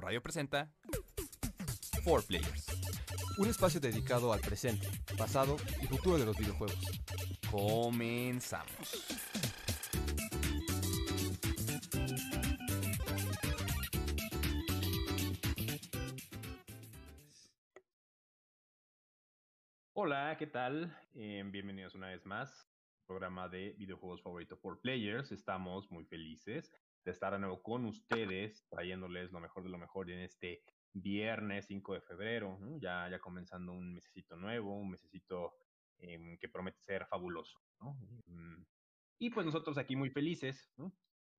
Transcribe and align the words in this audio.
Radio 0.00 0.22
presenta 0.22 0.72
4 2.04 2.26
Players. 2.26 2.66
Un 3.36 3.48
espacio 3.48 3.80
dedicado 3.80 4.32
al 4.32 4.40
presente, 4.40 4.88
pasado 5.18 5.56
y 5.82 5.86
futuro 5.86 6.16
de 6.16 6.24
los 6.24 6.38
videojuegos. 6.38 6.78
Comenzamos. 7.50 9.06
Hola, 19.92 20.34
¿qué 20.38 20.46
tal? 20.46 20.96
Eh, 21.14 21.42
bienvenidos 21.44 21.94
una 21.94 22.08
vez 22.08 22.24
más 22.24 22.66
al 23.00 23.06
programa 23.06 23.48
de 23.50 23.74
videojuegos 23.76 24.22
favorito 24.22 24.58
por 24.58 24.80
players. 24.80 25.30
Estamos 25.30 25.90
muy 25.90 26.04
felices 26.06 26.72
de 27.04 27.10
estar 27.10 27.32
de 27.32 27.38
nuevo 27.38 27.62
con 27.62 27.84
ustedes, 27.86 28.66
trayéndoles 28.68 29.32
lo 29.32 29.40
mejor 29.40 29.62
de 29.62 29.70
lo 29.70 29.78
mejor 29.78 30.10
en 30.10 30.20
este 30.20 30.62
viernes 30.92 31.66
5 31.66 31.94
de 31.94 32.00
febrero, 32.00 32.58
ya, 32.78 33.08
ya 33.08 33.18
comenzando 33.18 33.72
un 33.72 33.94
mesecito 33.94 34.36
nuevo, 34.36 34.76
un 34.76 34.90
mesecito 34.90 35.54
eh, 35.98 36.36
que 36.40 36.48
promete 36.48 36.80
ser 36.80 37.06
fabuloso. 37.06 37.60
¿no? 37.80 37.96
Mm, 38.26 38.64
y 39.18 39.30
pues 39.30 39.46
nosotros 39.46 39.78
aquí 39.78 39.96
muy 39.96 40.10
felices. 40.10 40.70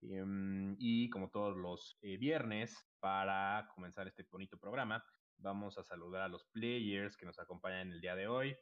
Em, 0.01 0.75
y 0.79 1.09
como 1.09 1.29
todos 1.29 1.55
los 1.55 1.97
eh, 2.01 2.17
viernes, 2.17 2.75
para 2.99 3.67
comenzar 3.75 4.07
este 4.07 4.23
bonito 4.31 4.57
programa, 4.57 5.03
vamos 5.37 5.77
a 5.77 5.83
saludar 5.83 6.23
a 6.23 6.27
los 6.27 6.45
players 6.45 7.17
que 7.17 7.25
nos 7.25 7.39
acompañan 7.39 7.91
el 7.91 8.01
día 8.01 8.15
de 8.15 8.27
hoy. 8.27 8.55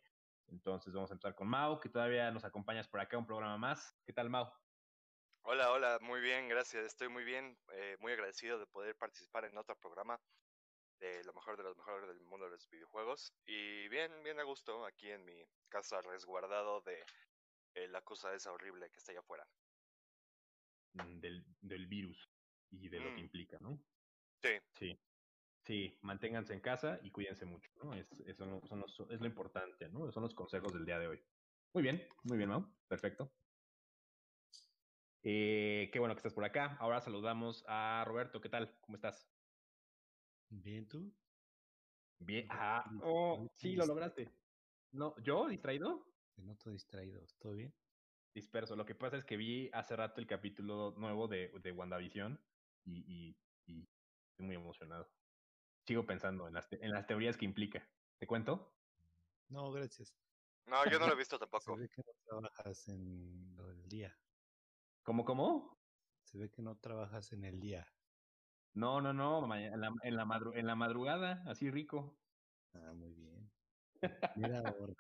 Entonces 0.48 0.94
vamos 0.94 1.12
a 1.12 1.14
empezar 1.14 1.36
con 1.36 1.48
Mau, 1.48 1.80
que 1.80 1.90
todavía 1.90 2.32
nos 2.32 2.44
acompañas 2.44 2.88
por 2.88 3.00
acá 3.00 3.18
un 3.18 3.26
programa 3.26 3.58
más. 3.58 3.96
¿Qué 4.06 4.14
tal, 4.14 4.30
Mau? 4.30 4.50
Hola, 5.42 5.72
hola, 5.72 6.00
muy 6.02 6.22
bien, 6.22 6.48
gracias. 6.48 6.86
Estoy 6.86 7.10
muy 7.10 7.24
bien, 7.24 7.58
eh, 7.74 7.98
muy 8.00 8.12
agradecido 8.14 8.60
de 8.60 8.68
poder 8.68 8.96
participar 8.98 9.46
en 9.46 9.58
otro 9.58 9.76
programa 9.78 10.22
de 11.00 11.24
lo 11.24 11.34
mejor 11.34 11.58
de 11.58 11.64
los 11.64 11.78
mejores 11.78 12.08
del 12.10 12.22
mundo 12.22 12.46
de 12.46 12.52
los 12.52 12.70
videojuegos. 12.70 13.34
Y 13.46 13.88
bien, 13.90 14.24
bien 14.24 14.40
a 14.40 14.44
gusto 14.44 14.86
aquí 14.86 15.10
en 15.12 15.26
mi 15.26 15.46
casa 15.70 16.02
resguardado 16.02 16.82
de 16.82 17.04
eh, 17.76 17.88
la 17.88 18.02
cosa 18.02 18.34
esa 18.34 18.52
horrible 18.52 18.90
que 18.92 19.00
está 19.00 19.12
allá 19.12 19.22
afuera. 19.22 19.48
Mm, 20.94 21.20
Del, 21.20 21.46
del 21.62 21.88
virus 21.88 22.32
y 22.70 22.90
de 22.90 23.00
lo 23.00 23.14
que 23.14 23.22
Mm. 23.22 23.26
implica, 23.26 23.58
¿no? 23.62 23.84
Sí, 24.44 24.60
Sí. 24.74 25.00
Sí, 25.66 26.00
manténganse 26.04 26.54
en 26.54 26.62
casa 26.62 27.00
y 27.04 27.12
cuídense 27.12 27.46
mucho, 27.46 27.70
¿no? 27.84 27.94
Es, 27.94 28.08
son 28.38 28.80
los- 28.80 29.00
es 29.12 29.20
lo 29.22 29.28
importante, 29.28 29.90
¿no? 29.90 30.12
Son 30.12 30.24
los 30.24 30.34
consejos 30.36 30.74
del 30.74 30.86
día 30.86 31.00
de 31.00 31.08
hoy. 31.08 31.24
Muy 31.74 31.84
bien, 31.84 32.08
muy 32.24 32.38
bien, 32.38 32.50
Mau. 32.50 32.76
Perfecto. 32.88 33.39
Eh, 35.22 35.90
qué 35.92 36.00
bueno 36.00 36.16
que 36.16 36.20
estás 36.20 36.34
por 36.34 36.46
acá. 36.46 36.78
Ahora 36.80 37.02
saludamos 37.02 37.64
a 37.68 38.04
Roberto. 38.06 38.42
¿Qué 38.42 38.50
tal? 38.50 38.80
¿Cómo 38.82 38.96
estás? 38.96 39.30
Bien, 40.50 40.88
¿tú? 40.88 41.14
Bien. 42.20 42.48
Ah, 42.50 42.84
oh, 43.04 43.48
sí, 43.56 43.76
lo 43.76 43.86
lograste. 43.86 44.30
No, 44.92 45.16
¿yo 45.22 45.48
distraído? 45.48 46.06
Te 46.36 46.42
noto 46.42 46.70
distraído. 46.72 47.26
¿Todo 47.40 47.54
bien? 47.54 47.74
Disperso. 48.34 48.76
Lo 48.76 48.86
que 48.86 48.96
pasa 48.96 49.18
es 49.18 49.26
que 49.26 49.38
vi 49.38 49.70
hace 49.74 49.96
rato 49.96 50.22
el 50.22 50.28
capítulo 50.28 50.94
nuevo 50.98 51.28
de, 51.28 51.52
de 51.62 51.72
WandaVision 51.72 52.40
y, 52.86 53.00
y, 53.08 53.36
y 53.66 53.90
estoy 54.32 54.46
muy 54.46 54.56
emocionado. 54.56 55.12
Sigo 55.86 56.06
pensando 56.06 56.48
en 56.48 56.54
las, 56.54 56.70
te- 56.70 56.84
en 56.84 56.92
las 56.92 57.08
teorías 57.08 57.38
que 57.38 57.46
implica. 57.46 57.90
¿Te 58.18 58.28
cuento? 58.28 58.76
No, 59.48 59.72
gracias. 59.72 60.16
no, 60.66 60.90
yo 60.90 61.00
no 61.00 61.08
lo 61.08 61.14
he 61.14 61.18
visto 61.18 61.36
Se 61.36 61.40
tampoco. 61.40 61.76
ve 61.76 61.90
que 61.90 62.02
no 62.06 62.14
trabajas 62.26 62.88
en 62.88 63.56
lo 63.56 63.68
del 63.68 63.88
día. 63.90 64.20
¿Cómo, 65.10 65.26
cómo? 65.26 65.76
Se 66.22 66.38
ve 66.38 66.52
que 66.52 66.62
no 66.62 66.78
trabajas 66.78 67.32
en 67.34 67.44
el 67.44 67.60
día. 67.60 67.88
No, 68.76 69.02
no, 69.02 69.12
no, 69.12 69.44
en 69.56 69.82
la, 69.82 69.92
en 70.04 70.16
la, 70.16 70.24
madru- 70.24 70.56
en 70.56 70.68
la 70.68 70.76
madrugada, 70.76 71.42
así 71.48 71.72
rico. 71.72 72.22
Ah, 72.76 72.94
muy 72.94 73.16
bien. 73.16 73.52
Mira 74.36 74.60
ahora. 74.60 74.94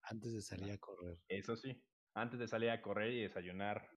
Antes 0.00 0.32
de 0.34 0.42
salir 0.42 0.70
a 0.70 0.78
correr. 0.78 1.18
Eso 1.26 1.56
sí, 1.56 1.82
antes 2.14 2.38
de 2.38 2.46
salir 2.46 2.70
a 2.70 2.80
correr 2.80 3.10
y 3.10 3.22
desayunar 3.22 3.90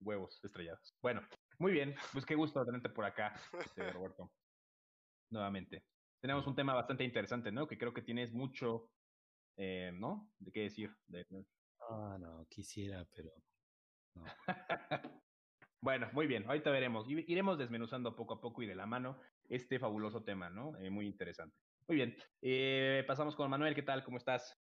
huevos 0.00 0.42
estrellados. 0.42 0.96
Bueno, 1.02 1.20
muy 1.58 1.72
bien, 1.72 1.94
pues 2.14 2.24
qué 2.24 2.34
gusto 2.34 2.64
tenerte 2.64 2.88
por 2.88 3.04
acá, 3.04 3.38
este, 3.62 3.92
Roberto. 3.92 4.32
Nuevamente. 5.28 5.84
Tenemos 6.22 6.46
un 6.46 6.56
tema 6.56 6.72
bastante 6.72 7.04
interesante, 7.04 7.52
¿no? 7.52 7.66
Que 7.66 7.76
creo 7.76 7.92
que 7.92 8.00
tienes 8.00 8.32
mucho, 8.32 8.88
eh, 9.58 9.92
¿no? 9.92 10.32
De 10.38 10.50
qué 10.52 10.60
decir. 10.62 10.96
de- 11.06 11.26
Ah, 11.90 12.16
no, 12.20 12.46
quisiera, 12.48 13.04
pero 13.14 13.32
no. 14.14 14.24
Bueno, 15.82 16.10
muy 16.12 16.26
bien, 16.26 16.44
ahorita 16.46 16.70
veremos. 16.70 17.08
Iremos 17.08 17.58
desmenuzando 17.58 18.14
poco 18.14 18.34
a 18.34 18.40
poco 18.40 18.62
y 18.62 18.66
de 18.66 18.74
la 18.74 18.84
mano 18.86 19.18
este 19.48 19.78
fabuloso 19.78 20.22
tema, 20.22 20.50
¿no? 20.50 20.76
Eh, 20.78 20.90
muy 20.90 21.06
interesante. 21.06 21.56
Muy 21.88 21.96
bien, 21.96 22.16
eh, 22.42 23.02
pasamos 23.06 23.34
con 23.34 23.48
Manuel, 23.50 23.74
¿qué 23.74 23.82
tal? 23.82 24.04
¿Cómo 24.04 24.18
estás? 24.18 24.58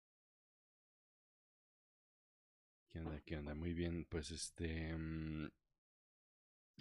¿Qué 2.90 3.00
onda? 3.00 3.20
¿Qué 3.26 3.38
onda? 3.38 3.56
Muy 3.56 3.74
bien, 3.74 4.06
pues 4.06 4.30
este. 4.32 4.96
mm, 4.96 5.48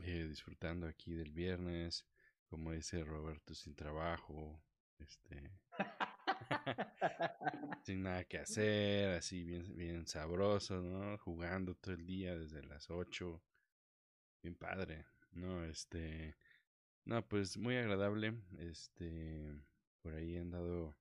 eh, 0.04 0.26
disfrutando 0.28 0.86
aquí 0.86 1.14
del 1.14 1.32
viernes, 1.32 2.06
como 2.46 2.72
dice 2.72 3.04
Roberto, 3.04 3.54
sin 3.54 3.74
trabajo, 3.74 4.62
este. 4.98 5.50
sin 7.84 8.02
nada 8.02 8.24
que 8.24 8.38
hacer, 8.38 9.14
así 9.14 9.42
bien, 9.44 9.76
bien 9.76 10.06
sabroso, 10.06 10.80
¿no? 10.80 11.18
Jugando 11.18 11.74
todo 11.74 11.94
el 11.94 12.06
día 12.06 12.36
desde 12.36 12.62
las 12.62 12.90
8. 12.90 13.42
Bien 14.42 14.54
padre, 14.54 15.06
¿no? 15.32 15.64
Este. 15.64 16.36
No, 17.04 17.26
pues 17.26 17.56
muy 17.56 17.76
agradable. 17.76 18.34
Este. 18.58 19.52
Por 20.02 20.14
ahí 20.14 20.36
he 20.36 20.40
andado 20.40 20.96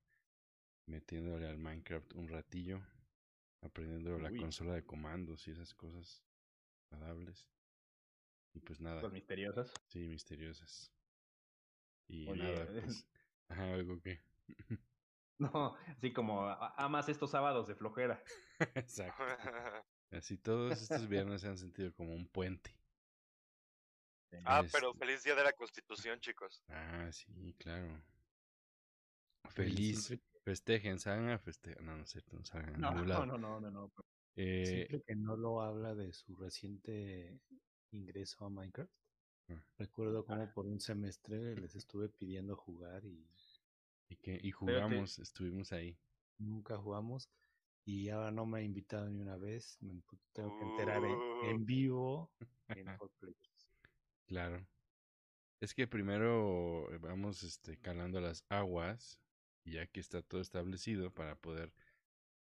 metiéndole 0.86 1.48
al 1.48 1.58
Minecraft 1.58 2.12
un 2.14 2.28
ratillo 2.28 2.80
aprendiendo 3.62 4.18
la 4.18 4.30
consola 4.32 4.74
de 4.74 4.84
comandos 4.84 5.46
y 5.48 5.52
esas 5.52 5.74
cosas 5.74 6.24
agradables. 6.90 7.48
Y 8.54 8.60
pues 8.60 8.80
nada, 8.80 9.00
Cosas 9.00 9.12
misteriosas. 9.12 9.72
sí, 9.86 10.08
misteriosas. 10.08 10.92
Y 12.08 12.28
Oye, 12.28 12.42
nada, 12.42 12.66
pues. 12.72 13.06
Ajá, 13.48 13.74
algo 13.74 14.00
que. 14.00 14.20
No, 15.38 15.76
así 15.88 16.12
como 16.12 16.46
a- 16.46 16.74
amas 16.76 17.08
estos 17.08 17.30
sábados 17.30 17.66
de 17.68 17.74
flojera. 17.74 18.22
Exacto. 18.74 19.22
Así 20.10 20.38
todos 20.38 20.80
estos 20.80 21.08
viernes 21.08 21.42
se 21.42 21.48
han 21.48 21.58
sentido 21.58 21.92
como 21.94 22.14
un 22.14 22.26
puente. 22.28 22.70
ah, 24.44 24.60
Este, 24.64 24.78
pero 24.78 24.94
feliz 24.94 25.22
día 25.24 25.34
de 25.34 25.44
la 25.44 25.52
Constitución, 25.52 26.20
chicos. 26.20 26.64
Ah, 26.68 27.10
sí, 27.12 27.54
claro. 27.58 28.02
Feliz. 29.50 30.18
Festejen, 30.44 30.98
salgan 31.00 31.30
a 31.30 31.38
festejar. 31.38 31.82
No, 31.82 31.96
no 31.96 32.04
es 32.04 32.10
cierto, 32.10 32.36
no 32.36 32.44
salgan 32.44 32.76
a 32.76 32.78
No, 32.78 32.90
ningún 32.92 33.08
no, 33.08 33.14
lado. 33.14 33.26
no, 33.26 33.36
no, 33.38 33.60
no, 33.60 33.70
no. 33.70 33.92
Eh, 34.36 34.64
siempre 34.66 35.02
que 35.02 35.16
no 35.16 35.36
lo 35.36 35.60
habla 35.60 35.94
de 35.94 36.12
su 36.12 36.36
reciente 36.36 37.40
ingreso 37.90 38.44
a 38.44 38.50
Minecraft, 38.50 38.92
Ah. 39.48 39.64
recuerdo 39.78 40.24
como 40.24 40.52
por 40.52 40.66
un 40.66 40.80
semestre 40.80 41.54
les 41.56 41.74
estuve 41.76 42.08
pidiendo 42.08 42.56
jugar 42.56 43.04
y 43.04 43.28
y, 44.08 44.16
que, 44.16 44.38
y 44.42 44.50
te- 44.50 44.52
jugamos, 44.52 45.18
estuvimos 45.18 45.72
ahí. 45.72 45.96
nunca 46.38 46.76
jugamos 46.78 47.28
y 47.84 48.08
ahora 48.10 48.30
no 48.30 48.46
me 48.46 48.60
ha 48.60 48.62
invitado 48.62 49.08
ni 49.10 49.20
una 49.20 49.36
vez. 49.36 49.78
Me 49.80 49.94
pu- 49.94 50.18
tengo 50.32 50.56
que 50.56 50.64
enterar 50.64 51.04
en, 51.04 51.26
en 51.40 51.58
Uh. 51.62 51.66
vivo 51.66 52.30
en 52.74 52.86
4Players. 52.98 53.70
Claro. 54.26 54.66
Es 55.60 55.74
que 55.74 55.86
primero 55.88 56.92
eh, 56.92 56.98
vamos 56.98 57.42
este, 57.42 57.78
calando 57.78 58.20
las 58.20 58.44
aguas, 58.48 59.20
ya 59.64 59.86
que 59.86 60.00
está 60.00 60.22
todo 60.22 60.40
establecido 60.40 61.12
para 61.14 61.36
poder 61.40 61.74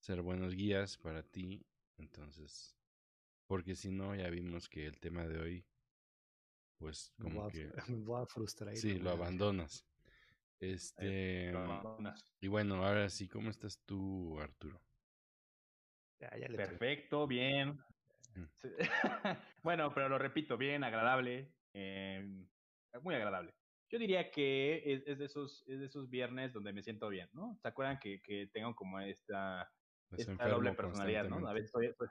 ser 0.00 0.22
buenos 0.22 0.54
guías 0.54 0.98
para 0.98 1.22
ti. 1.22 1.66
Entonces, 1.97 2.77
porque 3.47 3.74
si 3.77 3.91
no, 3.91 4.15
ya 4.15 4.30
vimos 4.30 4.68
que 4.68 4.86
el 4.86 5.01
tema 5.01 5.27
de 5.27 5.39
hoy, 5.41 5.66
pues 6.78 7.13
Me 7.18 7.24
como 7.24 7.41
voy 7.41 7.47
a 7.47 7.51
que 7.51 7.71
me 7.89 8.04
voy 8.04 8.22
a 8.22 8.27
frustrar. 8.27 8.74
sí, 8.74 8.98
lo 8.98 9.10
abandonas. 9.10 9.90
Este, 10.60 11.53
mm, 11.53 12.09
y 12.41 12.48
bueno, 12.48 12.84
ahora 12.84 13.09
sí, 13.09 13.28
¿cómo 13.28 13.51
estás 13.51 13.83
tú, 13.86 14.39
Arturo? 14.39 14.78
Ya, 16.21 16.30
ya 16.36 16.48
le 16.48 16.48
tuve. 16.48 16.66
Perfecto, 16.66 17.27
bien. 17.27 17.78
Mm. 18.36 18.45
Sí. 18.57 18.68
bueno, 19.62 19.92
pero 19.95 20.09
lo 20.10 20.18
repito, 20.18 20.59
bien, 20.59 20.84
agradable. 20.84 21.54
eh, 21.72 22.22
muy 23.03 23.15
agradable. 23.15 23.54
Yo 23.89 23.98
diría 23.98 24.30
que 24.30 24.83
es, 24.84 25.03
es 25.07 25.18
de 25.18 25.24
esos, 25.24 25.65
es 25.66 25.80
de 25.80 25.86
esos 25.86 26.10
viernes 26.10 26.53
donde 26.53 26.72
me 26.72 26.83
siento 26.83 27.09
bien, 27.09 27.28
¿no? 27.33 27.56
¿Se 27.60 27.68
acuerdan 27.68 27.98
que, 27.98 28.21
que 28.22 28.48
tengo 28.53 28.74
como 28.74 29.01
esta, 29.01 29.68
¿Estás 30.13 30.28
esta 30.28 30.48
doble 30.48 30.72
personalidad, 30.74 31.28
¿no? 31.28 31.47
A 31.48 31.53
veces 31.53 31.66
estoy- 31.74 31.95
pues, 31.97 32.10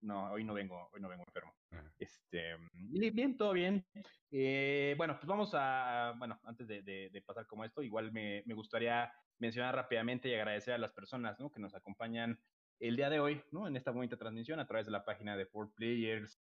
no, 0.00 0.32
hoy 0.32 0.44
no 0.44 0.54
vengo, 0.54 0.88
hoy 0.92 1.00
no 1.00 1.08
vengo 1.08 1.24
enfermo. 1.26 1.54
Ajá. 1.70 1.92
Este, 1.98 2.56
bien, 2.72 3.36
todo 3.36 3.52
bien. 3.52 3.86
Eh, 4.30 4.94
bueno, 4.96 5.14
pues 5.14 5.26
vamos 5.26 5.50
a, 5.54 6.14
bueno, 6.18 6.38
antes 6.44 6.66
de, 6.68 6.82
de- 6.82 7.10
de 7.10 7.22
pasar 7.22 7.46
como 7.46 7.64
esto, 7.64 7.82
igual 7.82 8.12
me, 8.12 8.42
me 8.46 8.54
gustaría 8.54 9.12
mencionar 9.38 9.74
rápidamente 9.74 10.28
y 10.28 10.34
agradecer 10.34 10.74
a 10.74 10.78
las 10.78 10.92
personas, 10.92 11.38
¿no? 11.40 11.50
Que 11.50 11.60
nos 11.60 11.74
acompañan 11.74 12.38
el 12.78 12.96
día 12.96 13.10
de 13.10 13.20
hoy, 13.20 13.42
¿no? 13.52 13.66
En 13.66 13.76
esta 13.76 13.90
bonita 13.90 14.16
transmisión 14.16 14.60
a 14.60 14.66
través 14.66 14.86
de 14.86 14.92
la 14.92 15.04
página 15.04 15.36
de 15.36 15.48
4Players, 15.50 16.40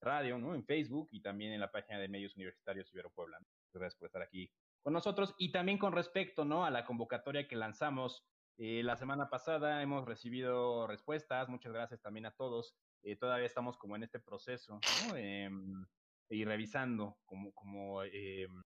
Radio, 0.00 0.38
¿no? 0.38 0.54
En 0.54 0.64
Facebook 0.64 1.08
y 1.12 1.22
también 1.22 1.52
en 1.52 1.60
la 1.60 1.70
página 1.70 1.98
de 1.98 2.08
Medios 2.08 2.36
Universitarios 2.36 2.92
Ibero 2.92 3.10
Puebla. 3.10 3.38
Gracias 3.72 3.96
por 3.98 4.06
estar 4.06 4.22
aquí 4.22 4.50
con 4.82 4.92
nosotros 4.92 5.34
y 5.38 5.50
también 5.50 5.78
con 5.78 5.92
respecto, 5.92 6.44
¿no? 6.44 6.64
A 6.64 6.70
la 6.70 6.84
convocatoria 6.84 7.48
que 7.48 7.56
lanzamos 7.56 8.26
eh, 8.58 8.82
la 8.84 8.96
semana 8.96 9.30
pasada 9.30 9.82
hemos 9.82 10.04
recibido 10.04 10.86
respuestas, 10.86 11.48
muchas 11.48 11.72
gracias 11.72 12.00
también 12.02 12.26
a 12.26 12.32
todos. 12.32 12.76
Eh, 13.04 13.16
todavía 13.16 13.46
estamos 13.46 13.76
como 13.76 13.96
en 13.96 14.02
este 14.02 14.18
proceso, 14.18 14.80
¿no? 15.08 15.16
Em, 15.16 15.86
y 16.30 16.44
revisando 16.44 17.18
como, 17.26 17.52
como 17.52 18.02
em, 18.02 18.62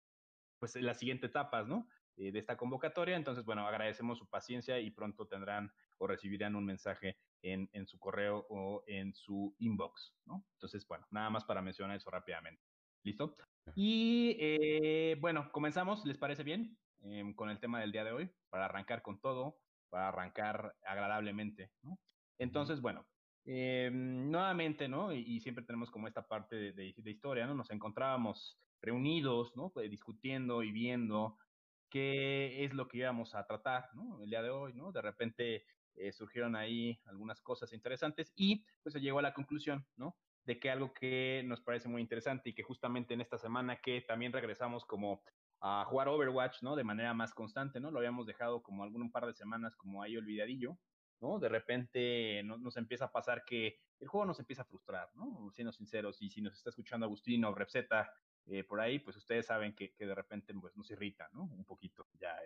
pues 0.58 0.76
las 0.76 0.98
siguientes 0.98 1.30
etapas, 1.30 1.66
¿no? 1.66 1.88
Eh, 2.16 2.32
de 2.32 2.38
esta 2.38 2.56
convocatoria. 2.56 3.16
Entonces, 3.16 3.44
bueno, 3.44 3.66
agradecemos 3.66 4.18
su 4.18 4.28
paciencia 4.28 4.78
y 4.78 4.90
pronto 4.90 5.26
tendrán 5.26 5.72
o 5.98 6.06
recibirán 6.06 6.54
un 6.54 6.64
mensaje 6.64 7.16
en, 7.42 7.68
en 7.72 7.86
su 7.86 7.98
correo 7.98 8.46
o 8.48 8.84
en 8.86 9.14
su 9.14 9.54
inbox, 9.58 10.14
¿no? 10.26 10.46
Entonces, 10.52 10.86
bueno, 10.86 11.06
nada 11.10 11.30
más 11.30 11.44
para 11.44 11.62
mencionar 11.62 11.96
eso 11.96 12.10
rápidamente. 12.10 12.62
¿Listo? 13.02 13.36
Y 13.74 14.36
eh, 14.40 15.16
bueno, 15.20 15.50
comenzamos, 15.52 16.04
¿les 16.04 16.18
parece 16.18 16.42
bien? 16.42 16.76
Eh, 17.04 17.32
con 17.36 17.50
el 17.50 17.60
tema 17.60 17.80
del 17.80 17.92
día 17.92 18.04
de 18.04 18.12
hoy, 18.12 18.30
para 18.48 18.64
arrancar 18.64 19.02
con 19.02 19.20
todo, 19.20 19.60
para 19.90 20.08
arrancar 20.08 20.74
agradablemente, 20.84 21.70
¿no? 21.82 21.98
Entonces, 22.38 22.80
bueno, 22.80 23.06
eh, 23.48 23.90
nuevamente, 23.92 24.88
¿no? 24.88 25.12
Y, 25.12 25.38
siempre 25.40 25.64
tenemos 25.64 25.90
como 25.90 26.08
esta 26.08 26.26
parte 26.26 26.72
de, 26.72 26.94
historia, 27.04 27.46
¿no? 27.46 27.54
Nos 27.54 27.70
encontrábamos 27.70 28.58
reunidos, 28.82 29.56
¿no? 29.56 29.70
Pues, 29.70 29.88
discutiendo 29.88 30.64
y 30.64 30.72
viendo 30.72 31.38
qué 31.88 32.64
es 32.64 32.74
lo 32.74 32.88
que 32.88 32.98
íbamos 32.98 33.36
a 33.36 33.46
tratar, 33.46 33.88
¿no? 33.94 34.20
El 34.20 34.30
día 34.30 34.42
de 34.42 34.50
hoy, 34.50 34.74
¿no? 34.74 34.90
De 34.90 35.00
repente 35.00 35.64
eh, 35.94 36.12
surgieron 36.12 36.56
ahí 36.56 37.00
algunas 37.06 37.40
cosas 37.40 37.72
interesantes 37.72 38.32
y 38.34 38.64
pues 38.82 38.92
se 38.92 39.00
llegó 39.00 39.20
a 39.20 39.22
la 39.22 39.32
conclusión, 39.32 39.86
¿no? 39.96 40.16
De 40.44 40.58
que 40.58 40.68
algo 40.68 40.92
que 40.92 41.44
nos 41.46 41.60
parece 41.60 41.88
muy 41.88 42.02
interesante 42.02 42.50
y 42.50 42.54
que 42.54 42.64
justamente 42.64 43.14
en 43.14 43.20
esta 43.20 43.38
semana 43.38 43.76
que 43.76 44.00
también 44.00 44.32
regresamos 44.32 44.84
como 44.84 45.22
a 45.60 45.84
jugar 45.84 46.08
Overwatch, 46.08 46.62
¿no? 46.62 46.74
De 46.74 46.82
manera 46.82 47.14
más 47.14 47.32
constante, 47.32 47.78
¿no? 47.78 47.92
Lo 47.92 47.98
habíamos 47.98 48.26
dejado 48.26 48.60
como 48.60 48.82
algún 48.82 49.02
un 49.02 49.12
par 49.12 49.26
de 49.26 49.34
semanas 49.34 49.76
como 49.76 50.02
ahí 50.02 50.16
olvidadillo, 50.16 50.76
¿no? 51.20 51.38
De 51.38 51.48
repente 51.48 52.42
no, 52.44 52.58
nos 52.58 52.76
empieza 52.76 53.06
a 53.06 53.12
pasar 53.12 53.44
que 53.44 53.78
el 53.98 54.08
juego 54.08 54.26
nos 54.26 54.38
empieza 54.38 54.62
a 54.62 54.66
frustrar, 54.66 55.08
¿no? 55.14 55.50
Siendo 55.52 55.72
sinceros, 55.72 56.20
y 56.20 56.30
si 56.30 56.42
nos 56.42 56.54
está 56.54 56.70
escuchando 56.70 57.06
Agustino 57.06 57.50
o 57.50 57.54
Repseta 57.54 58.12
eh, 58.46 58.62
por 58.62 58.80
ahí, 58.80 58.98
pues 58.98 59.16
ustedes 59.16 59.46
saben 59.46 59.74
que, 59.74 59.92
que, 59.94 60.06
de 60.06 60.14
repente 60.14 60.54
pues, 60.54 60.76
nos 60.76 60.90
irrita, 60.90 61.28
¿no? 61.32 61.44
Un 61.44 61.64
poquito 61.64 62.06
ya 62.20 62.36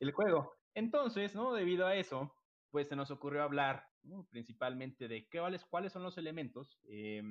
el, 0.00 0.12
juego. 0.12 0.54
Entonces, 0.74 1.34
¿no? 1.34 1.52
Debido 1.54 1.86
a 1.86 1.94
eso, 1.94 2.34
pues 2.70 2.88
se 2.88 2.96
nos 2.96 3.10
ocurrió 3.10 3.42
hablar 3.42 3.86
¿no? 4.02 4.26
principalmente 4.30 5.06
de 5.06 5.28
qué, 5.28 5.38
cuáles, 5.38 5.64
cuáles 5.64 5.92
son 5.92 6.02
los 6.02 6.18
elementos 6.18 6.80
eh, 6.88 7.22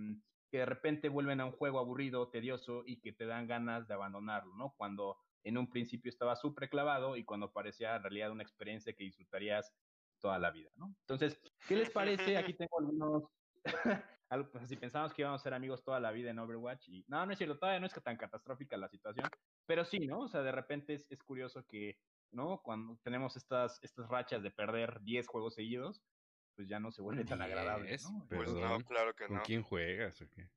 que 0.50 0.60
de 0.60 0.66
repente 0.66 1.10
vuelven 1.10 1.42
a 1.42 1.46
un 1.46 1.52
juego 1.52 1.80
aburrido, 1.80 2.30
tedioso 2.30 2.84
y 2.86 3.02
que 3.02 3.12
te 3.12 3.26
dan 3.26 3.48
ganas 3.48 3.88
de 3.88 3.96
abandonarlo, 3.96 4.56
¿no? 4.56 4.74
Cuando 4.78 5.18
en 5.44 5.58
un 5.58 5.70
principio 5.70 6.10
estaba 6.10 6.36
súper 6.36 6.70
clavado 6.70 7.18
y 7.18 7.26
cuando 7.26 7.52
parecía 7.52 7.96
en 7.96 8.04
realidad 8.04 8.32
una 8.32 8.44
experiencia 8.44 8.94
que 8.94 9.04
disfrutarías 9.04 9.74
toda 10.24 10.40
la 10.40 10.52
vida, 10.52 10.72
¿no? 10.78 10.96
Entonces, 11.02 11.38
¿qué 11.68 11.76
les 11.76 11.90
parece? 11.90 12.38
Aquí 12.38 12.54
tengo 12.54 12.80
algunos, 12.80 13.24
pues, 14.54 14.70
si 14.70 14.78
pensamos 14.78 15.14
que 15.14 15.22
íbamos 15.22 15.42
a 15.42 15.44
ser 15.44 15.54
amigos 15.54 15.84
toda 15.84 16.00
la 16.00 16.12
vida 16.12 16.32
en 16.32 16.40
Overwatch 16.40 16.88
y 16.88 17.04
no, 17.10 17.26
no 17.26 17.34
es 17.34 17.38
cierto, 17.38 17.60
todavía 17.60 17.82
no 17.82 17.88
es 17.88 17.94
que 17.94 18.00
tan 18.00 18.16
catastrófica 18.16 18.78
la 18.78 18.88
situación, 18.88 19.30
pero 19.66 19.84
sí, 19.84 20.00
¿no? 20.08 20.22
O 20.22 20.28
sea, 20.30 20.42
de 20.42 20.54
repente 20.54 20.94
es, 20.94 21.06
es 21.10 21.22
curioso 21.22 21.66
que, 21.66 22.00
¿no? 22.32 22.62
Cuando 22.64 22.98
tenemos 23.04 23.36
estas, 23.36 23.84
estas 23.84 24.08
rachas 24.08 24.42
de 24.42 24.52
perder 24.52 25.02
10 25.02 25.28
juegos 25.28 25.56
seguidos, 25.56 26.02
pues 26.56 26.70
ya 26.70 26.80
no 26.80 26.90
se 26.94 27.02
vuelve 27.02 27.26
tan 27.26 27.42
agradable, 27.42 27.98
¿no? 28.02 28.26
Pues 28.30 28.54
no, 28.54 28.80
claro 28.80 29.14
que 29.14 29.28
¿Con 29.28 29.38
no. 29.38 29.44
quién 29.44 29.62
juegas 29.62 30.22
o 30.22 30.30
qué? 30.30 30.50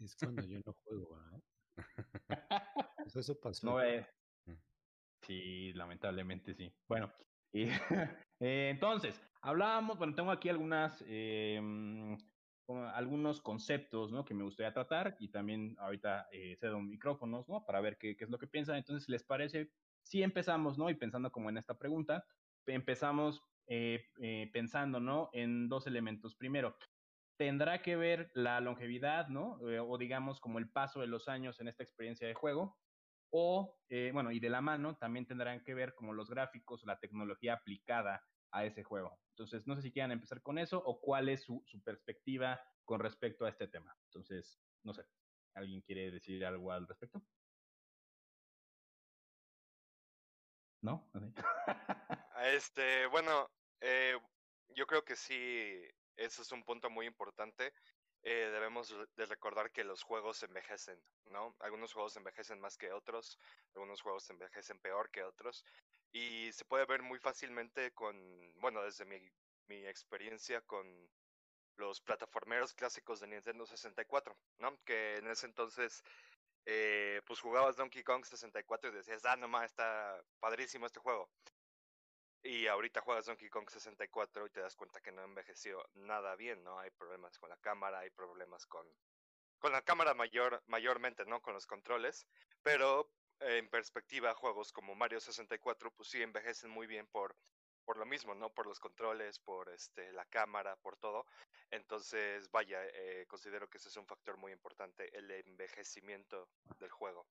Es 0.00 0.14
cuando 0.14 0.44
yo 0.44 0.60
no 0.64 0.72
juego, 0.84 1.16
¿verdad? 1.16 1.42
pues 2.98 3.16
eso 3.16 3.40
pasó. 3.40 3.66
No, 3.66 3.82
eh, 3.82 4.06
sí, 5.22 5.72
lamentablemente 5.72 6.54
sí. 6.54 6.72
Bueno, 6.86 7.12
y, 7.52 7.66
eh, 8.40 8.70
entonces, 8.70 9.20
hablábamos, 9.42 9.98
bueno, 9.98 10.14
tengo 10.14 10.30
aquí 10.30 10.48
algunas, 10.48 11.04
eh, 11.06 11.60
algunos 12.94 13.40
conceptos, 13.40 14.12
¿no? 14.12 14.24
Que 14.24 14.34
me 14.34 14.44
gustaría 14.44 14.72
tratar 14.72 15.16
y 15.18 15.28
también 15.28 15.76
ahorita 15.78 16.28
eh, 16.32 16.56
cedo 16.56 16.80
micrófonos, 16.80 17.48
¿no? 17.48 17.64
Para 17.64 17.80
ver 17.80 17.98
qué, 17.98 18.16
qué, 18.16 18.24
es 18.24 18.30
lo 18.30 18.38
que 18.38 18.46
piensan. 18.46 18.76
Entonces, 18.76 19.08
¿les 19.08 19.24
parece? 19.24 19.70
Si 20.02 20.22
empezamos, 20.22 20.78
¿no? 20.78 20.88
Y 20.90 20.94
pensando 20.94 21.30
como 21.30 21.50
en 21.50 21.58
esta 21.58 21.76
pregunta, 21.78 22.24
empezamos 22.66 23.42
eh, 23.66 24.04
pensando, 24.52 25.00
¿no? 25.00 25.30
En 25.32 25.68
dos 25.68 25.86
elementos. 25.86 26.34
Primero, 26.34 26.76
tendrá 27.36 27.82
que 27.82 27.96
ver 27.96 28.30
la 28.34 28.60
longevidad, 28.60 29.28
¿no? 29.28 29.58
o 29.60 29.96
digamos 29.96 30.40
como 30.40 30.58
el 30.58 30.68
paso 30.68 31.00
de 31.00 31.06
los 31.06 31.26
años 31.28 31.58
en 31.60 31.68
esta 31.68 31.82
experiencia 31.82 32.26
de 32.26 32.34
juego. 32.34 32.76
O, 33.30 33.78
bueno, 34.12 34.32
y 34.32 34.40
de 34.40 34.50
la 34.50 34.60
mano 34.60 34.96
también 34.96 35.26
tendrán 35.26 35.62
que 35.62 35.74
ver 35.74 35.94
como 35.94 36.12
los 36.12 36.28
gráficos, 36.28 36.84
la 36.84 36.98
tecnología 36.98 37.54
aplicada 37.54 38.24
a 38.50 38.64
ese 38.64 38.82
juego. 38.82 39.20
Entonces, 39.30 39.66
no 39.66 39.76
sé 39.76 39.82
si 39.82 39.92
quieran 39.92 40.12
empezar 40.12 40.42
con 40.42 40.58
eso 40.58 40.82
o 40.84 41.00
cuál 41.00 41.28
es 41.28 41.44
su, 41.44 41.62
su, 41.66 41.80
perspectiva 41.82 42.60
con 42.84 43.00
respecto 43.00 43.44
a 43.44 43.50
este 43.50 43.68
tema. 43.68 43.96
Entonces, 44.06 44.60
no 44.82 44.92
sé, 44.92 45.04
¿alguien 45.54 45.80
quiere 45.82 46.10
decir 46.10 46.44
algo 46.44 46.72
al 46.72 46.86
respecto? 46.86 47.22
¿No? 50.82 51.10
este, 52.44 53.06
bueno, 53.06 53.50
eh, 53.80 54.18
yo 54.70 54.86
creo 54.86 55.04
que 55.04 55.16
sí, 55.16 55.80
ese 56.16 56.42
es 56.42 56.52
un 56.52 56.64
punto 56.64 56.90
muy 56.90 57.06
importante. 57.06 57.72
Eh, 58.22 58.50
debemos 58.52 58.94
de 59.16 59.26
recordar 59.26 59.70
que 59.70 59.82
los 59.82 60.02
juegos 60.02 60.42
envejecen, 60.42 61.02
¿no? 61.30 61.56
Algunos 61.60 61.92
juegos 61.94 62.16
envejecen 62.16 62.60
más 62.60 62.76
que 62.76 62.92
otros, 62.92 63.38
algunos 63.74 64.02
juegos 64.02 64.28
envejecen 64.28 64.78
peor 64.78 65.10
que 65.10 65.22
otros, 65.22 65.64
y 66.12 66.52
se 66.52 66.66
puede 66.66 66.84
ver 66.84 67.02
muy 67.02 67.18
fácilmente 67.18 67.92
con, 67.92 68.16
bueno, 68.60 68.82
desde 68.82 69.06
mi, 69.06 69.18
mi 69.68 69.86
experiencia 69.86 70.60
con 70.62 71.10
los 71.76 72.00
plataformeros 72.02 72.74
clásicos 72.74 73.20
de 73.20 73.28
Nintendo 73.28 73.64
64, 73.64 74.36
¿no? 74.58 74.78
Que 74.84 75.16
en 75.16 75.28
ese 75.28 75.46
entonces, 75.46 76.04
eh, 76.66 77.22
pues 77.26 77.40
jugabas 77.40 77.76
Donkey 77.76 78.02
Kong 78.04 78.24
64 78.24 78.90
y 78.90 78.94
decías, 78.96 79.24
ah, 79.24 79.36
no 79.36 79.62
está 79.62 80.22
padrísimo 80.40 80.84
este 80.86 81.00
juego. 81.00 81.30
Y 82.42 82.66
ahorita 82.66 83.02
juegas 83.02 83.26
Donkey 83.26 83.50
Kong 83.50 83.68
64 83.68 84.46
y 84.46 84.50
te 84.50 84.60
das 84.60 84.74
cuenta 84.74 85.00
que 85.00 85.12
no 85.12 85.22
envejeció 85.22 85.86
nada 85.94 86.36
bien, 86.36 86.64
¿no? 86.64 86.78
Hay 86.78 86.90
problemas 86.90 87.38
con 87.38 87.50
la 87.50 87.58
cámara, 87.58 87.98
hay 87.98 88.10
problemas 88.10 88.66
con, 88.66 88.86
con 89.58 89.72
la 89.72 89.82
cámara 89.82 90.14
mayor, 90.14 90.62
mayormente, 90.66 91.26
¿no? 91.26 91.42
Con 91.42 91.52
los 91.52 91.66
controles, 91.66 92.26
pero 92.62 93.10
eh, 93.40 93.58
en 93.58 93.68
perspectiva, 93.68 94.34
juegos 94.34 94.72
como 94.72 94.94
Mario 94.94 95.20
64, 95.20 95.90
pues 95.92 96.08
sí 96.08 96.22
envejecen 96.22 96.70
muy 96.70 96.86
bien 96.86 97.06
por, 97.06 97.36
por 97.84 97.98
lo 97.98 98.06
mismo, 98.06 98.34
¿no? 98.34 98.50
Por 98.50 98.66
los 98.66 98.80
controles, 98.80 99.38
por 99.38 99.68
este, 99.68 100.12
la 100.12 100.24
cámara, 100.24 100.76
por 100.76 100.96
todo. 100.96 101.26
Entonces, 101.70 102.50
vaya, 102.50 102.80
eh, 102.86 103.26
considero 103.28 103.68
que 103.68 103.78
ese 103.78 103.88
es 103.90 103.96
un 103.96 104.06
factor 104.06 104.36
muy 104.38 104.52
importante, 104.52 105.14
el 105.16 105.30
envejecimiento 105.30 106.48
del 106.78 106.90
juego. 106.90 107.26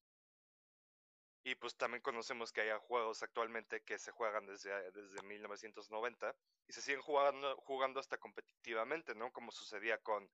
Y 1.43 1.55
pues 1.55 1.75
también 1.77 2.01
conocemos 2.01 2.51
que 2.51 2.61
hay 2.61 2.77
juegos 2.81 3.23
actualmente 3.23 3.81
que 3.81 3.97
se 3.97 4.11
juegan 4.11 4.45
desde, 4.45 4.91
desde 4.91 5.21
1990 5.23 6.35
y 6.67 6.73
se 6.73 6.81
siguen 6.81 7.01
jugando, 7.01 7.55
jugando 7.57 7.99
hasta 7.99 8.17
competitivamente, 8.17 9.15
¿no? 9.15 9.31
Como 9.31 9.51
sucedía 9.51 9.97
con, 9.99 10.29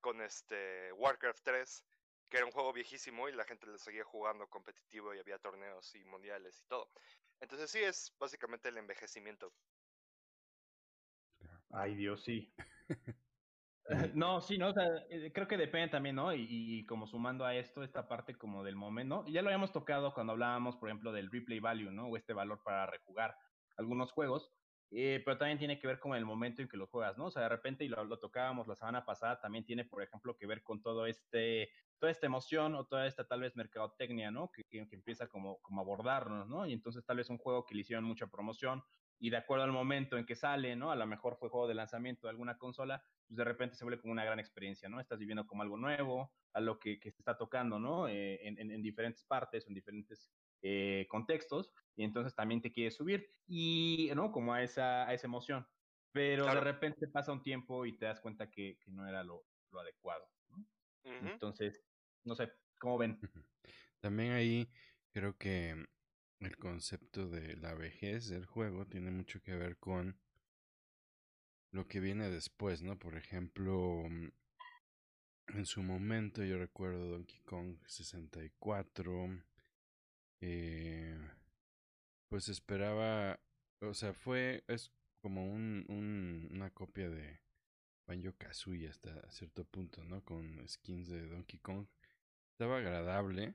con 0.00 0.20
este 0.20 0.92
Warcraft 0.94 1.42
3, 1.44 1.84
que 2.28 2.36
era 2.38 2.46
un 2.46 2.52
juego 2.52 2.72
viejísimo 2.72 3.28
y 3.28 3.32
la 3.32 3.44
gente 3.44 3.66
le 3.66 3.78
seguía 3.78 4.04
jugando 4.04 4.48
competitivo 4.48 5.14
y 5.14 5.20
había 5.20 5.38
torneos 5.38 5.94
y 5.94 6.04
mundiales 6.04 6.60
y 6.60 6.64
todo. 6.64 6.90
Entonces 7.40 7.70
sí 7.70 7.78
es 7.78 8.12
básicamente 8.18 8.68
el 8.68 8.78
envejecimiento. 8.78 9.52
Ay 11.70 11.94
Dios, 11.94 12.24
sí. 12.24 12.52
No, 14.14 14.40
sí, 14.40 14.56
no, 14.58 14.72
sea, 14.72 14.88
creo 15.32 15.46
que 15.46 15.56
depende 15.56 15.88
también, 15.88 16.16
¿no? 16.16 16.32
Y, 16.34 16.46
y, 16.48 16.86
como 16.86 17.06
sumando 17.06 17.44
a 17.44 17.54
esto, 17.54 17.82
esta 17.82 18.08
parte 18.08 18.36
como 18.36 18.64
del 18.64 18.76
momento. 18.76 19.24
Ya 19.28 19.42
lo 19.42 19.48
habíamos 19.48 19.72
tocado 19.72 20.14
cuando 20.14 20.32
hablábamos, 20.32 20.76
por 20.76 20.88
ejemplo, 20.88 21.12
del 21.12 21.30
replay 21.30 21.60
value, 21.60 21.90
¿no? 21.90 22.06
O 22.06 22.16
este 22.16 22.32
valor 22.32 22.62
para 22.62 22.86
rejugar 22.86 23.36
algunos 23.76 24.12
juegos, 24.12 24.52
eh, 24.90 25.20
pero 25.24 25.36
también 25.36 25.58
tiene 25.58 25.78
que 25.78 25.86
ver 25.86 25.98
con 25.98 26.14
el 26.14 26.24
momento 26.24 26.62
en 26.62 26.68
que 26.68 26.76
lo 26.76 26.86
juegas, 26.86 27.18
¿no? 27.18 27.26
O 27.26 27.30
sea, 27.30 27.42
de 27.42 27.48
repente, 27.48 27.84
y 27.84 27.88
lo, 27.88 28.18
tocábamos 28.18 28.68
la 28.68 28.76
semana 28.76 29.04
pasada, 29.04 29.40
también 29.40 29.64
tiene, 29.64 29.84
por 29.84 30.02
ejemplo, 30.02 30.36
que 30.36 30.46
ver 30.46 30.62
con 30.62 30.82
todo 30.82 31.06
este, 31.06 31.70
toda 31.98 32.12
esta 32.12 32.26
emoción 32.26 32.74
o 32.74 32.86
toda 32.86 33.06
esta 33.06 33.26
tal 33.26 33.40
vez 33.40 33.56
mercadotecnia, 33.56 34.30
¿no? 34.30 34.50
Que, 34.50 34.64
empieza 34.70 35.26
como, 35.26 35.60
como 35.60 35.80
abordarnos, 35.80 36.48
¿no? 36.48 36.66
Y 36.66 36.72
entonces 36.72 37.04
tal 37.04 37.16
vez 37.16 37.28
un 37.28 37.38
juego 37.38 37.66
que 37.66 37.74
le 37.74 37.80
hicieron 37.80 38.04
mucha 38.04 38.28
promoción, 38.28 38.82
y 39.18 39.30
de 39.30 39.36
acuerdo 39.36 39.64
al 39.64 39.72
momento 39.72 40.18
en 40.18 40.26
que 40.26 40.34
sale, 40.34 40.76
¿no? 40.76 40.90
A 40.90 40.96
lo 40.96 41.06
mejor 41.06 41.36
fue 41.36 41.48
juego 41.48 41.66
de 41.66 41.74
lanzamiento 41.74 42.26
de 42.26 42.30
alguna 42.30 42.58
consola, 42.58 43.04
pues 43.26 43.36
de 43.36 43.44
repente 43.44 43.76
se 43.76 43.84
vuelve 43.84 44.00
como 44.00 44.12
una 44.12 44.24
gran 44.24 44.38
experiencia, 44.38 44.88
¿no? 44.88 45.00
Estás 45.00 45.18
viviendo 45.18 45.46
como 45.46 45.62
algo 45.62 45.76
nuevo, 45.76 46.32
a 46.52 46.60
lo 46.60 46.78
que, 46.78 47.00
que 47.00 47.10
se 47.10 47.20
está 47.20 47.36
tocando, 47.36 47.78
¿no? 47.78 48.08
Eh, 48.08 48.46
en, 48.46 48.58
en, 48.58 48.70
en, 48.70 48.82
diferentes 48.82 49.24
partes, 49.24 49.66
en 49.66 49.74
diferentes 49.74 50.30
eh, 50.62 51.06
contextos, 51.08 51.72
y 51.96 52.04
entonces 52.04 52.34
también 52.34 52.60
te 52.60 52.72
quieres 52.72 52.96
subir, 52.96 53.28
y, 53.46 54.10
¿no? 54.14 54.30
Como 54.30 54.52
a 54.54 54.62
esa, 54.62 55.06
a 55.06 55.14
esa 55.14 55.26
emoción. 55.26 55.66
Pero 56.12 56.44
claro. 56.44 56.60
de 56.60 56.64
repente 56.72 57.08
pasa 57.08 57.32
un 57.32 57.42
tiempo 57.42 57.86
y 57.86 57.96
te 57.96 58.06
das 58.06 58.20
cuenta 58.20 58.50
que, 58.50 58.78
que 58.78 58.90
no 58.92 59.08
era 59.08 59.24
lo, 59.24 59.44
lo 59.70 59.80
adecuado, 59.80 60.28
¿no? 60.48 60.64
Entonces, 61.04 61.84
no 62.24 62.34
sé, 62.34 62.52
¿cómo 62.78 62.98
ven? 62.98 63.18
También 64.00 64.32
ahí 64.32 64.70
creo 65.10 65.36
que 65.36 65.86
el 66.46 66.56
concepto 66.58 67.28
de 67.28 67.56
la 67.56 67.74
vejez 67.74 68.28
del 68.28 68.46
juego 68.46 68.86
tiene 68.86 69.10
mucho 69.10 69.42
que 69.42 69.54
ver 69.54 69.76
con 69.78 70.16
lo 71.72 71.86
que 71.86 72.00
viene 72.00 72.30
después, 72.30 72.80
¿no? 72.80 72.98
Por 72.98 73.16
ejemplo, 73.18 74.04
mm, 74.08 74.28
en 75.48 75.64
su 75.64 75.82
momento 75.82 76.44
yo 76.44 76.58
recuerdo 76.58 77.08
Donkey 77.12 77.40
Kong 77.46 77.76
64, 77.86 79.26
eh, 80.40 81.16
pues 82.28 82.48
esperaba, 82.48 83.38
o 83.80 83.94
sea, 83.94 84.12
fue, 84.14 84.64
es 84.68 84.92
como 85.20 85.46
un, 85.46 85.84
un- 85.88 86.48
una 86.52 86.70
copia 86.70 87.08
de 87.08 87.40
Banjo 88.06 88.34
Kazooie 88.38 88.88
hasta 88.88 89.30
cierto 89.30 89.64
punto, 89.64 90.04
¿no? 90.04 90.22
Con 90.24 90.66
skins 90.68 91.08
de 91.08 91.26
Donkey 91.28 91.60
Kong. 91.60 91.86
Estaba 92.52 92.78
agradable. 92.78 93.54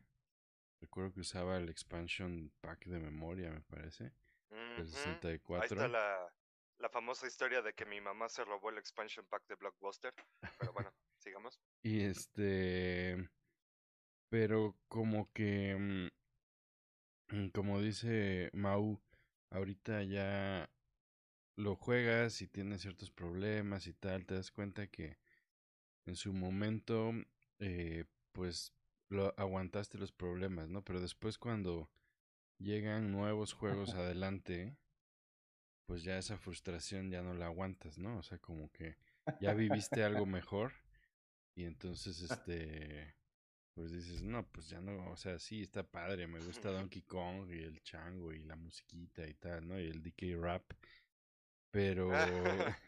Recuerdo 0.81 1.13
que 1.13 1.19
usaba 1.21 1.57
el 1.57 1.69
expansion 1.69 2.51
pack 2.61 2.85
de 2.85 2.99
memoria, 2.99 3.51
me 3.51 3.61
parece. 3.61 4.13
Del 4.49 4.87
Ujú. 4.87 4.95
64. 4.95 5.61
Ahí 5.61 5.67
está 5.67 5.87
la, 5.87 6.33
la 6.77 6.89
famosa 6.89 7.27
historia 7.27 7.61
de 7.61 7.73
que 7.73 7.85
mi 7.85 7.99
mamá 8.01 8.29
se 8.29 8.45
robó 8.45 8.69
el 8.69 8.77
expansion 8.77 9.25
pack 9.25 9.45
de 9.47 9.55
Blockbuster. 9.55 10.13
Pero 10.57 10.73
bueno, 10.73 10.91
sigamos. 11.17 11.59
Y 11.83 12.01
este. 12.01 13.29
Pero 14.29 14.75
como 14.87 15.31
que. 15.33 15.75
mm, 17.29 17.35
mm, 17.35 17.49
Como 17.49 17.81
dice 17.81 18.49
Mau, 18.53 19.01
ahorita 19.49 20.03
ya 20.03 20.69
lo 21.57 21.75
juegas 21.75 22.41
y 22.41 22.47
tienes 22.47 22.81
ciertos 22.81 23.11
problemas 23.11 23.87
y 23.87 23.93
tal. 23.93 24.25
Te 24.25 24.35
das 24.35 24.51
cuenta 24.51 24.87
que 24.87 25.17
en 26.05 26.15
su 26.15 26.33
momento, 26.33 27.11
eh, 27.59 28.05
pues 28.31 28.73
lo 29.09 29.33
aguantaste 29.37 29.97
los 29.97 30.11
problemas, 30.11 30.69
¿no? 30.69 30.83
Pero 30.83 31.01
después 31.01 31.37
cuando 31.37 31.89
llegan 32.59 33.11
nuevos 33.11 33.53
juegos 33.53 33.93
adelante, 33.95 34.77
pues 35.85 36.03
ya 36.03 36.17
esa 36.17 36.37
frustración 36.37 37.09
ya 37.09 37.21
no 37.21 37.33
la 37.33 37.47
aguantas, 37.47 37.97
¿no? 37.97 38.17
O 38.17 38.23
sea, 38.23 38.37
como 38.37 38.71
que 38.71 38.97
ya 39.41 39.53
viviste 39.53 40.03
algo 40.03 40.25
mejor 40.27 40.73
y 41.55 41.63
entonces 41.63 42.21
este 42.21 43.15
pues 43.73 43.91
dices, 43.93 44.21
no, 44.21 44.45
pues 44.51 44.67
ya 44.67 44.81
no, 44.81 45.09
o 45.09 45.15
sea, 45.15 45.39
sí 45.39 45.61
está 45.61 45.83
padre, 45.83 46.27
me 46.27 46.39
gusta 46.39 46.69
Donkey 46.71 47.01
Kong 47.03 47.49
y 47.49 47.63
el 47.63 47.81
chango 47.81 48.33
y 48.33 48.43
la 48.43 48.55
musiquita 48.55 49.25
y 49.25 49.33
tal, 49.35 49.67
¿no? 49.67 49.79
Y 49.79 49.87
el 49.87 50.03
DK 50.03 50.37
rap, 50.39 50.63
pero 51.71 52.11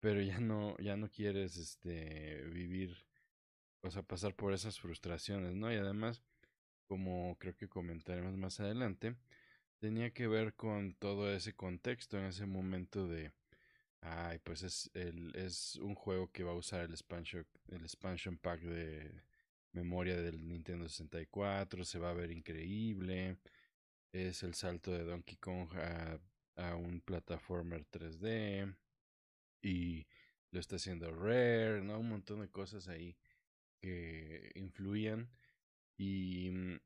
pero 0.00 0.22
ya 0.22 0.40
no 0.40 0.76
ya 0.78 0.96
no 0.96 1.10
quieres 1.10 1.56
este 1.56 2.44
vivir 2.44 2.96
o 3.82 3.90
sea, 3.90 4.02
pasar 4.02 4.34
por 4.34 4.52
esas 4.54 4.80
frustraciones, 4.80 5.54
¿no? 5.54 5.72
Y 5.72 5.76
además, 5.76 6.22
como 6.86 7.36
creo 7.38 7.56
que 7.56 7.68
comentaremos 7.68 8.36
más 8.36 8.60
adelante, 8.60 9.16
tenía 9.80 10.12
que 10.12 10.28
ver 10.28 10.54
con 10.54 10.94
todo 10.94 11.32
ese 11.32 11.54
contexto 11.54 12.18
en 12.18 12.26
ese 12.26 12.46
momento 12.46 13.08
de 13.08 13.32
Ay, 14.02 14.38
pues 14.40 14.62
es, 14.64 14.90
el, 14.94 15.34
es 15.36 15.76
un 15.76 15.94
juego 15.94 16.30
que 16.32 16.42
va 16.44 16.52
a 16.52 16.54
usar 16.56 16.80
el 16.82 16.90
expansion, 16.90 17.46
el 17.68 17.82
expansion 17.82 18.36
pack 18.36 18.60
de 18.62 19.22
memoria 19.72 20.16
del 20.20 20.48
Nintendo 20.48 20.88
64, 20.88 21.84
se 21.84 21.98
va 21.98 22.10
a 22.10 22.14
ver 22.14 22.32
increíble. 22.32 23.38
Es 24.12 24.42
el 24.42 24.54
salto 24.54 24.92
de 24.92 25.04
Donkey 25.04 25.36
Kong 25.36 25.68
a, 25.76 26.18
a 26.56 26.76
un 26.76 27.00
plataformer 27.00 27.86
3D. 27.90 28.76
Y 29.62 30.06
lo 30.50 30.60
está 30.60 30.76
haciendo 30.76 31.12
Rare, 31.12 31.82
¿no? 31.82 31.98
Un 32.00 32.08
montón 32.10 32.40
de 32.40 32.48
cosas 32.50 32.88
ahí 32.88 33.16
que 33.82 34.50
influían. 34.54 35.28
Y 35.98 36.50
mm, 36.52 36.80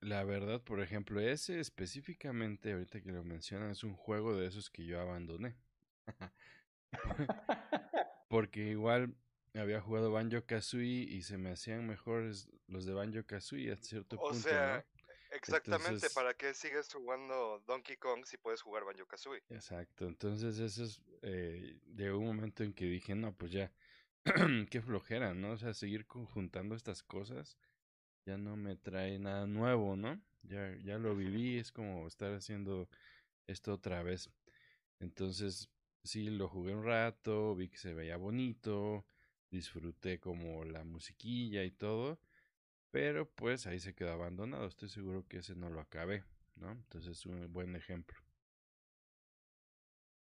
la 0.00 0.24
verdad, 0.24 0.60
por 0.62 0.80
ejemplo, 0.82 1.20
ese 1.20 1.60
específicamente, 1.60 2.72
ahorita 2.72 3.00
que 3.00 3.12
lo 3.12 3.24
mencionan, 3.24 3.70
es 3.70 3.84
un 3.84 3.94
juego 3.94 4.36
de 4.36 4.48
esos 4.48 4.68
que 4.68 4.84
yo 4.84 5.00
abandoné. 5.00 5.56
Porque 8.28 8.68
igual 8.70 9.14
había 9.54 9.80
jugado 9.80 10.12
Banjo 10.12 10.44
Kazooie 10.46 11.02
y 11.02 11.22
se 11.22 11.38
me 11.38 11.50
hacían 11.50 11.86
mejores 11.86 12.48
los 12.68 12.84
de 12.84 12.92
Banjo 12.94 13.24
Kazooie 13.24 13.72
hasta 13.72 13.86
cierto 13.86 14.16
O 14.16 14.28
punto, 14.28 14.48
sea, 14.48 14.78
¿no? 14.78 15.36
exactamente, 15.36 15.88
Entonces- 15.88 16.14
¿para 16.14 16.34
qué 16.34 16.54
sigues 16.54 16.92
jugando 16.92 17.62
Donkey 17.66 17.96
Kong 17.96 18.24
si 18.24 18.36
puedes 18.36 18.62
jugar 18.62 18.84
Banjo 18.84 19.06
Kazooie? 19.06 19.42
Exacto, 19.50 20.06
entonces 20.06 20.58
eso 20.58 20.84
es, 20.84 21.00
eh, 21.22 21.78
llegó 21.96 22.18
un 22.18 22.26
momento 22.26 22.62
en 22.62 22.72
que 22.72 22.84
dije, 22.86 23.14
no, 23.14 23.34
pues 23.36 23.52
ya, 23.52 23.72
qué 24.70 24.80
flojera, 24.82 25.34
¿no? 25.34 25.52
O 25.52 25.56
sea, 25.56 25.74
seguir 25.74 26.06
conjuntando 26.06 26.74
estas 26.74 27.02
cosas 27.02 27.56
ya 28.26 28.38
no 28.38 28.56
me 28.56 28.76
trae 28.76 29.18
nada 29.18 29.46
nuevo, 29.46 29.96
¿no? 29.96 30.20
Ya, 30.42 30.76
ya 30.84 30.98
lo 30.98 31.16
viví, 31.16 31.58
es 31.58 31.72
como 31.72 32.06
estar 32.06 32.32
haciendo 32.34 32.88
esto 33.46 33.74
otra 33.74 34.02
vez. 34.02 34.30
Entonces, 35.00 35.70
sí, 36.04 36.30
lo 36.30 36.48
jugué 36.48 36.74
un 36.74 36.84
rato, 36.84 37.54
vi 37.56 37.68
que 37.68 37.78
se 37.78 37.94
veía 37.94 38.16
bonito, 38.16 39.06
disfruté 39.50 40.20
como 40.20 40.64
la 40.64 40.84
musiquilla 40.84 41.64
y 41.64 41.70
todo, 41.72 42.20
pero 42.90 43.30
pues 43.30 43.66
ahí 43.66 43.80
se 43.80 43.94
quedó 43.94 44.12
abandonado. 44.12 44.66
Estoy 44.66 44.88
seguro 44.90 45.26
que 45.28 45.38
ese 45.38 45.56
no 45.56 45.70
lo 45.70 45.80
acabé, 45.80 46.24
¿no? 46.56 46.72
Entonces 46.72 47.18
es 47.18 47.26
un 47.26 47.52
buen 47.52 47.76
ejemplo. 47.76 48.18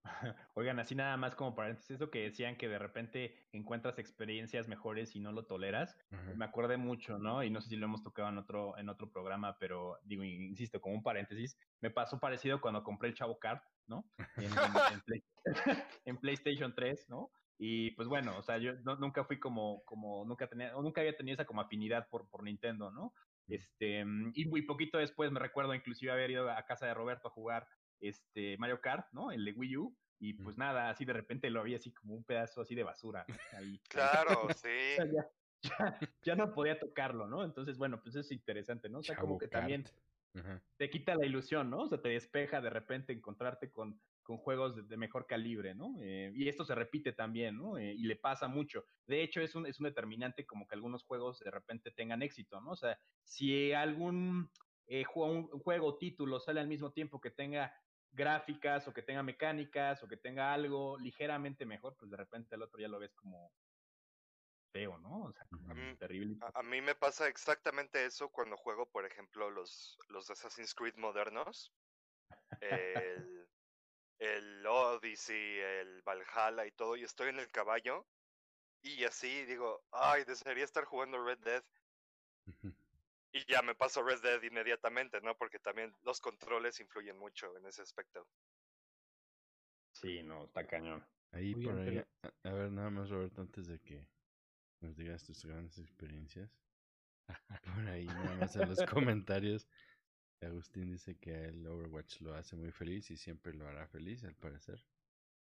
Oigan, 0.54 0.78
así 0.78 0.94
nada 0.94 1.16
más 1.16 1.34
como 1.34 1.54
paréntesis, 1.54 1.92
eso 1.92 2.10
que 2.10 2.22
decían 2.22 2.56
que 2.56 2.68
de 2.68 2.78
repente 2.78 3.34
encuentras 3.52 3.98
experiencias 3.98 4.68
mejores 4.68 5.14
y 5.16 5.20
no 5.20 5.32
lo 5.32 5.46
toleras, 5.46 5.96
Ajá. 6.10 6.32
me 6.34 6.44
acordé 6.44 6.76
mucho, 6.76 7.18
¿no? 7.18 7.42
Y 7.42 7.50
no 7.50 7.60
sé 7.60 7.68
si 7.70 7.76
lo 7.76 7.86
hemos 7.86 8.02
tocado 8.02 8.28
en 8.28 8.38
otro, 8.38 8.76
en 8.78 8.88
otro 8.88 9.10
programa, 9.10 9.58
pero 9.58 9.98
digo, 10.04 10.24
insisto, 10.24 10.80
como 10.80 10.94
un 10.94 11.02
paréntesis, 11.02 11.58
me 11.80 11.90
pasó 11.90 12.18
parecido 12.18 12.60
cuando 12.60 12.82
compré 12.82 13.08
el 13.08 13.14
Chavo 13.14 13.38
Card, 13.38 13.60
¿no? 13.86 14.04
En, 14.36 14.44
en- 14.44 14.92
en 14.92 15.00
Play- 15.02 15.24
en 16.04 16.16
PlayStation 16.18 16.74
3, 16.74 17.06
¿no? 17.08 17.30
Y 17.58 17.92
pues 17.92 18.06
bueno, 18.08 18.36
o 18.36 18.42
sea, 18.42 18.58
yo 18.58 18.74
no- 18.84 18.96
nunca 18.96 19.24
fui 19.24 19.38
como, 19.40 19.82
como, 19.84 20.24
nunca 20.26 20.46
tenía, 20.46 20.76
o 20.76 20.82
nunca 20.82 21.00
había 21.00 21.16
tenido 21.16 21.34
esa 21.34 21.46
como 21.46 21.62
afinidad 21.62 22.08
por, 22.08 22.28
por 22.28 22.42
Nintendo, 22.42 22.90
¿no? 22.90 23.12
Este, 23.48 24.04
mm, 24.04 24.32
y 24.34 24.44
muy 24.46 24.62
poquito 24.62 24.98
después 24.98 25.30
me 25.30 25.40
recuerdo 25.40 25.72
inclusive 25.74 26.12
haber 26.12 26.30
ido 26.32 26.50
a 26.50 26.62
casa 26.64 26.86
de 26.86 26.94
Roberto 26.94 27.28
a 27.28 27.30
jugar 27.30 27.66
este 28.00 28.56
Mario 28.58 28.80
Kart, 28.80 29.08
¿no? 29.12 29.30
El 29.32 29.44
de 29.44 29.52
Wii 29.52 29.76
U. 29.76 29.96
Y 30.18 30.32
pues 30.32 30.56
nada, 30.56 30.88
así 30.88 31.04
de 31.04 31.12
repente 31.12 31.50
lo 31.50 31.62
vi 31.62 31.74
así 31.74 31.92
como 31.92 32.14
un 32.14 32.24
pedazo 32.24 32.62
así 32.62 32.74
de 32.74 32.84
basura. 32.84 33.26
¿no? 33.28 33.34
Ahí. 33.58 33.78
Claro, 33.88 34.44
O 34.48 34.52
sí. 34.52 34.96
sea, 34.96 35.04
ya, 35.04 35.30
ya, 35.62 35.98
ya 36.22 36.34
no 36.34 36.54
podía 36.54 36.78
tocarlo, 36.78 37.26
¿no? 37.26 37.44
Entonces, 37.44 37.76
bueno, 37.76 38.00
pues 38.02 38.16
es 38.16 38.32
interesante, 38.32 38.88
¿no? 38.88 39.00
O 39.00 39.02
sea, 39.02 39.16
como 39.16 39.38
que 39.38 39.48
también 39.48 39.84
te 40.76 40.90
quita 40.90 41.14
la 41.14 41.26
ilusión, 41.26 41.70
¿no? 41.70 41.82
O 41.82 41.88
sea, 41.88 42.00
te 42.00 42.10
despeja 42.10 42.60
de 42.60 42.70
repente 42.70 43.12
encontrarte 43.12 43.70
con, 43.70 44.00
con 44.22 44.36
juegos 44.38 44.76
de, 44.76 44.82
de 44.82 44.96
mejor 44.96 45.26
calibre, 45.26 45.74
¿no? 45.74 45.96
Eh, 46.00 46.32
y 46.34 46.48
esto 46.48 46.64
se 46.64 46.74
repite 46.74 47.12
también, 47.12 47.56
¿no? 47.56 47.78
Eh, 47.78 47.94
y 47.94 48.02
le 48.04 48.16
pasa 48.16 48.48
mucho. 48.48 48.84
De 49.06 49.22
hecho, 49.22 49.40
es 49.40 49.54
un, 49.54 49.66
es 49.66 49.80
un 49.80 49.84
determinante 49.84 50.44
como 50.46 50.66
que 50.66 50.74
algunos 50.74 51.04
juegos 51.04 51.40
de 51.40 51.50
repente 51.50 51.90
tengan 51.90 52.22
éxito, 52.22 52.60
¿no? 52.60 52.72
O 52.72 52.76
sea, 52.76 52.98
si 53.24 53.72
algún 53.72 54.50
eh, 54.86 55.04
juego, 55.04 55.32
un 55.32 55.60
juego 55.60 55.86
o 55.86 55.98
título 55.98 56.38
sale 56.38 56.60
al 56.60 56.68
mismo 56.68 56.92
tiempo 56.92 57.20
que 57.20 57.30
tenga 57.30 57.72
gráficas 58.16 58.88
o 58.88 58.92
que 58.92 59.02
tenga 59.02 59.22
mecánicas 59.22 60.02
o 60.02 60.08
que 60.08 60.16
tenga 60.16 60.52
algo 60.52 60.98
ligeramente 60.98 61.66
mejor, 61.66 61.94
pues 61.96 62.10
de 62.10 62.16
repente 62.16 62.56
el 62.56 62.62
otro 62.62 62.80
ya 62.80 62.88
lo 62.88 62.98
ves 62.98 63.14
como 63.14 63.52
feo, 64.72 64.98
¿no? 64.98 65.24
O 65.24 65.32
sea, 65.32 65.46
como 65.48 65.96
terrible. 65.98 66.36
A, 66.40 66.60
a 66.60 66.62
mí 66.62 66.80
me 66.80 66.94
pasa 66.94 67.28
exactamente 67.28 68.04
eso 68.04 68.30
cuando 68.30 68.56
juego, 68.56 68.90
por 68.90 69.06
ejemplo, 69.06 69.50
los, 69.50 69.98
los 70.08 70.28
Assassin's 70.30 70.74
Creed 70.74 70.96
modernos. 70.96 71.72
El, 72.60 73.48
el 74.18 74.66
Odyssey, 74.66 75.58
el 75.58 76.02
Valhalla 76.02 76.66
y 76.66 76.72
todo, 76.72 76.96
y 76.96 77.04
estoy 77.04 77.28
en 77.28 77.38
el 77.38 77.50
caballo. 77.50 78.06
Y 78.82 79.04
así 79.04 79.44
digo, 79.44 79.84
ay, 79.92 80.24
desearía 80.24 80.64
estar 80.64 80.84
jugando 80.84 81.22
Red 81.22 81.38
Dead. 81.38 81.64
Y 83.36 83.44
ya 83.52 83.60
me 83.60 83.74
paso 83.74 84.02
Red 84.02 84.22
Dead 84.22 84.42
inmediatamente, 84.42 85.20
¿no? 85.20 85.36
Porque 85.36 85.58
también 85.58 85.94
los 86.04 86.20
controles 86.20 86.80
influyen 86.80 87.18
mucho 87.18 87.54
en 87.58 87.66
ese 87.66 87.82
aspecto. 87.82 88.26
Sí, 89.92 90.22
no, 90.22 90.44
está 90.44 90.66
cañón. 90.66 91.06
Ahí 91.32 91.54
por 91.54 91.78
ahí, 91.78 92.02
pero- 92.22 92.32
a, 92.44 92.48
a 92.48 92.52
ver, 92.54 92.70
nada 92.72 92.88
más, 92.88 93.10
Roberto, 93.10 93.42
antes 93.42 93.66
de 93.66 93.78
que 93.80 94.08
nos 94.80 94.96
digas 94.96 95.22
tus 95.24 95.44
grandes 95.44 95.78
experiencias. 95.78 96.50
Por 97.64 97.88
ahí, 97.88 98.06
nada 98.06 98.36
más 98.36 98.56
en 98.56 98.68
los 98.70 98.82
comentarios. 98.86 99.68
Agustín 100.40 100.92
dice 100.92 101.18
que 101.18 101.46
el 101.46 101.66
Overwatch 101.66 102.20
lo 102.20 102.34
hace 102.34 102.56
muy 102.56 102.70
feliz 102.70 103.10
y 103.10 103.16
siempre 103.16 103.52
lo 103.52 103.66
hará 103.66 103.86
feliz, 103.88 104.24
al 104.24 104.34
parecer. 104.36 104.86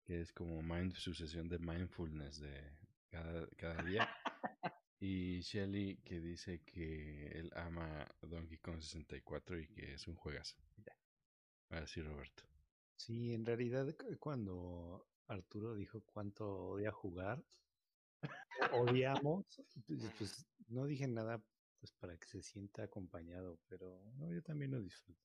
Que 0.05 0.21
es 0.21 0.33
como 0.33 0.63
mind, 0.63 0.95
su 0.95 1.13
sesión 1.13 1.49
de 1.49 1.59
mindfulness 1.59 2.41
de 2.41 2.73
cada, 3.11 3.47
cada 3.57 3.83
día. 3.83 4.09
Y 5.05 5.41
Shelly 5.41 5.97
que 6.05 6.21
dice 6.21 6.61
que 6.63 7.27
él 7.37 7.51
ama 7.57 8.07
Donkey 8.21 8.57
Kong 8.59 8.81
64 8.81 9.59
y 9.59 9.67
que 9.67 9.95
es 9.95 10.07
un 10.07 10.15
juegazo. 10.15 10.55
Ahora 11.71 11.89
sí, 11.89 12.01
Roberto. 12.03 12.45
Sí, 12.99 13.35
en 13.35 13.45
realidad 13.45 13.93
cu- 13.97 14.17
cuando 14.21 15.09
Arturo 15.27 15.75
dijo 15.75 16.03
cuánto 16.05 16.47
odia 16.69 16.93
jugar, 16.93 17.43
odiamos. 18.73 19.45
Pues, 19.89 20.13
pues, 20.17 20.47
no 20.69 20.87
dije 20.87 21.09
nada 21.09 21.43
pues 21.81 21.91
para 21.95 22.17
que 22.17 22.29
se 22.29 22.41
sienta 22.41 22.85
acompañado, 22.85 23.59
pero 23.69 24.09
no, 24.19 24.33
yo 24.33 24.41
también 24.41 24.71
lo 24.71 24.81
disfruto. 24.81 25.21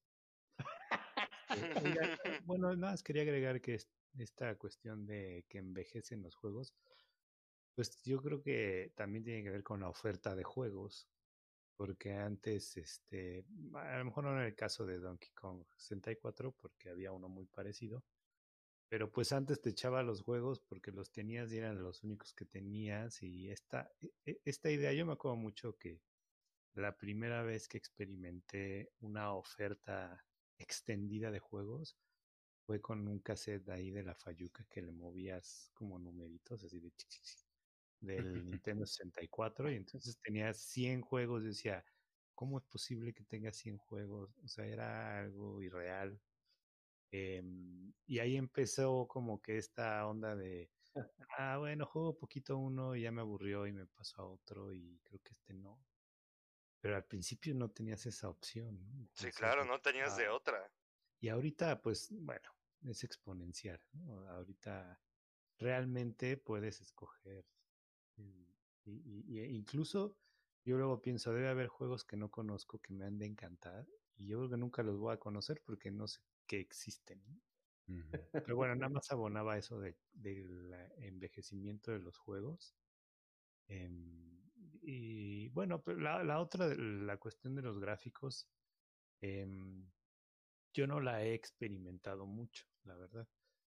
Oiga, 1.83 2.17
bueno, 2.47 2.75
nada 2.75 2.93
más 2.93 3.03
quería 3.03 3.21
agregar 3.21 3.61
que 3.61 3.75
es- 3.75 3.87
esta 4.17 4.55
cuestión 4.57 5.05
de 5.05 5.45
que 5.47 5.59
envejecen 5.59 6.23
los 6.23 6.33
juegos, 6.33 6.73
pues 7.77 8.01
yo 8.03 8.23
creo 8.23 8.41
que 8.41 8.91
también 8.95 9.23
tiene 9.23 9.43
que 9.43 9.51
ver 9.51 9.63
con 9.63 9.81
la 9.81 9.89
oferta 9.89 10.35
de 10.35 10.43
juegos, 10.43 11.07
porque 11.75 12.13
antes, 12.15 12.75
este, 12.77 13.45
a 13.75 13.99
lo 13.99 14.05
mejor 14.05 14.23
no 14.25 14.39
en 14.39 14.47
el 14.47 14.55
caso 14.55 14.87
de 14.87 14.97
Donkey 14.97 15.29
Kong 15.35 15.63
64, 15.77 16.53
porque 16.53 16.89
había 16.89 17.11
uno 17.11 17.29
muy 17.29 17.45
parecido, 17.45 18.03
pero 18.89 19.11
pues 19.11 19.31
antes 19.31 19.61
te 19.61 19.69
echaba 19.71 20.03
los 20.03 20.23
juegos 20.23 20.59
porque 20.61 20.91
los 20.91 21.11
tenías 21.11 21.53
y 21.53 21.57
eran 21.59 21.83
los 21.83 22.03
únicos 22.03 22.33
que 22.33 22.45
tenías 22.45 23.21
y 23.23 23.51
esta, 23.51 23.91
e- 24.01 24.11
e- 24.25 24.41
esta 24.45 24.71
idea, 24.71 24.91
yo 24.93 25.05
me 25.05 25.13
acuerdo 25.13 25.37
mucho 25.37 25.77
que 25.77 26.01
la 26.75 26.97
primera 26.97 27.43
vez 27.43 27.67
que 27.67 27.77
experimenté 27.77 28.93
una 28.99 29.33
oferta 29.33 30.25
extendida 30.57 31.31
de 31.31 31.39
juegos 31.39 31.99
fue 32.65 32.81
con 32.81 33.07
un 33.07 33.19
cassette 33.19 33.69
ahí 33.69 33.91
de 33.91 34.03
la 34.03 34.15
Fayuca 34.15 34.65
que 34.69 34.81
le 34.81 34.91
movías 34.93 35.71
como 35.73 35.99
numeritos 35.99 36.63
así 36.63 36.79
de 36.79 36.91
chic, 36.91 37.09
chic, 37.09 37.23
chic, 37.25 37.46
del 37.99 38.45
Nintendo 38.61 38.85
64 38.85 39.71
y 39.71 39.75
entonces 39.75 40.17
tenía 40.23 40.53
100 40.53 41.01
juegos 41.01 41.43
y 41.43 41.47
decía, 41.47 41.85
¿cómo 42.35 42.57
es 42.59 42.65
posible 42.65 43.13
que 43.13 43.23
tenga 43.25 43.51
100 43.53 43.77
juegos? 43.77 44.37
O 44.43 44.47
sea, 44.47 44.65
era 44.65 45.19
algo 45.19 45.61
irreal. 45.61 46.21
Em, 47.11 47.93
y 48.05 48.19
ahí 48.19 48.35
empezó 48.37 49.07
como 49.07 49.41
que 49.41 49.57
esta 49.57 50.05
onda 50.07 50.35
de, 50.35 50.71
ah, 51.37 51.57
bueno, 51.57 51.85
juego 51.85 52.17
poquito 52.17 52.57
uno 52.57 52.95
y 52.95 53.03
ya 53.03 53.11
me 53.11 53.21
aburrió 53.21 53.65
y 53.67 53.73
me 53.73 53.87
paso 53.87 54.21
a 54.21 54.27
otro 54.27 54.73
y 54.73 54.99
creo 55.03 55.21
que 55.21 55.33
este 55.33 55.53
no. 55.53 55.85
Pero 56.81 56.95
al 56.95 57.05
principio 57.05 57.53
no 57.55 57.69
tenías 57.71 58.05
esa 58.07 58.29
opción, 58.29 58.79
¿no? 58.89 59.09
Sí, 59.13 59.31
claro, 59.33 59.65
no 59.65 59.81
tenías 59.81 60.15
de 60.15 60.29
otra. 60.29 60.71
y 61.19 61.29
ahorita, 61.29 61.81
pues, 61.81 62.09
bueno, 62.11 62.49
es 62.85 63.03
exponencial, 63.03 63.81
¿no? 63.93 64.27
Ahorita 64.29 65.01
realmente 65.59 66.37
puedes 66.37 66.81
escoger. 66.81 67.45
Y, 68.17 68.57
y- 68.85 69.35
y- 69.37 69.39
e 69.41 69.47
incluso 69.51 70.17
yo 70.65 70.77
luego 70.77 71.01
pienso, 71.01 71.33
debe 71.33 71.49
haber 71.49 71.67
juegos 71.67 72.05
que 72.05 72.17
no 72.17 72.31
conozco 72.31 72.79
que 72.81 72.93
me 72.93 73.05
han 73.05 73.17
de 73.19 73.27
encantar 73.27 73.87
y 74.15 74.27
yo 74.27 74.39
creo 74.39 74.49
que 74.51 74.57
nunca 74.57 74.83
los 74.83 74.97
voy 74.99 75.13
a 75.15 75.19
conocer 75.19 75.61
porque 75.65 75.91
no 75.91 76.07
sé 76.07 76.21
que 76.47 76.59
existen. 76.59 77.43
Pero 78.43 78.55
bueno, 78.57 78.75
nada 78.75 78.89
más 78.89 79.11
abonaba 79.11 79.57
eso 79.57 79.79
de, 79.79 79.99
del 80.11 80.73
eh, 80.73 80.89
envejecimiento 81.07 81.91
de 81.91 81.99
los 81.99 82.17
juegos. 82.17 82.77
Em, 83.67 84.49
y 84.81 85.49
bueno, 85.49 85.83
pero 85.83 85.99
la, 85.99 86.23
la 86.23 86.39
otra, 86.41 86.67
la 86.75 87.17
cuestión 87.19 87.55
de 87.55 87.61
los 87.63 87.79
gráficos, 87.79 88.49
em, 89.21 89.91
yo 90.73 90.87
no 90.87 91.01
la 91.01 91.23
he 91.25 91.33
experimentado 91.35 92.27
mucho, 92.27 92.65
la 92.83 92.95
verdad. 92.95 93.29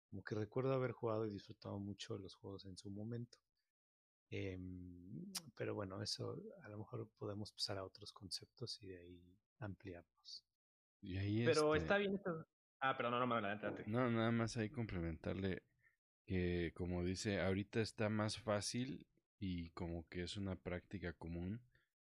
Como 0.09 0.23
que 0.23 0.35
recuerdo 0.35 0.73
haber 0.73 0.93
jugado 0.93 1.27
y 1.27 1.31
disfrutado 1.31 1.79
mucho 1.79 2.15
de 2.15 2.21
los 2.21 2.35
juegos 2.35 2.65
en 2.65 2.77
su 2.77 2.91
momento. 2.91 3.39
Em, 4.29 5.31
pero 5.55 5.73
bueno, 5.73 6.01
eso 6.01 6.37
a 6.63 6.69
lo 6.69 6.77
mejor 6.77 7.09
podemos 7.17 7.51
pasar 7.51 7.77
a 7.77 7.83
otros 7.83 8.13
conceptos 8.13 8.81
y 8.81 8.87
de 8.87 8.99
ahí 8.99 9.37
ampliarnos. 9.59 10.45
Y 11.01 11.17
ahí 11.17 11.45
Pero 11.45 11.73
este, 11.75 11.85
está 11.85 11.97
bien 11.97 12.15
esto. 12.15 12.45
Ah, 12.81 12.95
perdón, 12.95 13.19
no, 13.19 13.25
no, 13.25 13.33
adelante, 13.33 13.65
adelante. 13.65 13.91
No, 13.91 14.09
nada 14.09 14.31
más 14.31 14.55
ahí 14.57 14.69
complementarle 14.69 15.63
que, 16.25 16.71
como 16.75 17.03
dice, 17.03 17.41
ahorita 17.41 17.81
está 17.81 18.09
más 18.09 18.37
fácil 18.37 19.07
y 19.39 19.69
como 19.71 20.07
que 20.09 20.23
es 20.23 20.37
una 20.37 20.55
práctica 20.55 21.13
común 21.13 21.61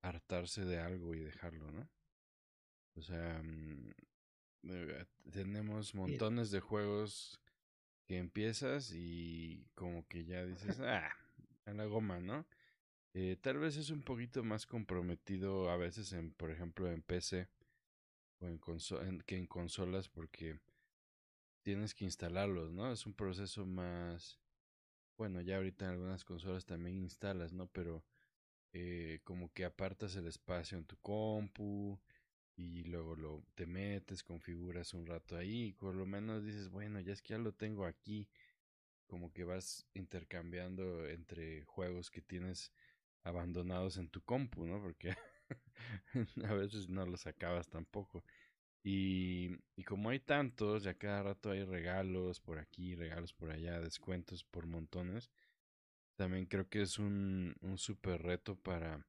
hartarse 0.01 0.65
de 0.65 0.79
algo 0.79 1.13
y 1.13 1.19
dejarlo, 1.19 1.71
¿no? 1.71 1.89
O 2.95 3.01
sea, 3.01 3.41
mm, 3.43 3.91
eh, 4.63 5.05
tenemos 5.31 5.93
montones 5.95 6.51
de 6.51 6.59
juegos 6.59 7.39
que 8.05 8.17
empiezas 8.17 8.91
y 8.93 9.67
como 9.75 10.07
que 10.07 10.25
ya 10.25 10.45
dices, 10.45 10.79
ah, 10.83 11.11
a 11.65 11.73
la 11.73 11.85
goma, 11.85 12.19
¿no? 12.19 12.45
Eh, 13.13 13.37
tal 13.41 13.59
vez 13.59 13.77
es 13.77 13.89
un 13.91 14.03
poquito 14.03 14.43
más 14.43 14.65
comprometido 14.67 15.69
a 15.71 15.77
veces 15.77 16.13
en, 16.13 16.33
por 16.33 16.51
ejemplo, 16.51 16.91
en 16.91 17.01
PC 17.03 17.49
o 18.41 18.47
en 18.47 18.59
en- 19.07 19.21
que 19.23 19.37
en 19.37 19.47
consolas 19.47 20.09
porque 20.09 20.59
tienes 21.63 21.93
que 21.93 22.05
instalarlos, 22.05 22.71
¿no? 22.71 22.91
Es 22.91 23.05
un 23.05 23.13
proceso 23.13 23.65
más, 23.65 24.39
bueno, 25.17 25.41
ya 25.41 25.57
ahorita 25.57 25.85
en 25.85 25.91
algunas 25.93 26.25
consolas 26.25 26.65
también 26.65 26.97
instalas, 26.99 27.53
¿no? 27.53 27.67
Pero 27.67 28.03
eh, 28.73 29.21
como 29.25 29.51
que 29.53 29.65
apartas 29.65 30.15
el 30.17 30.27
espacio 30.27 30.77
en 30.77 30.85
tu 30.85 30.97
compu 30.97 31.99
y 32.57 32.83
luego 32.85 33.15
lo 33.15 33.43
te 33.55 33.65
metes, 33.67 34.23
configuras 34.23 34.93
un 34.93 35.05
rato 35.07 35.37
ahí 35.37 35.67
y 35.69 35.73
por 35.73 35.95
lo 35.95 36.05
menos 36.05 36.45
dices, 36.45 36.69
bueno, 36.69 36.99
ya 37.01 37.13
es 37.13 37.21
que 37.21 37.31
ya 37.33 37.39
lo 37.39 37.53
tengo 37.53 37.85
aquí, 37.85 38.29
como 39.09 39.33
que 39.33 39.43
vas 39.43 39.85
intercambiando 39.95 41.07
entre 41.09 41.63
juegos 41.65 42.11
que 42.11 42.21
tienes 42.21 42.71
abandonados 43.23 43.97
en 43.97 44.09
tu 44.09 44.21
compu, 44.21 44.65
¿no? 44.65 44.81
Porque 44.81 45.15
a 46.45 46.53
veces 46.53 46.87
no 46.87 47.05
los 47.05 47.27
acabas 47.27 47.67
tampoco. 47.67 48.23
Y, 48.83 49.57
como 49.85 50.09
hay 50.09 50.19
tantos, 50.19 50.83
ya 50.83 50.93
cada 50.93 51.23
rato 51.23 51.51
hay 51.51 51.63
regalos 51.65 52.39
por 52.39 52.59
aquí, 52.59 52.95
regalos 52.95 53.33
por 53.33 53.51
allá, 53.51 53.79
descuentos 53.81 54.45
por 54.45 54.67
montones, 54.67 55.31
también 56.15 56.45
creo 56.45 56.69
que 56.69 56.81
es 56.81 56.99
un, 56.99 57.55
un 57.61 57.77
súper 57.77 58.21
reto 58.21 58.55
para 58.55 59.05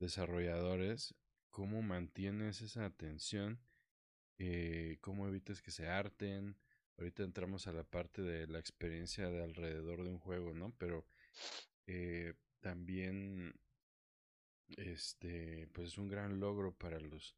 desarrolladores. 0.00 1.14
¿Cómo 1.50 1.82
mantienes 1.82 2.62
esa 2.62 2.84
atención? 2.84 3.60
Eh, 4.38 4.98
¿Cómo 5.00 5.28
evitas 5.28 5.62
que 5.62 5.70
se 5.70 5.86
harten? 5.88 6.56
Ahorita 7.00 7.22
entramos 7.22 7.66
a 7.66 7.72
la 7.72 7.82
parte 7.82 8.20
de 8.20 8.46
la 8.46 8.58
experiencia 8.58 9.30
de 9.30 9.42
alrededor 9.42 10.04
de 10.04 10.10
un 10.10 10.18
juego, 10.18 10.52
¿no? 10.52 10.74
Pero 10.76 11.06
eh, 11.86 12.34
también 12.60 13.54
este 14.76 15.66
pues 15.72 15.88
es 15.88 15.98
un 15.98 16.08
gran 16.08 16.40
logro 16.40 16.72
para 16.76 17.00
los 17.00 17.36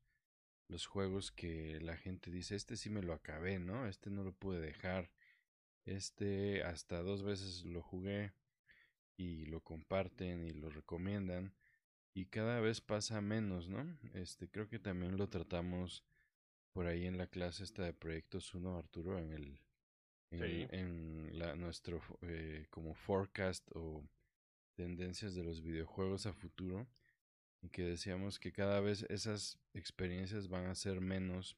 los 0.68 0.86
juegos 0.86 1.30
que 1.30 1.80
la 1.80 1.96
gente 1.96 2.30
dice 2.30 2.56
este 2.56 2.76
sí 2.76 2.90
me 2.90 3.02
lo 3.02 3.12
acabé 3.12 3.58
no 3.58 3.86
este 3.86 4.10
no 4.10 4.24
lo 4.24 4.32
pude 4.32 4.60
dejar 4.60 5.10
este 5.84 6.62
hasta 6.64 7.00
dos 7.02 7.22
veces 7.22 7.64
lo 7.64 7.82
jugué 7.82 8.32
y 9.16 9.46
lo 9.46 9.60
comparten 9.60 10.44
y 10.44 10.52
lo 10.52 10.70
recomiendan 10.70 11.54
y 12.14 12.26
cada 12.26 12.60
vez 12.60 12.80
pasa 12.80 13.20
menos 13.20 13.68
no 13.68 13.86
este 14.14 14.50
creo 14.50 14.68
que 14.68 14.78
también 14.78 15.16
lo 15.16 15.28
tratamos 15.28 16.04
por 16.72 16.86
ahí 16.86 17.06
en 17.06 17.18
la 17.18 17.26
clase 17.26 17.64
esta 17.64 17.82
de 17.84 17.92
proyectos 17.92 18.54
1 18.54 18.76
Arturo 18.76 19.18
en 19.18 19.32
el 19.32 19.58
en, 20.30 20.38
Sí. 20.38 20.66
en 20.70 21.38
la, 21.38 21.54
nuestro 21.56 22.00
eh, 22.22 22.66
como 22.70 22.94
forecast 22.94 23.68
o 23.74 24.02
tendencias 24.74 25.34
de 25.34 25.44
los 25.44 25.62
videojuegos 25.62 26.24
a 26.26 26.32
futuro 26.32 26.88
y 27.60 27.68
que 27.68 27.82
decíamos 27.82 28.38
que 28.38 28.52
cada 28.52 28.80
vez 28.80 29.04
esas 29.10 29.58
experiencias 29.74 30.48
van 30.48 30.66
a 30.66 30.74
ser 30.74 31.00
menos 31.00 31.56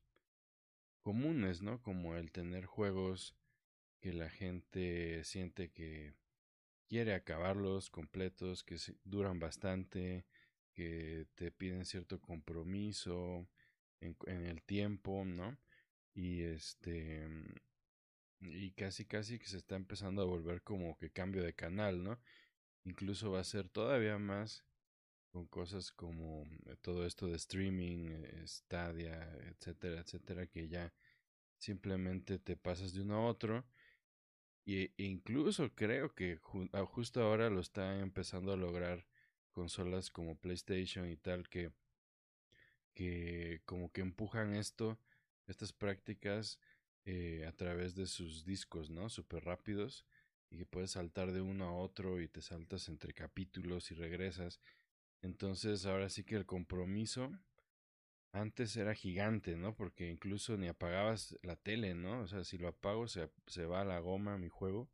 comunes, 1.00 1.62
¿no? 1.62 1.80
Como 1.82 2.16
el 2.16 2.32
tener 2.32 2.66
juegos 2.66 3.36
que 4.00 4.12
la 4.12 4.28
gente 4.28 5.22
siente 5.24 5.70
que 5.70 6.14
quiere 6.88 7.14
acabarlos 7.14 7.90
completos, 7.90 8.64
que 8.64 8.76
duran 9.04 9.38
bastante, 9.38 10.26
que 10.72 11.26
te 11.36 11.50
piden 11.52 11.84
cierto 11.86 12.20
compromiso 12.20 13.46
en, 14.04 14.46
el 14.46 14.62
tiempo, 14.62 15.24
¿no? 15.24 15.58
Y 16.14 16.42
este 16.42 17.26
y 18.40 18.72
casi 18.72 19.06
casi 19.06 19.38
que 19.38 19.46
se 19.46 19.56
está 19.56 19.76
empezando 19.76 20.22
a 20.22 20.26
volver 20.26 20.62
como 20.62 20.96
que 20.98 21.10
cambio 21.10 21.42
de 21.42 21.54
canal, 21.54 22.02
¿no? 22.02 22.20
Incluso 22.84 23.30
va 23.32 23.40
a 23.40 23.44
ser 23.44 23.68
todavía 23.68 24.18
más 24.18 24.64
con 25.34 25.46
cosas 25.46 25.90
como 25.90 26.44
eh, 26.66 26.76
todo 26.80 27.06
esto 27.06 27.26
de 27.26 27.36
streaming, 27.36 28.08
eh, 28.10 28.44
Stadia, 28.46 29.32
etcétera, 29.50 30.00
etcétera, 30.00 30.46
que 30.46 30.68
ya 30.68 30.94
simplemente 31.58 32.38
te 32.38 32.56
pasas 32.56 32.92
de 32.94 33.02
uno 33.02 33.16
a 33.16 33.26
otro. 33.26 33.64
Y, 34.64 34.84
e 34.96 35.04
incluso 35.04 35.74
creo 35.74 36.14
que 36.14 36.38
ah, 36.72 36.84
justo 36.86 37.22
ahora 37.22 37.50
lo 37.50 37.60
está 37.60 37.98
empezando 38.00 38.52
a 38.52 38.56
lograr 38.56 39.06
consolas 39.52 40.10
como 40.10 40.38
PlayStation 40.38 41.10
y 41.10 41.16
tal, 41.16 41.48
que, 41.48 41.72
que 42.94 43.62
como 43.66 43.92
que 43.92 44.00
empujan 44.00 44.54
esto, 44.54 44.98
estas 45.46 45.72
prácticas 45.72 46.58
eh, 47.04 47.44
a 47.46 47.52
través 47.52 47.94
de 47.94 48.06
sus 48.06 48.44
discos, 48.44 48.90
¿no? 48.90 49.08
Súper 49.08 49.44
rápidos 49.44 50.06
y 50.50 50.58
que 50.58 50.66
puedes 50.66 50.92
saltar 50.92 51.32
de 51.32 51.40
uno 51.40 51.66
a 51.66 51.72
otro 51.72 52.20
y 52.20 52.28
te 52.28 52.40
saltas 52.40 52.88
entre 52.88 53.12
capítulos 53.12 53.90
y 53.90 53.94
regresas. 53.94 54.60
Entonces 55.20 55.84
ahora 55.86 56.08
sí 56.08 56.24
que 56.24 56.36
el 56.36 56.46
compromiso 56.46 57.30
antes 58.32 58.76
era 58.76 58.94
gigante, 58.94 59.56
¿no? 59.56 59.74
Porque 59.74 60.10
incluso 60.10 60.56
ni 60.56 60.68
apagabas 60.68 61.38
la 61.42 61.56
tele, 61.56 61.94
¿no? 61.94 62.22
O 62.22 62.26
sea, 62.26 62.44
si 62.44 62.58
lo 62.58 62.68
apago 62.68 63.06
se, 63.06 63.30
se 63.46 63.64
va 63.64 63.82
a 63.82 63.84
la 63.84 64.00
goma 64.00 64.38
mi 64.38 64.48
juego. 64.48 64.90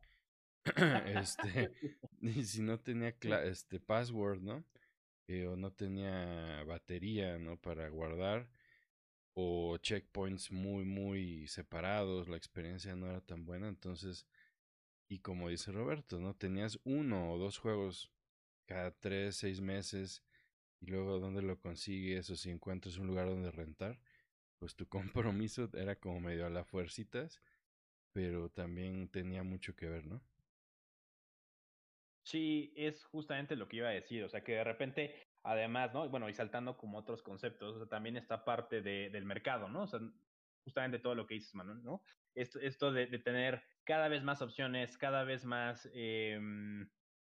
este, 1.07 1.73
y 2.21 2.45
si 2.45 2.63
no 2.63 2.79
tenía 2.79 3.15
este 3.45 3.81
password, 3.81 4.41
¿no? 4.41 4.65
O 5.47 5.57
no 5.57 5.73
tenía 5.73 6.65
batería, 6.65 7.39
¿no? 7.39 7.57
Para 7.57 7.89
guardar, 7.89 8.49
o 9.35 9.79
checkpoints 9.79 10.53
muy, 10.53 10.85
muy 10.85 11.47
separados, 11.49 12.29
la 12.29 12.37
experiencia 12.37 12.97
no 12.97 13.07
era 13.09 13.21
tan 13.21 13.45
buena, 13.47 13.69
entonces, 13.69 14.27
y 15.09 15.21
como 15.21 15.49
dice 15.51 15.73
Roberto, 15.73 16.21
¿no? 16.21 16.35
Tenías 16.35 16.81
uno 16.85 17.33
o 17.33 17.39
dos 17.39 17.59
juegos 17.59 18.11
cada 18.67 18.93
tres, 18.93 19.37
seis 19.37 19.61
meses, 19.61 20.25
y 20.81 20.87
luego 20.87 21.21
dónde 21.21 21.43
lo 21.43 21.61
consigues, 21.61 22.31
o 22.31 22.37
si 22.37 22.51
encuentras 22.51 22.99
un 22.99 23.07
lugar 23.09 23.29
donde 23.29 23.51
rentar, 23.53 24.01
pues 24.59 24.77
tu 24.77 24.89
compromiso 24.89 25.71
era 25.75 25.97
como 25.97 26.21
medio 26.21 26.47
a 26.47 26.51
la 26.51 26.65
fuercitas, 26.65 27.41
pero 28.13 28.51
también 28.51 29.09
tenía 29.09 29.43
mucho 29.45 29.77
que 29.77 29.89
ver, 29.89 30.07
¿no? 30.07 30.23
Sí, 32.31 32.73
es 32.77 33.05
justamente 33.05 33.57
lo 33.57 33.67
que 33.67 33.79
iba 33.79 33.89
a 33.89 33.93
decir, 33.93 34.23
o 34.23 34.29
sea 34.29 34.45
que 34.45 34.53
de 34.53 34.63
repente, 34.63 35.17
además, 35.43 35.93
¿no? 35.93 36.09
Bueno, 36.09 36.29
y 36.29 36.35
saltando 36.35 36.77
como 36.77 36.99
otros 36.99 37.23
conceptos, 37.23 37.75
o 37.75 37.79
sea, 37.79 37.89
también 37.89 38.17
esta 38.17 38.45
parte 38.45 38.83
de, 38.83 39.11
del 39.11 39.25
mercado, 39.25 39.69
¿no? 39.69 39.83
O 39.83 39.87
sea, 39.89 39.99
justamente 40.65 41.01
todo 41.01 41.17
lo 41.17 41.27
que 41.27 41.35
dices, 41.35 41.57
Manuel, 41.57 41.83
¿no? 41.83 42.03
Esto, 42.37 42.61
esto 42.61 42.93
de, 42.93 43.07
de 43.07 43.19
tener 43.19 43.65
cada 43.85 44.07
vez 44.09 44.23
más 44.23 44.43
opciones, 44.43 44.97
cada 44.97 45.25
vez 45.25 45.45
más 45.45 45.91
eh, 45.93 46.39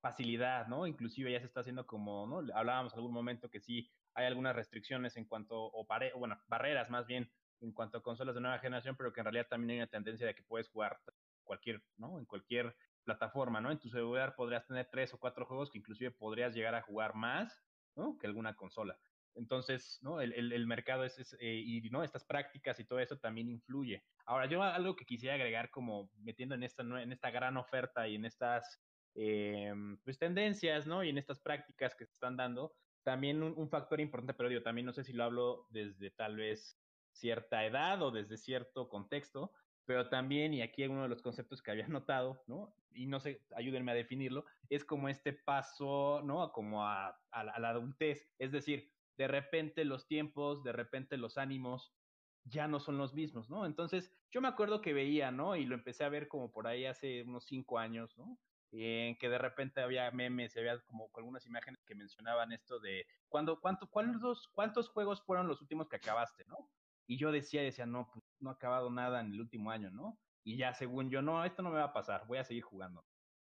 facilidad, 0.01 0.67
¿no? 0.67 0.85
Inclusive 0.85 1.31
ya 1.31 1.39
se 1.39 1.45
está 1.45 1.61
haciendo 1.61 1.87
como, 1.87 2.27
¿no? 2.27 2.53
Hablábamos 2.53 2.93
algún 2.93 3.13
momento 3.13 3.49
que 3.49 3.61
sí 3.61 3.89
hay 4.13 4.25
algunas 4.25 4.53
restricciones 4.53 5.15
en 5.15 5.25
cuanto, 5.25 5.55
o 5.63 5.87
bueno, 6.17 6.41
barreras 6.47 6.89
más 6.89 7.07
bien 7.07 7.31
en 7.61 7.71
cuanto 7.71 7.99
a 7.99 8.03
consolas 8.03 8.35
de 8.35 8.41
nueva 8.41 8.59
generación, 8.59 8.97
pero 8.97 9.13
que 9.13 9.21
en 9.21 9.25
realidad 9.25 9.47
también 9.49 9.71
hay 9.71 9.77
una 9.77 9.87
tendencia 9.87 10.27
de 10.27 10.35
que 10.35 10.43
puedes 10.43 10.67
jugar 10.67 10.99
cualquier, 11.43 11.83
¿no? 11.95 12.19
En 12.19 12.25
cualquier 12.25 12.75
plataforma, 13.09 13.59
¿no? 13.59 13.71
En 13.71 13.79
tu 13.79 13.89
celular 13.89 14.35
podrías 14.35 14.67
tener 14.67 14.87
tres 14.91 15.13
o 15.13 15.19
cuatro 15.19 15.45
juegos 15.45 15.71
que 15.71 15.79
inclusive 15.79 16.11
podrías 16.11 16.53
llegar 16.53 16.75
a 16.75 16.83
jugar 16.83 17.15
más, 17.15 17.59
¿no? 17.95 18.17
Que 18.19 18.27
alguna 18.27 18.55
consola. 18.55 18.99
Entonces, 19.33 19.99
¿no? 20.01 20.21
El, 20.21 20.33
el, 20.33 20.67
mercado 20.67 21.05
es, 21.05 21.35
eh, 21.39 21.63
y, 21.65 21.81
¿no? 21.89 22.03
Estas 22.03 22.23
prácticas 22.23 22.79
y 22.79 22.85
todo 22.85 22.99
eso 22.99 23.17
también 23.17 23.49
influye. 23.49 24.03
Ahora, 24.25 24.45
yo 24.45 24.61
algo 24.61 24.95
que 24.95 25.05
quisiera 25.05 25.35
agregar 25.35 25.71
como 25.71 26.11
metiendo 26.17 26.53
en 26.55 26.63
esta, 26.63 26.83
en 26.83 27.11
esta 27.11 27.31
gran 27.31 27.57
oferta 27.57 28.07
y 28.07 28.15
en 28.15 28.25
estas 28.25 28.79
eh, 29.15 29.73
pues, 30.03 30.19
tendencias, 30.19 30.85
¿no? 30.85 31.03
Y 31.03 31.09
en 31.09 31.17
estas 31.17 31.39
prácticas 31.39 31.95
que 31.95 32.05
se 32.05 32.13
están 32.13 32.37
dando, 32.37 32.75
también 33.03 33.41
un, 33.41 33.53
un, 33.57 33.69
factor 33.69 33.99
importante, 33.99 34.35
pero 34.35 34.51
yo 34.51 34.61
también 34.61 34.85
no 34.85 34.93
sé 34.93 35.03
si 35.03 35.13
lo 35.13 35.23
hablo 35.23 35.67
desde 35.71 36.11
tal 36.11 36.35
vez 36.35 36.77
cierta 37.11 37.65
edad 37.65 38.01
o 38.03 38.11
desde 38.11 38.37
cierto 38.37 38.87
contexto, 38.87 39.51
pero 39.89 40.07
también, 40.07 40.53
y 40.53 40.61
aquí 40.61 40.85
uno 40.85 41.01
de 41.01 41.09
los 41.09 41.23
conceptos 41.23 41.63
que 41.63 41.71
había 41.71 41.87
notado, 41.87 42.43
¿no? 42.45 42.75
Y 42.93 43.07
no 43.07 43.19
sé, 43.19 43.47
ayúdenme 43.55 43.91
a 43.91 43.95
definirlo, 43.95 44.45
es 44.69 44.85
como 44.85 45.09
este 45.09 45.33
paso, 45.33 46.21
¿no? 46.23 46.51
Como 46.51 46.85
a, 46.85 47.07
a, 47.07 47.15
a 47.31 47.59
la 47.59 47.69
adultez, 47.69 48.31
es 48.37 48.51
decir, 48.51 48.91
de 49.17 49.27
repente 49.27 49.85
los 49.85 50.05
tiempos, 50.07 50.63
de 50.63 50.73
repente 50.73 51.17
los 51.17 51.39
ánimos, 51.39 51.95
ya 52.43 52.67
no 52.67 52.79
son 52.79 52.99
los 52.99 53.15
mismos, 53.15 53.49
¿no? 53.49 53.65
Entonces, 53.65 54.13
yo 54.29 54.41
me 54.41 54.47
acuerdo 54.47 54.79
que 54.79 54.93
veía, 54.93 55.31
¿no? 55.31 55.55
Y 55.55 55.65
lo 55.65 55.73
empecé 55.73 56.03
a 56.03 56.09
ver 56.09 56.27
como 56.27 56.51
por 56.51 56.67
ahí 56.67 56.85
hace 56.85 57.23
unos 57.23 57.45
cinco 57.45 57.79
años, 57.79 58.15
¿no? 58.15 58.37
en 58.71 59.17
que 59.17 59.29
de 59.29 59.39
repente 59.39 59.81
había 59.81 60.11
memes, 60.11 60.55
había 60.55 60.79
como 60.81 61.09
algunas 61.15 61.43
imágenes 61.47 61.83
que 61.83 61.95
mencionaban 61.95 62.51
esto 62.51 62.79
de 62.79 63.07
cuando, 63.27 63.59
cuánto, 63.59 63.89
cuántos, 63.89 64.47
cuántos 64.49 64.89
juegos 64.89 65.23
fueron 65.23 65.47
los 65.47 65.59
últimos 65.59 65.89
que 65.89 65.95
acabaste, 65.95 66.45
¿no? 66.45 66.69
Y 67.07 67.17
yo 67.17 67.31
decía, 67.31 67.63
decía, 67.63 67.87
no, 67.87 68.07
pues 68.13 68.23
no 68.39 68.49
ha 68.49 68.53
acabado 68.53 68.89
nada 68.89 69.21
en 69.21 69.33
el 69.33 69.41
último 69.41 69.71
año, 69.71 69.89
¿no? 69.91 70.17
Y 70.43 70.57
ya 70.57 70.73
según 70.73 71.09
yo, 71.09 71.21
no, 71.21 71.43
esto 71.43 71.61
no 71.61 71.69
me 71.69 71.77
va 71.77 71.85
a 71.85 71.93
pasar, 71.93 72.25
voy 72.27 72.37
a 72.37 72.43
seguir 72.43 72.63
jugando. 72.63 73.05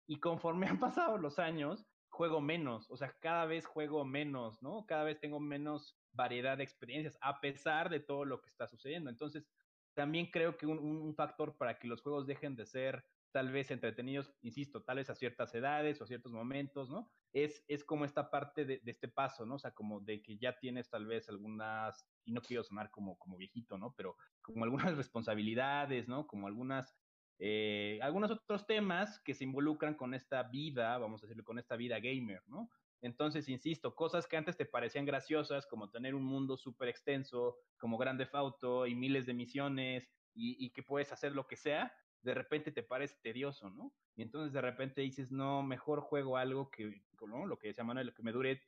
Y 0.06 0.20
conforme 0.20 0.66
han 0.68 0.78
pasado 0.78 1.18
los 1.18 1.38
años, 1.38 1.86
juego 2.08 2.40
menos, 2.40 2.90
o 2.90 2.96
sea, 2.96 3.12
cada 3.20 3.46
vez 3.46 3.66
juego 3.66 4.04
menos, 4.04 4.62
¿no? 4.62 4.86
Cada 4.86 5.04
vez 5.04 5.18
tengo 5.20 5.40
menos 5.40 5.98
variedad 6.12 6.56
de 6.56 6.64
experiencias, 6.64 7.18
a 7.20 7.40
pesar 7.40 7.90
de 7.90 8.00
todo 8.00 8.24
lo 8.24 8.40
que 8.40 8.48
está 8.48 8.68
sucediendo. 8.68 9.10
Entonces, 9.10 9.48
también 9.94 10.30
creo 10.30 10.56
que 10.56 10.66
un, 10.66 10.78
un 10.78 11.14
factor 11.14 11.56
para 11.56 11.78
que 11.78 11.88
los 11.88 12.02
juegos 12.02 12.26
dejen 12.26 12.54
de 12.56 12.66
ser 12.66 13.04
tal 13.34 13.50
vez 13.50 13.72
entretenidos, 13.72 14.32
insisto, 14.42 14.84
tal 14.84 14.98
vez 14.98 15.10
a 15.10 15.16
ciertas 15.16 15.52
edades 15.56 16.00
o 16.00 16.04
a 16.04 16.06
ciertos 16.06 16.30
momentos, 16.30 16.88
¿no? 16.88 17.10
Es, 17.32 17.64
es 17.66 17.82
como 17.82 18.04
esta 18.04 18.30
parte 18.30 18.64
de, 18.64 18.80
este 18.86 19.08
paso, 19.08 19.44
¿no? 19.44 19.56
O 19.56 19.58
sea, 19.58 19.72
como 19.72 19.98
de 19.98 20.22
que 20.22 20.38
ya 20.38 20.56
tienes 20.60 20.88
tal 20.88 21.04
vez 21.04 21.28
algunas, 21.28 22.06
y 22.24 22.30
no 22.30 22.40
quiero 22.40 22.62
sonar 22.62 22.92
como, 22.92 23.18
como 23.18 23.36
viejito, 23.36 23.76
¿no? 23.76 23.92
Pero 23.96 24.16
como 24.40 24.62
algunas 24.62 24.96
responsabilidades, 24.96 26.06
¿no? 26.06 26.28
Como 26.28 26.46
algunas, 26.46 26.96
eh, 27.40 27.98
algunos 28.02 28.30
otros 28.30 28.68
temas 28.68 29.18
que 29.24 29.34
se 29.34 29.42
involucran 29.42 29.96
con 29.96 30.14
esta 30.14 30.44
vida, 30.44 30.96
vamos 30.98 31.20
a 31.20 31.26
decirlo, 31.26 31.42
con 31.42 31.58
esta 31.58 31.74
vida 31.74 31.98
gamer, 31.98 32.40
¿no? 32.46 32.70
Entonces, 33.00 33.48
insisto, 33.48 33.96
cosas 33.96 34.28
que 34.28 34.36
antes 34.36 34.56
te 34.56 34.64
parecían 34.64 35.06
graciosas, 35.06 35.66
como 35.66 35.90
tener 35.90 36.14
un 36.14 36.24
mundo 36.24 36.56
súper 36.56 36.88
extenso, 36.88 37.56
como 37.78 37.98
Grande 37.98 38.28
Auto 38.32 38.86
y 38.86 38.94
miles 38.94 39.26
de 39.26 39.34
misiones, 39.34 40.08
y 40.36 40.70
que 40.70 40.82
puedes 40.82 41.12
hacer 41.12 41.32
lo 41.32 41.46
que 41.46 41.54
sea, 41.54 41.92
de 42.24 42.34
repente 42.34 42.72
te 42.72 42.82
parece 42.82 43.16
tedioso, 43.22 43.70
¿no? 43.70 43.92
Y 44.16 44.22
entonces 44.22 44.52
de 44.52 44.60
repente 44.60 45.02
dices, 45.02 45.30
no, 45.30 45.62
mejor 45.62 46.00
juego 46.00 46.36
algo 46.36 46.70
que, 46.70 47.02
¿no? 47.26 47.46
Lo 47.46 47.58
que 47.58 47.68
decía 47.68 47.84
Manuel, 47.84 48.14
que 48.14 48.22
me 48.22 48.32
dure 48.32 48.62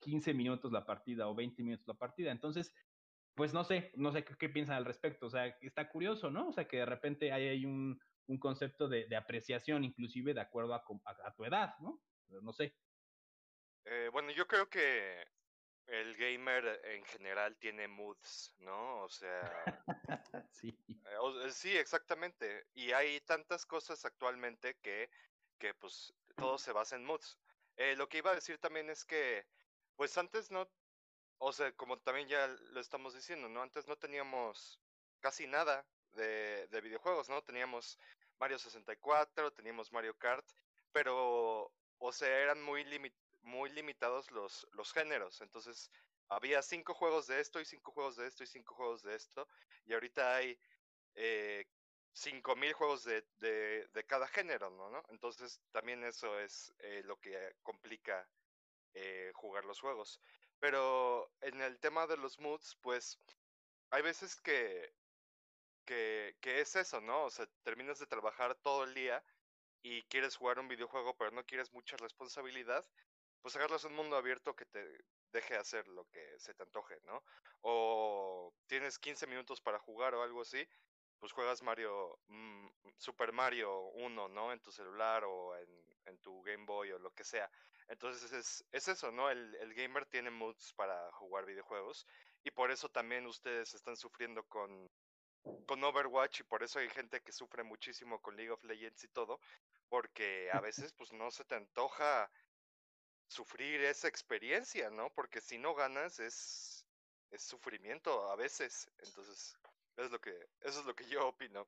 15 0.00 0.34
minutos 0.34 0.72
la 0.72 0.86
partida 0.86 1.28
o 1.28 1.34
20 1.34 1.62
minutos 1.62 1.86
la 1.86 1.94
partida. 1.94 2.32
Entonces, 2.32 2.74
pues 3.34 3.52
no 3.52 3.64
sé, 3.64 3.92
no 3.96 4.12
sé 4.12 4.24
qué, 4.24 4.48
piensan 4.48 4.76
al 4.76 4.84
respecto. 4.84 5.26
O 5.26 5.30
sea, 5.30 5.46
está 5.60 5.88
curioso, 5.88 6.30
¿no? 6.30 6.48
O 6.48 6.52
sea, 6.52 6.66
que 6.66 6.78
de 6.78 6.86
repente 6.86 7.32
hay, 7.32 7.48
hay 7.48 7.66
un, 7.66 8.00
un, 8.26 8.38
concepto 8.38 8.88
de, 8.88 9.06
de, 9.06 9.16
apreciación, 9.16 9.84
inclusive 9.84 10.32
de 10.32 10.40
acuerdo 10.40 10.74
a, 10.74 10.78
a, 10.78 11.28
a 11.28 11.34
tu 11.34 11.44
edad, 11.44 11.74
¿no? 11.80 12.00
Pero 12.26 12.40
no 12.40 12.52
sé. 12.52 12.74
Eh, 13.84 14.08
bueno, 14.12 14.30
yo 14.30 14.46
creo 14.46 14.68
que 14.68 15.24
el 15.86 16.16
gamer 16.16 16.80
en 16.84 17.04
general 17.04 17.56
tiene 17.58 17.88
moods, 17.88 18.54
¿no? 18.58 19.02
O 19.02 19.08
sea... 19.08 19.64
sí. 20.50 20.76
Eh, 20.88 21.16
o, 21.20 21.50
sí, 21.50 21.76
exactamente. 21.76 22.66
Y 22.74 22.92
hay 22.92 23.20
tantas 23.20 23.66
cosas 23.66 24.04
actualmente 24.04 24.76
que, 24.82 25.10
que 25.58 25.74
pues 25.74 26.14
todo 26.36 26.58
se 26.58 26.72
basa 26.72 26.96
en 26.96 27.04
moods. 27.04 27.38
Eh, 27.76 27.96
lo 27.96 28.08
que 28.08 28.18
iba 28.18 28.30
a 28.30 28.34
decir 28.34 28.58
también 28.58 28.88
es 28.88 29.04
que, 29.04 29.46
pues 29.96 30.16
antes 30.16 30.50
no, 30.50 30.68
o 31.38 31.52
sea, 31.52 31.72
como 31.72 31.98
también 31.98 32.28
ya 32.28 32.46
lo 32.46 32.80
estamos 32.80 33.14
diciendo, 33.14 33.48
¿no? 33.48 33.62
Antes 33.62 33.86
no 33.86 33.96
teníamos 33.96 34.80
casi 35.20 35.46
nada 35.46 35.86
de, 36.12 36.68
de 36.68 36.80
videojuegos, 36.80 37.28
¿no? 37.28 37.42
Teníamos 37.42 37.98
Mario 38.38 38.58
64, 38.58 39.52
teníamos 39.52 39.92
Mario 39.92 40.16
Kart, 40.16 40.46
pero, 40.92 41.72
o 41.98 42.12
sea, 42.12 42.28
eran 42.28 42.62
muy 42.62 42.84
limitados 42.84 43.23
muy 43.44 43.70
limitados 43.70 44.30
los, 44.30 44.66
los 44.72 44.92
géneros. 44.92 45.40
Entonces, 45.40 45.90
había 46.28 46.62
cinco 46.62 46.94
juegos 46.94 47.26
de 47.26 47.40
esto 47.40 47.60
y 47.60 47.64
cinco 47.64 47.92
juegos 47.92 48.16
de 48.16 48.26
esto 48.26 48.44
y 48.44 48.46
cinco 48.46 48.74
juegos 48.74 49.02
de 49.02 49.14
esto. 49.14 49.48
Y 49.86 49.94
ahorita 49.94 50.36
hay 50.36 50.58
eh, 51.14 51.66
cinco 52.12 52.56
mil 52.56 52.72
juegos 52.72 53.04
de, 53.04 53.22
de, 53.38 53.86
de, 53.88 54.04
cada 54.06 54.26
género, 54.28 54.70
¿no? 54.70 54.90
¿no? 54.90 55.02
Entonces, 55.08 55.60
también 55.72 56.04
eso 56.04 56.38
es 56.40 56.74
eh, 56.78 57.02
lo 57.04 57.18
que 57.20 57.56
complica 57.62 58.28
eh, 58.94 59.32
jugar 59.34 59.64
los 59.64 59.80
juegos. 59.80 60.20
Pero 60.60 61.30
en 61.40 61.60
el 61.60 61.78
tema 61.80 62.06
de 62.06 62.16
los 62.16 62.38
moods, 62.40 62.76
pues 62.80 63.20
hay 63.90 64.02
veces 64.02 64.40
que, 64.40 64.94
que, 65.84 66.36
que 66.40 66.60
es 66.60 66.76
eso, 66.76 67.00
¿no? 67.00 67.24
O 67.24 67.30
sea, 67.30 67.46
terminas 67.62 67.98
de 67.98 68.06
trabajar 68.06 68.54
todo 68.56 68.84
el 68.84 68.94
día 68.94 69.22
y 69.82 70.02
quieres 70.04 70.36
jugar 70.36 70.58
un 70.58 70.68
videojuego, 70.68 71.16
pero 71.16 71.30
no 71.32 71.44
quieres 71.44 71.72
mucha 71.72 71.96
responsabilidad 71.98 72.86
pues 73.44 73.56
agarras 73.56 73.84
un 73.84 73.94
mundo 73.94 74.16
abierto 74.16 74.56
que 74.56 74.64
te 74.64 75.04
deje 75.30 75.54
hacer 75.54 75.86
lo 75.88 76.08
que 76.08 76.38
se 76.38 76.54
te 76.54 76.62
antoje, 76.62 76.98
¿no? 77.02 77.22
O 77.60 78.54
tienes 78.66 78.98
15 78.98 79.26
minutos 79.26 79.60
para 79.60 79.78
jugar 79.78 80.14
o 80.14 80.22
algo 80.22 80.40
así, 80.40 80.66
pues 81.18 81.30
juegas 81.30 81.62
Mario, 81.62 82.18
mmm, 82.28 82.66
Super 82.96 83.32
Mario 83.32 83.80
1, 83.96 84.28
¿no? 84.30 84.50
En 84.50 84.60
tu 84.60 84.72
celular 84.72 85.24
o 85.24 85.54
en, 85.58 85.68
en, 86.06 86.16
tu 86.20 86.40
Game 86.40 86.64
Boy 86.64 86.92
o 86.92 86.98
lo 86.98 87.10
que 87.10 87.22
sea. 87.22 87.50
Entonces 87.88 88.32
es, 88.32 88.64
es 88.72 88.88
eso, 88.88 89.12
¿no? 89.12 89.28
El, 89.28 89.54
el, 89.56 89.74
gamer 89.74 90.06
tiene 90.06 90.30
moods 90.30 90.72
para 90.72 91.12
jugar 91.12 91.44
videojuegos 91.44 92.06
y 92.44 92.50
por 92.50 92.70
eso 92.70 92.88
también 92.88 93.26
ustedes 93.26 93.74
están 93.74 93.98
sufriendo 93.98 94.42
con, 94.44 94.90
con 95.66 95.84
Overwatch 95.84 96.40
y 96.40 96.44
por 96.44 96.62
eso 96.62 96.78
hay 96.78 96.88
gente 96.88 97.20
que 97.20 97.32
sufre 97.32 97.62
muchísimo 97.62 98.22
con 98.22 98.36
League 98.36 98.52
of 98.52 98.64
Legends 98.64 99.04
y 99.04 99.08
todo, 99.08 99.38
porque 99.90 100.48
a 100.50 100.60
veces 100.60 100.94
pues 100.94 101.12
no 101.12 101.30
se 101.30 101.44
te 101.44 101.56
antoja 101.56 102.30
sufrir 103.28 103.80
esa 103.82 104.08
experiencia, 104.08 104.90
¿no? 104.90 105.10
Porque 105.14 105.40
si 105.40 105.58
no 105.58 105.74
ganas 105.74 106.20
es, 106.20 106.86
es 107.30 107.42
sufrimiento 107.42 108.30
a 108.30 108.36
veces. 108.36 108.90
Entonces, 108.98 109.58
es 109.96 110.10
lo 110.10 110.20
que, 110.20 110.30
eso 110.60 110.80
es 110.80 110.86
lo 110.86 110.94
que 110.94 111.08
yo 111.08 111.28
opino. 111.28 111.66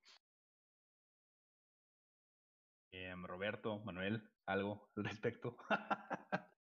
Eh, 2.92 3.14
Roberto, 3.24 3.78
Manuel, 3.80 4.22
algo 4.46 4.90
al 4.96 5.04
respecto. 5.04 5.56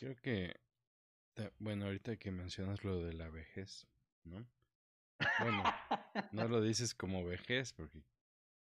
Creo 0.00 0.16
que, 0.16 0.60
bueno, 1.58 1.86
ahorita 1.86 2.16
que 2.16 2.30
mencionas 2.30 2.84
lo 2.84 3.02
de 3.02 3.12
la 3.14 3.28
vejez, 3.28 3.88
¿no? 4.24 4.46
Bueno, 5.40 5.64
no 6.32 6.46
lo 6.46 6.60
dices 6.60 6.94
como 6.94 7.24
vejez, 7.24 7.72
porque 7.72 8.00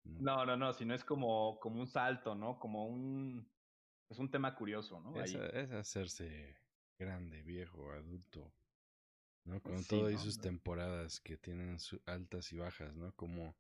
No, 0.04 0.44
no, 0.44 0.56
no, 0.56 0.72
sino 0.72 0.94
es 0.94 1.04
como, 1.04 1.58
como 1.60 1.80
un 1.80 1.86
salto, 1.86 2.34
¿no? 2.34 2.58
Como 2.58 2.86
un... 2.86 3.50
Es 4.08 4.18
un 4.18 4.30
tema 4.30 4.54
curioso, 4.54 5.00
¿no? 5.00 5.22
Es, 5.22 5.34
hacerse 5.34 6.56
grande, 6.98 7.42
viejo, 7.42 7.90
adulto, 7.92 8.52
¿no? 9.44 9.62
Con 9.62 9.82
Sí, 9.82 9.98
todas 9.98 10.12
¿no? 10.12 10.18
sus 10.18 10.38
temporadas 10.38 11.20
que 11.20 11.36
tienen 11.36 11.78
su- 11.80 12.00
altas 12.06 12.52
y 12.52 12.58
bajas, 12.58 12.94
¿no? 12.94 13.14
Como 13.14 13.56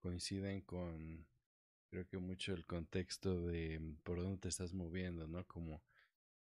coinciden 0.00 0.62
con, 0.62 1.28
creo 1.90 2.06
que 2.08 2.18
mucho 2.18 2.54
el 2.54 2.66
contexto 2.66 3.46
de 3.46 3.78
mm, 3.78 3.96
por 4.02 4.18
dónde 4.20 4.38
te 4.38 4.48
estás 4.48 4.72
moviendo, 4.74 5.28
¿no? 5.28 5.46
Como, 5.46 5.84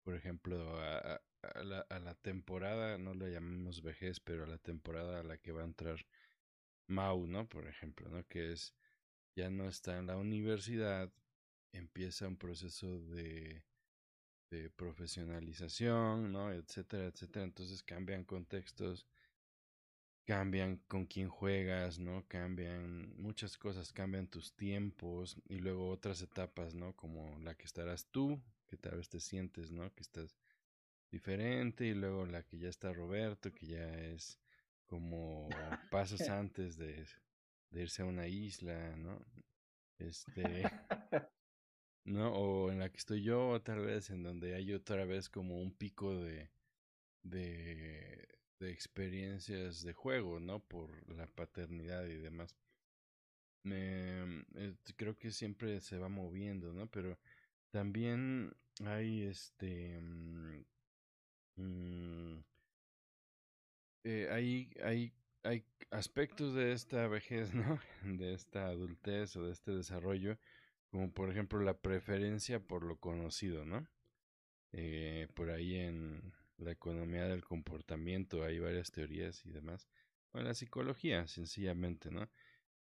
por 0.04 0.14
ejemplo, 0.14 0.78
a, 0.80 1.20
la, 1.64 1.80
a 1.88 1.98
la 2.00 2.14
temporada, 2.16 2.98
no 2.98 3.14
la 3.14 3.28
llamemos 3.28 3.82
vejez, 3.82 4.20
pero 4.20 4.44
a 4.44 4.46
la 4.46 4.58
temporada 4.58 5.20
a 5.20 5.22
la 5.24 5.38
que 5.38 5.52
va 5.52 5.62
a 5.62 5.66
entrar 5.66 5.98
Mau, 6.88 7.26
¿no? 7.26 7.48
Por 7.48 7.66
ejemplo, 7.68 8.08
¿no? 8.08 8.26
Que 8.26 8.52
es, 8.52 8.77
ya 9.38 9.50
no 9.50 9.68
está 9.68 9.98
en 9.98 10.08
la 10.08 10.16
universidad, 10.16 11.12
empieza 11.72 12.26
un 12.26 12.36
proceso 12.36 12.98
de, 13.02 13.62
de 14.50 14.68
profesionalización, 14.70 16.32
¿no? 16.32 16.52
Etcétera, 16.52 17.06
etcétera. 17.06 17.44
Entonces 17.44 17.84
cambian 17.84 18.24
contextos, 18.24 19.06
cambian 20.24 20.78
con 20.88 21.06
quién 21.06 21.28
juegas, 21.28 22.00
¿no? 22.00 22.26
Cambian 22.26 23.14
muchas 23.16 23.56
cosas, 23.56 23.92
cambian 23.92 24.26
tus 24.26 24.56
tiempos 24.56 25.36
y 25.48 25.60
luego 25.60 25.88
otras 25.88 26.20
etapas, 26.20 26.74
¿no? 26.74 26.96
Como 26.96 27.38
la 27.38 27.54
que 27.54 27.66
estarás 27.66 28.08
tú, 28.10 28.42
que 28.66 28.76
tal 28.76 28.96
vez 28.96 29.08
te 29.08 29.20
sientes, 29.20 29.70
¿no? 29.70 29.94
Que 29.94 30.02
estás 30.02 30.36
diferente 31.12 31.86
y 31.86 31.94
luego 31.94 32.26
la 32.26 32.42
que 32.42 32.58
ya 32.58 32.70
está 32.70 32.92
Roberto, 32.92 33.52
que 33.54 33.66
ya 33.66 33.88
es 34.00 34.40
como 34.86 35.48
pasos 35.92 36.22
antes 36.28 36.76
de, 36.76 37.06
de 37.70 37.82
irse 37.82 38.02
a 38.02 38.06
una 38.06 38.26
isla, 38.28 38.96
¿no? 38.96 39.24
Este, 39.98 40.64
¿no? 42.04 42.32
O 42.34 42.70
en 42.72 42.80
la 42.80 42.90
que 42.90 42.98
estoy 42.98 43.22
yo, 43.22 43.60
tal 43.62 43.80
vez, 43.80 44.10
en 44.10 44.22
donde 44.22 44.54
hay 44.54 44.72
otra 44.72 45.04
vez 45.04 45.28
como 45.28 45.60
un 45.60 45.72
pico 45.72 46.14
de, 46.16 46.50
de, 47.22 48.28
de 48.60 48.70
experiencias 48.70 49.82
de 49.82 49.92
juego, 49.92 50.40
¿no? 50.40 50.60
Por 50.60 50.90
la 51.14 51.26
paternidad 51.26 52.06
y 52.06 52.16
demás. 52.16 52.56
Me, 53.62 54.42
eh, 54.56 54.74
creo 54.96 55.16
que 55.16 55.30
siempre 55.30 55.80
se 55.80 55.98
va 55.98 56.08
moviendo, 56.08 56.72
¿no? 56.72 56.86
Pero 56.88 57.18
también 57.70 58.52
hay 58.84 59.22
este... 59.24 60.00
mm, 60.00 60.64
mm, 61.56 62.44
eh, 64.04 64.28
hay, 64.30 64.70
hay, 64.82 65.12
hay 65.48 65.64
aspectos 65.90 66.54
de 66.54 66.72
esta 66.72 67.08
vejez, 67.08 67.52
¿no? 67.54 67.80
De 68.02 68.34
esta 68.34 68.66
adultez 68.66 69.34
o 69.36 69.46
de 69.46 69.52
este 69.52 69.72
desarrollo, 69.72 70.38
como 70.90 71.10
por 71.12 71.30
ejemplo 71.30 71.60
la 71.60 71.78
preferencia 71.78 72.60
por 72.60 72.84
lo 72.84 72.96
conocido, 72.98 73.64
¿no? 73.64 73.86
Eh, 74.72 75.28
por 75.34 75.50
ahí 75.50 75.76
en 75.76 76.34
la 76.58 76.72
economía 76.72 77.24
del 77.24 77.42
comportamiento 77.42 78.44
hay 78.44 78.58
varias 78.58 78.90
teorías 78.90 79.44
y 79.46 79.50
demás. 79.50 79.88
O 80.32 80.38
en 80.38 80.44
la 80.44 80.54
psicología, 80.54 81.26
sencillamente, 81.26 82.10
¿no? 82.10 82.28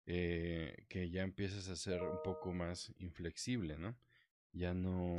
Eh, 0.06 0.84
que 0.88 1.10
ya 1.10 1.22
empiezas 1.22 1.68
a 1.68 1.76
ser 1.76 2.02
un 2.02 2.20
poco 2.24 2.52
más 2.52 2.92
inflexible, 2.98 3.78
¿no? 3.78 3.96
Ya 4.52 4.74
no, 4.74 5.16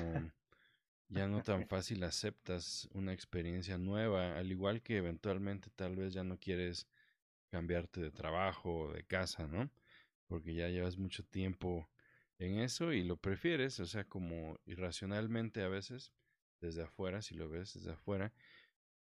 ya 1.07 1.27
no 1.27 1.41
tan 1.43 1.67
fácil 1.69 2.03
aceptas 2.03 2.89
una 2.91 3.13
experiencia 3.13 3.77
nueva, 3.77 4.37
al 4.37 4.51
igual 4.51 4.81
que 4.81 4.97
eventualmente 4.97 5.69
tal 5.75 5.95
vez 5.95 6.13
ya 6.13 6.23
no 6.23 6.37
quieres 6.39 6.87
cambiarte 7.49 8.01
de 8.01 8.11
trabajo 8.11 8.79
o 8.79 8.93
de 8.93 9.03
casa, 9.03 9.47
¿no? 9.47 9.69
Porque 10.27 10.53
ya 10.53 10.69
llevas 10.69 10.97
mucho 10.97 11.23
tiempo 11.23 11.89
en 12.37 12.59
eso 12.59 12.93
y 12.93 13.03
lo 13.03 13.17
prefieres, 13.17 13.79
o 13.79 13.85
sea, 13.85 14.05
como 14.05 14.59
irracionalmente 14.65 15.61
a 15.61 15.67
veces, 15.67 16.13
desde 16.61 16.83
afuera, 16.83 17.21
si 17.21 17.35
lo 17.35 17.49
ves 17.49 17.73
desde 17.73 17.91
afuera, 17.91 18.33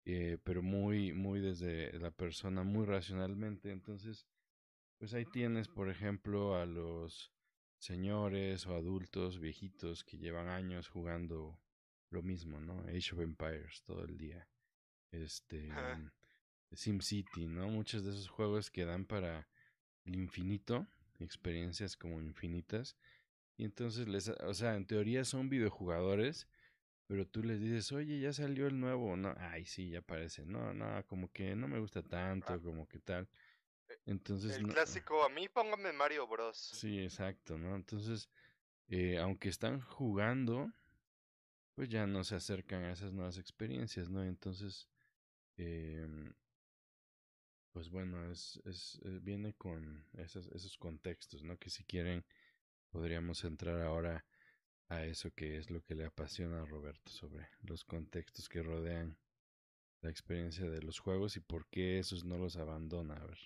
eh, 0.05 0.37
pero 0.43 0.63
muy, 0.63 1.13
muy 1.13 1.39
desde 1.39 1.97
la 1.99 2.11
persona, 2.11 2.63
muy 2.63 2.85
racionalmente. 2.85 3.71
Entonces, 3.71 4.25
pues 4.97 5.13
ahí 5.13 5.25
tienes, 5.25 5.67
por 5.67 5.89
ejemplo, 5.89 6.55
a 6.55 6.65
los 6.65 7.31
señores 7.79 8.65
o 8.65 8.75
adultos 8.75 9.39
viejitos 9.39 10.03
que 10.03 10.17
llevan 10.17 10.47
años 10.47 10.87
jugando 10.87 11.59
lo 12.09 12.23
mismo, 12.23 12.59
¿no? 12.59 12.79
Age 12.87 13.13
of 13.13 13.19
Empires 13.19 13.81
todo 13.83 14.03
el 14.03 14.17
día. 14.17 14.47
Este. 15.11 15.69
SimCity, 16.73 17.47
¿no? 17.47 17.67
Muchos 17.69 18.03
de 18.05 18.11
esos 18.11 18.29
juegos 18.29 18.71
que 18.71 18.85
dan 18.85 19.05
para 19.05 19.47
el 20.05 20.15
infinito, 20.15 20.87
experiencias 21.19 21.97
como 21.97 22.21
infinitas. 22.21 22.97
Y 23.57 23.65
entonces 23.65 24.07
les, 24.07 24.29
o 24.29 24.53
sea, 24.53 24.75
en 24.75 24.87
teoría 24.87 25.25
son 25.25 25.49
videojugadores, 25.49 26.47
pero 27.07 27.27
tú 27.27 27.43
les 27.43 27.61
dices, 27.61 27.91
"Oye, 27.91 28.19
ya 28.19 28.33
salió 28.33 28.67
el 28.67 28.79
nuevo", 28.79 29.15
no, 29.17 29.33
ay, 29.37 29.65
sí, 29.65 29.89
ya 29.91 29.99
aparece. 29.99 30.45
No, 30.45 30.73
no, 30.73 31.05
como 31.07 31.31
que 31.31 31.55
no 31.55 31.67
me 31.67 31.79
gusta 31.79 32.03
tanto, 32.03 32.53
Ah. 32.53 32.59
como 32.63 32.87
que 32.87 32.99
tal. 32.99 33.29
Entonces 34.05 34.57
El 34.57 34.67
no- 34.67 34.73
clásico, 34.73 35.23
a 35.23 35.29
mí 35.29 35.49
póngame 35.49 35.93
Mario 35.93 36.27
Bros. 36.27 36.57
Sí, 36.57 36.99
exacto, 36.99 37.57
¿no? 37.57 37.75
Entonces, 37.75 38.29
eh, 38.89 39.17
aunque 39.19 39.49
están 39.49 39.81
jugando, 39.81 40.71
pues 41.75 41.89
ya 41.89 42.07
no 42.07 42.23
se 42.23 42.35
acercan 42.35 42.83
a 42.83 42.91
esas 42.91 43.13
nuevas 43.13 43.37
experiencias, 43.37 44.09
¿no? 44.09 44.23
Entonces, 44.23 44.89
em, 45.57 46.33
pues 47.77 47.91
bueno, 47.91 48.31
es, 48.31 48.59
es, 48.65 48.99
eh, 49.05 49.19
viene 49.21 49.53
con 49.53 50.03
esos, 50.13 50.47
esos 50.47 50.79
contextos, 50.79 51.43
¿no? 51.43 51.59
Que 51.59 51.69
si 51.69 51.83
quieren, 51.83 52.25
podríamos 52.89 53.43
entrar 53.43 53.79
ahora 53.83 54.25
a 54.89 55.05
eso 55.05 55.29
que 55.29 55.57
es 55.57 55.69
lo 55.69 55.83
que 55.83 55.93
le 55.93 56.05
apasiona 56.05 56.63
a 56.63 56.65
Roberto 56.65 57.11
sobre 57.11 57.47
los 57.61 57.85
contextos 57.85 58.49
que 58.49 58.63
rodean 58.63 59.15
la 60.01 60.09
experiencia 60.09 60.67
de 60.67 60.81
los 60.81 60.97
juegos 60.97 61.37
y 61.37 61.39
por 61.39 61.67
qué 61.67 61.99
esos 61.99 62.25
no 62.25 62.39
los 62.39 62.57
abandona. 62.57 63.13
A 63.13 63.27
ver. 63.27 63.37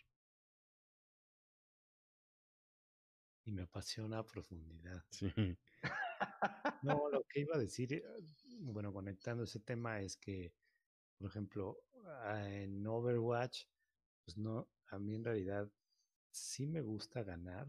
Y 3.43 3.51
me 3.51 3.63
apasiona 3.63 4.19
a 4.19 4.25
profundidad. 4.25 5.03
Sí. 5.09 5.27
No, 6.83 7.09
lo 7.09 7.23
que 7.27 7.41
iba 7.41 7.55
a 7.55 7.59
decir, 7.59 7.93
eh, 7.93 8.03
bueno, 8.61 8.93
conectando 8.93 9.43
ese 9.43 9.59
tema 9.59 9.99
es 9.99 10.15
que, 10.15 10.53
por 11.17 11.29
ejemplo, 11.29 11.83
ah, 12.05 12.47
en 12.49 12.87
Overwatch, 12.87 13.65
pues 14.23 14.37
no, 14.37 14.67
a 14.87 14.99
mí 14.99 15.15
en 15.15 15.23
realidad 15.23 15.69
sí 16.31 16.67
me 16.67 16.81
gusta 16.81 17.23
ganar, 17.23 17.67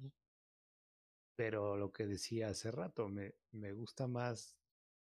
pero 1.36 1.76
lo 1.76 1.92
que 1.92 2.06
decía 2.06 2.48
hace 2.48 2.70
rato, 2.70 3.08
me, 3.08 3.34
me 3.52 3.72
gusta 3.72 4.06
más 4.06 4.56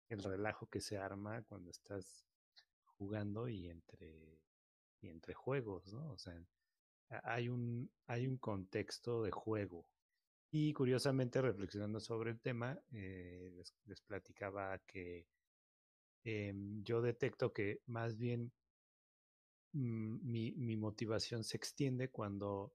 el 0.10 0.24
relajo 0.24 0.68
que 0.68 0.82
se 0.82 0.98
arma 0.98 1.44
cuando 1.44 1.72
estás 1.72 2.26
jugando 2.86 3.48
y 3.48 3.70
entre, 3.70 4.42
y 5.02 5.10
entre 5.10 5.34
juegos, 5.34 5.94
¿no? 5.94 6.12
O 6.12 6.18
sea, 6.18 6.42
hay 7.24 7.50
un, 7.50 7.90
hay 8.08 8.28
un 8.28 8.38
contexto 8.38 9.24
de 9.24 9.32
juego. 9.32 9.86
Y 10.52 10.74
curiosamente, 10.74 11.42
reflexionando 11.42 12.00
sobre 12.00 12.32
el 12.32 12.40
tema, 12.40 12.80
eh, 12.92 13.52
les, 13.86 14.02
platicaba 14.02 14.80
que 14.80 15.28
em, 16.24 16.84
yo 16.84 17.02
detecto 17.02 17.54
que 17.54 17.82
más 17.86 18.18
bien 18.18 18.52
mi, 19.74 20.52
mi 20.54 20.76
motivación 20.78 21.44
se 21.44 21.58
extiende 21.58 22.10
cuando 22.10 22.74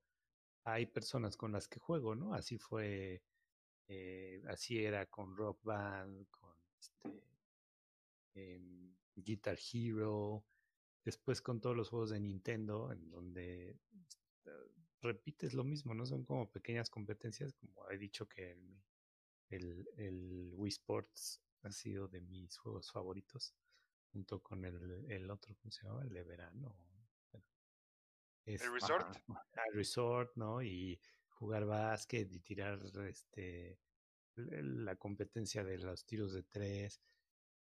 hay 0.65 0.87
personas 0.87 1.37
con 1.37 1.53
las 1.53 1.69
que 1.69 1.79
juego, 1.79 2.15
¿no? 2.15 2.35
Así 2.35 2.59
fue, 2.59 3.23
eh, 3.89 4.43
así 4.49 4.79
era 4.79 5.07
con 5.07 5.37
Rock 5.37 5.63
Band, 5.63 6.27
con 6.31 6.57
este, 6.79 7.23
em, 8.35 8.95
Guitar 9.15 9.59
Hero, 9.73 10.45
después 11.05 11.43
con 11.43 11.61
todos 11.61 11.77
los 11.77 11.91
juegos 11.91 12.11
de 12.11 12.21
Nintendo, 12.21 12.91
en 12.93 13.11
donde 13.11 13.71
eh, 13.71 14.51
repites 15.03 15.53
lo 15.55 15.65
mismo, 15.65 15.95
¿no? 15.95 16.07
Son 16.07 16.25
como 16.25 16.51
pequeñas 16.51 16.89
competencias, 16.91 17.53
como 17.53 17.91
he 17.91 17.99
dicho 17.99 18.27
que 18.29 18.57
el 19.51 20.51
Wii 20.55 20.69
Sports 20.71 21.41
ha 21.63 21.71
sido 21.71 22.09
de 22.09 22.21
mis 22.23 22.57
juegos 22.57 22.91
favoritos, 22.91 23.55
junto 24.15 24.41
con 24.41 24.65
el, 24.65 25.11
el 25.11 25.29
otro, 25.29 25.57
¿cómo 25.57 25.73
se 25.73 25.83
llama? 25.85 26.03
El 26.05 26.15
de 26.15 26.23
verano. 26.23 26.79
¿El 28.45 28.59
resort? 28.73 29.17
al 29.29 29.73
resort, 29.73 30.37
¿no? 30.37 30.63
Y 30.63 31.01
jugar 31.31 31.65
básquet 31.65 32.33
y 32.33 32.41
tirar 32.41 32.79
este 33.09 33.81
la 34.37 34.97
competencia 34.97 35.65
de 35.65 35.79
los 35.79 36.05
tiros 36.07 36.33
de 36.33 36.45
tres. 36.45 37.01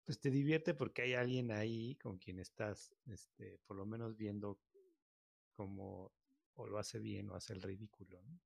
Pues 0.03 0.19
te 0.19 0.31
divierte 0.31 0.73
porque 0.73 1.03
hay 1.03 1.13
alguien 1.13 1.51
ahí 1.51 1.95
con 1.97 2.17
quien 2.17 2.39
estás, 2.39 2.95
este, 3.05 3.59
por 3.65 3.77
lo 3.77 3.85
menos 3.85 4.15
viendo 4.17 4.59
cómo 5.53 6.11
o 6.55 6.67
lo 6.67 6.79
hace 6.79 6.99
bien 6.99 7.29
o 7.29 7.35
hace 7.35 7.53
el 7.53 7.61
ridículo, 7.61 8.21
¿no? 8.23 8.39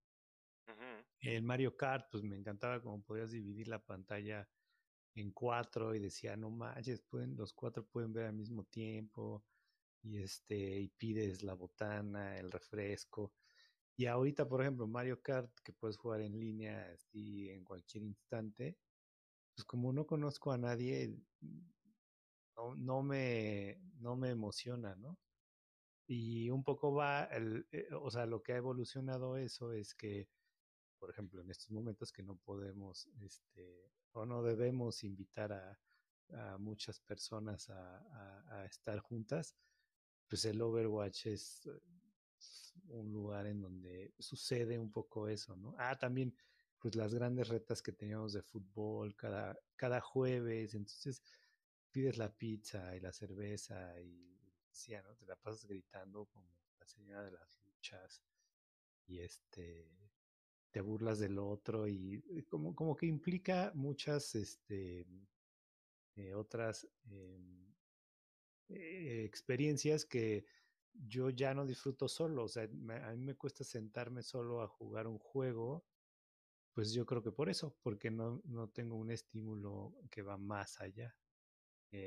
En 1.20 1.46
Mario 1.46 1.78
Kart, 1.78 2.10
pues 2.12 2.22
me 2.24 2.36
encantaba 2.36 2.82
cómo 2.82 3.02
podías 3.02 3.32
dividir 3.32 3.70
la 3.70 3.80
pantalla 3.80 4.50
en 5.16 5.32
cuatro 5.32 5.94
y 5.96 6.00
decía, 6.00 6.36
no 6.36 6.50
manches, 6.50 7.02
pueden, 7.02 7.36
los 7.36 7.54
cuatro 7.54 7.86
pueden 7.86 8.14
ver 8.14 8.26
al 8.28 8.34
mismo 8.34 8.64
tiempo 8.66 9.46
y 10.02 10.22
este, 10.22 10.80
y 10.80 10.90
pides 10.90 11.44
la 11.44 11.54
botana, 11.54 12.38
el 12.38 12.52
refresco. 12.52 13.34
Y 13.96 14.08
ahorita, 14.08 14.48
por 14.48 14.62
ejemplo, 14.62 14.88
Mario 14.88 15.22
Kart, 15.22 15.52
que 15.64 15.74
puedes 15.74 15.98
jugar 15.98 16.22
en 16.22 16.40
línea 16.40 16.92
así 16.94 17.50
en 17.50 17.64
cualquier 17.64 18.04
instante, 18.04 18.78
pues 19.56 19.66
como 19.66 19.94
no 19.94 20.06
conozco 20.08 20.52
a 20.52 20.58
nadie, 20.58 21.16
no, 22.56 22.76
no, 22.76 23.04
me, 23.04 23.80
no 24.00 24.16
me 24.16 24.30
emociona, 24.32 24.96
¿no? 24.96 25.20
Y 26.08 26.50
un 26.50 26.64
poco 26.64 26.94
va, 26.94 27.26
el, 27.26 27.68
eh, 27.72 27.88
o 27.94 28.12
sea, 28.12 28.26
lo 28.26 28.42
que 28.44 28.54
ha 28.54 28.58
evolucionado 28.58 29.38
eso 29.38 29.74
es 29.74 29.96
que, 29.96 30.30
por 31.00 31.10
ejemplo, 31.12 31.42
en 31.42 31.52
estos 31.52 31.72
momentos 31.72 32.12
que 32.12 32.24
no 32.24 32.36
podemos, 32.38 33.08
este, 33.22 33.92
o 34.14 34.26
no 34.26 34.44
debemos 34.44 35.04
invitar 35.04 35.54
a, 35.54 35.80
muchas 36.58 37.00
personas 37.00 37.70
a, 37.70 38.62
a, 38.62 38.66
estar 38.66 38.98
juntas, 39.00 39.56
pues 40.28 40.46
el 40.46 40.60
Overwatch 40.62 41.28
es 41.28 41.70
un 42.88 43.12
lugar 43.12 43.46
en 43.48 43.62
donde 43.62 44.14
sucede 44.18 44.80
un 44.80 44.92
poco 44.92 45.28
eso, 45.28 45.56
¿no? 45.56 45.76
Ah, 45.78 45.98
también, 45.98 46.36
pues 46.80 46.96
las 46.96 47.14
grandes 47.14 47.50
retas 47.50 47.82
que 47.82 47.92
teníamos 47.92 48.34
de 48.34 48.42
fútbol 48.42 49.16
cada, 49.16 49.58
cada 49.76 50.02
jueves, 50.02 50.74
entonces 50.74 51.22
pides 51.92 52.18
la 52.18 52.36
pizza 52.36 52.96
y 52.96 53.00
la 53.00 53.14
cerveza 53.14 54.00
y 54.02 54.40
decía, 54.68 55.02
¿no? 55.04 55.16
Te 55.16 55.26
la 55.26 55.36
pasas 55.36 55.66
gritando 55.66 56.26
como 56.26 56.48
la 56.80 56.88
señora 56.88 57.24
de 57.24 57.32
las 57.32 57.60
luchas 57.64 58.22
y 59.06 59.20
este 59.20 59.88
te 60.74 60.82
burlas 60.82 61.20
del 61.20 61.38
otro 61.38 61.88
y 61.88 62.16
eh, 62.16 62.44
como, 62.50 62.76
como 62.76 62.96
que 62.98 63.06
implica 63.06 63.72
muchas 63.76 64.36
este 64.36 65.06
eh, 66.16 66.34
otras 66.36 66.88
eh, 67.10 67.40
eh, 68.70 69.24
experiencias 69.24 70.06
que 70.06 70.46
yo 70.94 71.30
ya 71.30 71.54
no 71.54 71.66
disfruto 71.66 72.08
solo, 72.08 72.44
o 72.44 72.48
sea, 72.48 72.68
me, 72.72 72.96
a 72.98 73.12
mí 73.14 73.18
me 73.26 73.36
cuesta 73.36 73.64
sentarme 73.64 74.22
solo 74.22 74.62
a 74.62 74.68
jugar 74.68 75.08
un 75.08 75.18
juego, 75.18 75.86
pues 76.74 76.94
yo 76.94 77.06
creo 77.06 77.24
que 77.24 77.32
por 77.32 77.50
eso, 77.50 77.78
porque 77.82 78.12
no, 78.12 78.42
no 78.46 78.70
tengo 78.70 78.96
un 78.96 79.12
estímulo 79.12 79.96
que 80.12 80.22
va 80.22 80.38
más 80.38 80.82
allá. 80.82 81.16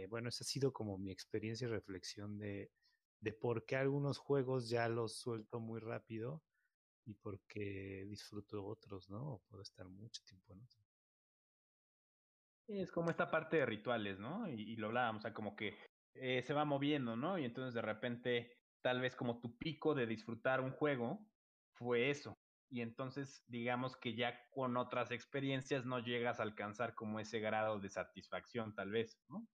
Bueno, 0.09 0.31
esa 0.31 0.43
ha 0.43 0.47
sido 0.47 0.73
como 0.73 0.99
mi 0.99 1.13
experiencia 1.13 1.67
y 1.69 1.71
reflexión 1.71 2.39
de, 2.39 2.73
de 3.21 3.33
por 3.33 3.65
qué 3.67 3.77
algunos 3.77 4.19
juegos 4.19 4.69
ya 4.69 4.89
los 4.89 5.15
suelto 5.15 5.61
muy 5.61 5.79
rápido 5.79 6.43
y 7.07 7.15
por 7.15 7.41
qué 7.47 8.05
disfruto 8.09 8.65
otros, 8.67 9.09
¿no? 9.09 9.43
Puedo 9.49 9.63
estar 9.63 9.89
mucho 9.89 10.23
tiempo 10.25 10.53
en 10.53 10.61
otros. 10.61 10.83
Es 12.69 12.91
como 12.91 13.11
esta 13.11 13.31
parte 13.31 13.59
de 13.59 13.67
rituales, 13.67 14.19
¿no? 14.19 14.49
Y, 14.51 14.73
y 14.73 14.77
lo 14.77 14.89
hablábamos, 14.89 15.21
o 15.21 15.23
sea, 15.23 15.33
como 15.33 15.55
que 15.55 15.79
eh, 16.15 16.43
se 16.43 16.53
va 16.53 16.65
moviendo, 16.65 17.17
¿no? 17.17 17.39
Y 17.39 17.45
entonces 17.45 17.75
de 17.75 17.83
repente, 17.83 18.53
tal 18.83 19.01
vez 19.01 19.15
como 19.15 19.41
tu 19.41 19.57
pico 19.57 19.95
de 19.95 20.07
disfrutar 20.07 20.61
un 20.61 20.73
juego 20.73 21.31
fue 21.75 22.11
eso. 22.11 22.35
Y 22.69 22.81
entonces, 22.81 23.45
digamos 23.47 23.97
que 23.97 24.17
ya 24.17 24.49
con 24.51 24.77
otras 24.77 25.13
experiencias 25.13 25.85
no 25.87 26.01
llegas 26.01 26.41
a 26.41 26.43
alcanzar 26.43 26.95
como 26.97 27.21
ese 27.21 27.39
grado 27.39 27.79
de 27.79 27.89
satisfacción, 27.89 28.75
tal 28.75 28.91
vez, 28.91 29.23
¿no? 29.29 29.47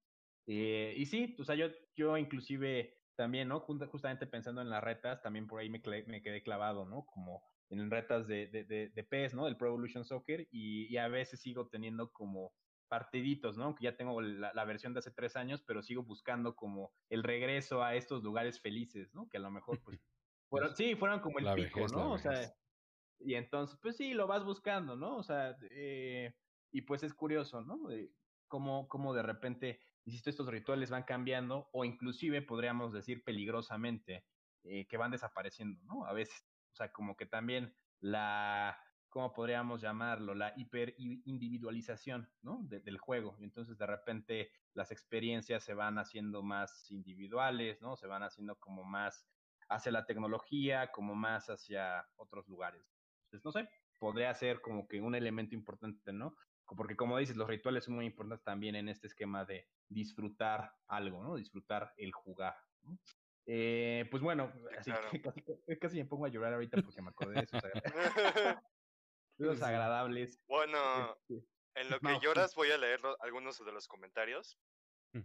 Eh, 0.46 0.94
y 0.96 1.06
sí, 1.06 1.36
o 1.38 1.44
sea, 1.44 1.54
yo, 1.54 1.66
yo 1.94 2.16
inclusive 2.16 3.01
también, 3.16 3.48
¿no? 3.48 3.60
Justamente 3.60 4.26
pensando 4.26 4.60
en 4.60 4.70
las 4.70 4.82
retas, 4.82 5.22
también 5.22 5.46
por 5.46 5.60
ahí 5.60 5.68
me, 5.68 5.82
me 6.06 6.22
quedé 6.22 6.42
clavado, 6.42 6.84
¿no? 6.84 7.04
Como 7.06 7.42
en 7.70 7.90
retas 7.90 8.26
de, 8.26 8.48
de, 8.48 8.64
de, 8.64 8.88
de 8.88 9.04
PES, 9.04 9.34
¿no? 9.34 9.46
Del 9.46 9.56
Pro 9.56 9.68
Evolution 9.68 10.04
Soccer, 10.04 10.46
y, 10.50 10.92
y, 10.92 10.96
a 10.98 11.08
veces 11.08 11.40
sigo 11.40 11.68
teniendo 11.68 12.12
como 12.12 12.52
partiditos, 12.88 13.56
¿no? 13.56 13.74
Que 13.74 13.84
ya 13.84 13.96
tengo 13.96 14.20
la, 14.20 14.52
la, 14.52 14.64
versión 14.64 14.92
de 14.92 14.98
hace 14.98 15.10
tres 15.10 15.36
años, 15.36 15.62
pero 15.62 15.82
sigo 15.82 16.02
buscando 16.02 16.54
como 16.54 16.92
el 17.08 17.22
regreso 17.22 17.82
a 17.82 17.94
estos 17.94 18.22
lugares 18.22 18.60
felices, 18.60 19.14
¿no? 19.14 19.28
Que 19.30 19.38
a 19.38 19.40
lo 19.40 19.50
mejor, 19.50 19.80
pues, 19.82 19.98
fueron, 20.50 20.76
sí, 20.76 20.94
fueron 20.96 21.20
como 21.20 21.38
el 21.38 21.46
la 21.46 21.54
pico, 21.54 21.80
vejez, 21.80 21.92
¿no? 21.92 22.12
O 22.12 22.18
sea, 22.18 22.54
y 23.18 23.34
entonces, 23.34 23.78
pues 23.80 23.96
sí, 23.96 24.12
lo 24.12 24.26
vas 24.26 24.44
buscando, 24.44 24.96
¿no? 24.96 25.16
O 25.16 25.22
sea, 25.22 25.56
eh, 25.70 26.34
y 26.70 26.82
pues 26.82 27.02
es 27.02 27.14
curioso, 27.14 27.62
¿no? 27.62 27.88
De 27.88 28.12
cómo, 28.48 28.88
cómo 28.88 29.14
de 29.14 29.22
repente, 29.22 29.80
insisto, 30.04 30.30
estos 30.30 30.48
rituales 30.48 30.90
van 30.90 31.04
cambiando 31.04 31.68
o 31.72 31.84
inclusive 31.84 32.42
podríamos 32.42 32.92
decir 32.92 33.22
peligrosamente 33.24 34.24
eh, 34.64 34.86
que 34.86 34.96
van 34.96 35.10
desapareciendo, 35.10 35.80
¿no? 35.84 36.06
A 36.06 36.12
veces, 36.12 36.44
o 36.72 36.76
sea, 36.76 36.92
como 36.92 37.16
que 37.16 37.26
también 37.26 37.74
la, 38.00 38.78
¿cómo 39.08 39.32
podríamos 39.32 39.80
llamarlo? 39.80 40.34
La 40.34 40.52
hiperindividualización, 40.56 42.30
¿no? 42.42 42.60
De, 42.64 42.80
del 42.80 42.98
juego. 42.98 43.36
Y 43.38 43.44
entonces 43.44 43.78
de 43.78 43.86
repente 43.86 44.50
las 44.74 44.90
experiencias 44.90 45.64
se 45.64 45.74
van 45.74 45.98
haciendo 45.98 46.42
más 46.42 46.90
individuales, 46.90 47.80
¿no? 47.80 47.96
Se 47.96 48.06
van 48.06 48.22
haciendo 48.22 48.56
como 48.56 48.84
más 48.84 49.26
hacia 49.68 49.92
la 49.92 50.04
tecnología, 50.04 50.90
como 50.92 51.14
más 51.14 51.48
hacia 51.48 52.06
otros 52.16 52.46
lugares. 52.48 52.82
Entonces, 53.24 53.44
no 53.44 53.52
sé, 53.52 53.68
podría 53.98 54.34
ser 54.34 54.60
como 54.60 54.86
que 54.86 55.00
un 55.00 55.14
elemento 55.14 55.54
importante, 55.54 56.12
¿no? 56.12 56.34
Porque 56.66 56.96
como 56.96 57.18
dices, 57.18 57.36
los 57.36 57.48
rituales 57.48 57.84
son 57.84 57.94
muy 57.94 58.06
importantes 58.06 58.44
también 58.44 58.74
en 58.76 58.88
este 58.88 59.06
esquema 59.06 59.44
de 59.44 59.68
disfrutar 59.88 60.72
algo, 60.86 61.22
¿no? 61.22 61.36
Disfrutar 61.36 61.92
el 61.96 62.12
jugar. 62.12 62.56
¿no? 62.82 62.98
Eh, 63.46 64.06
pues 64.10 64.22
bueno, 64.22 64.52
Sí, 64.78 64.90
así 64.90 64.90
claro. 64.90 65.10
que 65.10 65.20
casi, 65.20 65.42
casi 65.80 65.96
me 65.98 66.06
pongo 66.06 66.26
a 66.26 66.28
llorar 66.28 66.54
ahorita 66.54 66.78
porque 66.82 67.02
me 67.02 67.10
acordé 67.10 67.34
de 67.34 67.44
esos, 67.44 67.60
esos 69.38 69.62
agradables. 69.62 70.40
bueno, 70.46 71.16
Este, 71.28 71.46
en 71.74 71.90
lo 71.90 72.00
que 72.00 72.12
no, 72.12 72.20
lloras 72.20 72.54
voy 72.54 72.70
a 72.70 72.78
leer 72.78 73.00
algunos 73.20 73.64
de 73.64 73.72
los 73.72 73.88
comentarios. 73.88 74.58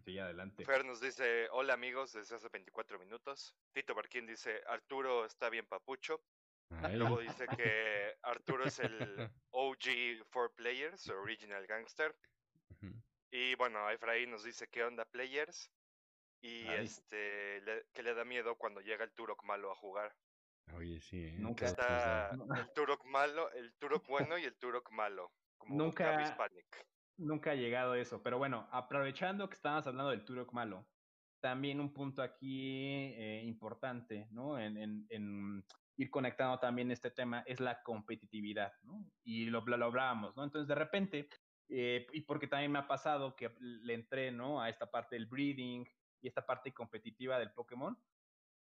sí, 0.04 0.18
adelante. 0.20 0.66
Fer 0.66 0.84
nos 0.86 1.00
dice, 1.00 1.48
hola 1.52 1.74
amigos, 1.74 2.14
desde 2.14 2.36
hace 2.36 2.50
24 2.50 3.00
minutos. 3.00 3.56
Tito 3.74 3.94
Barquín 3.96 4.26
dice, 4.26 4.62
Arturo 4.68 5.26
está 5.26 5.50
bien 5.50 5.66
papucho. 5.68 6.22
Ay, 6.70 6.96
Luego 6.98 7.20
dice 7.20 7.46
que 7.56 8.14
Arturo 8.22 8.66
es 8.66 8.80
el 8.80 9.30
OG 9.52 10.26
for 10.30 10.54
Players, 10.56 11.08
Original 11.10 11.66
Gangster. 11.68 12.16
Y 13.32 13.56
bueno, 13.56 13.90
Efraín 13.90 14.32
nos 14.32 14.44
dice, 14.44 14.68
¿qué 14.70 14.84
onda 14.84 15.06
Players? 15.06 15.72
Y 16.42 16.68
Ay. 16.68 16.86
este, 16.86 17.62
le- 17.62 17.86
que 17.94 18.04
le 18.04 18.14
da 18.14 18.24
miedo 18.24 18.58
cuando 18.58 18.82
llega 18.82 19.04
el 19.04 19.14
Turok 19.14 19.44
malo 19.44 19.72
a 19.72 19.76
jugar. 19.76 20.16
Oye, 20.74 21.00
sí, 21.02 21.24
¿eh? 21.26 21.36
Nunca 21.38 21.66
Está 21.66 22.32
el 22.32 22.74
Turok 22.74 23.06
malo, 23.06 23.52
el 23.52 23.74
Turok 23.78 24.06
bueno 24.08 24.38
y 24.38 24.44
el 24.44 24.58
Turok 24.58 24.92
malo. 24.92 25.34
Como 25.58 25.76
Nunca-. 25.78 26.38
Nunca 27.18 27.52
ha 27.52 27.56
llegado 27.56 27.96
eso, 27.96 28.22
pero 28.22 28.38
bueno, 28.38 28.68
aprovechando 28.72 29.50
que 29.50 29.56
estábamos 29.56 29.88
hablando 29.88 30.12
del 30.12 30.24
Turok 30.24 30.54
malo, 30.54 30.88
también 31.42 31.80
un 31.80 31.92
punto 31.94 32.22
aquí 32.22 33.14
eh, 33.16 33.42
importante, 33.44 34.28
¿no? 34.32 34.60
En, 34.60 34.78
en, 34.78 35.08
en, 35.10 35.66
ir 35.98 36.10
conectando 36.12 36.60
también 36.60 36.92
este 36.92 37.12
tema 37.12 37.44
es 37.46 37.60
la 37.60 37.82
competitividad, 37.82 38.72
¿no? 38.84 39.06
Y 39.24 39.46
lo, 39.46 39.62
lo, 39.66 39.78
lo 39.78 39.86
hablábamos, 39.86 40.36
¿no? 40.36 40.44
Entonces, 40.44 40.68
de 40.68 40.76
repente, 40.76 41.28
eh, 41.70 42.06
y 42.14 42.22
porque 42.22 42.48
también 42.48 42.72
me 42.72 42.80
ha 42.80 42.88
pasado 42.88 43.36
que 43.36 43.52
le 43.60 43.94
entré, 43.94 44.32
¿no? 44.32 44.62
A 44.62 44.70
esta 44.70 44.90
parte 44.90 45.16
del 45.16 45.26
breeding 45.26 45.86
y 46.22 46.28
esta 46.28 46.46
parte 46.46 46.74
competitiva 46.74 47.40
del 47.40 47.52
Pokémon, 47.52 47.98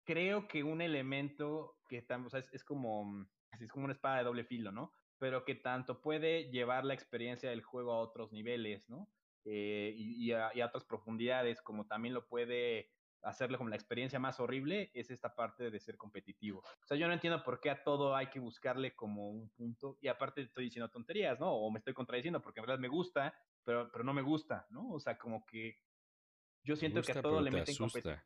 creo 0.05 0.47
que 0.47 0.63
un 0.63 0.83
elemento 0.83 1.79
que 1.89 2.05
o 2.09 2.31
sea, 2.31 2.41
es, 2.41 2.53
es, 2.53 2.65
como, 2.65 3.27
es 3.59 3.71
como 3.71 3.85
una 3.85 3.95
espada 3.95 4.19
de 4.19 4.25
doble 4.25 4.45
filo, 4.45 4.71
¿no? 4.71 4.93
Pero 5.19 5.45
que 5.45 5.55
tanto 5.55 6.01
puede 6.01 6.51
llevar 6.51 6.85
la 6.85 6.95
experiencia 6.95 7.49
del 7.51 7.63
juego 7.63 7.93
a 7.93 8.01
otros 8.01 8.33
niveles, 8.33 8.89
¿no? 8.89 9.09
Eh, 9.45 9.95
y, 9.97 10.27
y, 10.27 10.33
a, 10.33 10.51
y, 10.55 10.61
a, 10.61 10.67
otras 10.67 10.85
profundidades, 10.85 11.63
como 11.63 11.87
también 11.87 12.15
lo 12.15 12.27
puede 12.29 12.91
hacerle 13.23 13.59
como 13.59 13.71
la 13.71 13.77
experiencia 13.77 14.19
más 14.19 14.41
horrible, 14.41 14.91
es 14.95 15.11
esta 15.11 15.35
parte 15.35 15.71
de 15.71 15.81
ser 15.81 15.97
competitivo. 15.97 16.61
O 16.61 16.87
sea, 16.87 16.97
yo 16.97 17.07
no 17.07 17.15
entiendo 17.15 17.43
por 17.43 17.61
qué 17.61 17.71
a 17.71 17.83
todo 17.83 18.15
hay 18.17 18.29
que 18.29 18.41
buscarle 18.41 18.95
como 18.95 19.31
un 19.31 19.51
punto, 19.51 19.99
y 20.01 20.09
aparte 20.09 20.43
estoy 20.43 20.65
diciendo 20.65 20.91
tonterías, 20.91 21.39
¿no? 21.39 21.53
O 21.53 21.71
me 21.71 21.79
estoy 21.79 21.95
contradiciendo 21.95 22.43
porque 22.43 22.61
en 22.61 22.67
verdad 22.67 22.79
me 22.79 22.89
gusta, 22.89 23.35
pero, 23.65 23.91
pero 23.91 24.05
no 24.05 24.13
me 24.13 24.23
gusta, 24.23 24.67
¿no? 24.71 24.91
O 24.91 25.01
sea, 25.01 25.19
como 25.19 25.47
que 25.47 25.79
yo 26.65 26.77
siento 26.77 27.01
gusta, 27.01 27.13
que 27.13 27.19
a 27.19 27.23
todo 27.23 27.41
le 27.41 27.51
te 27.51 27.57
meten 27.57 27.77
competitivo. 27.77 28.21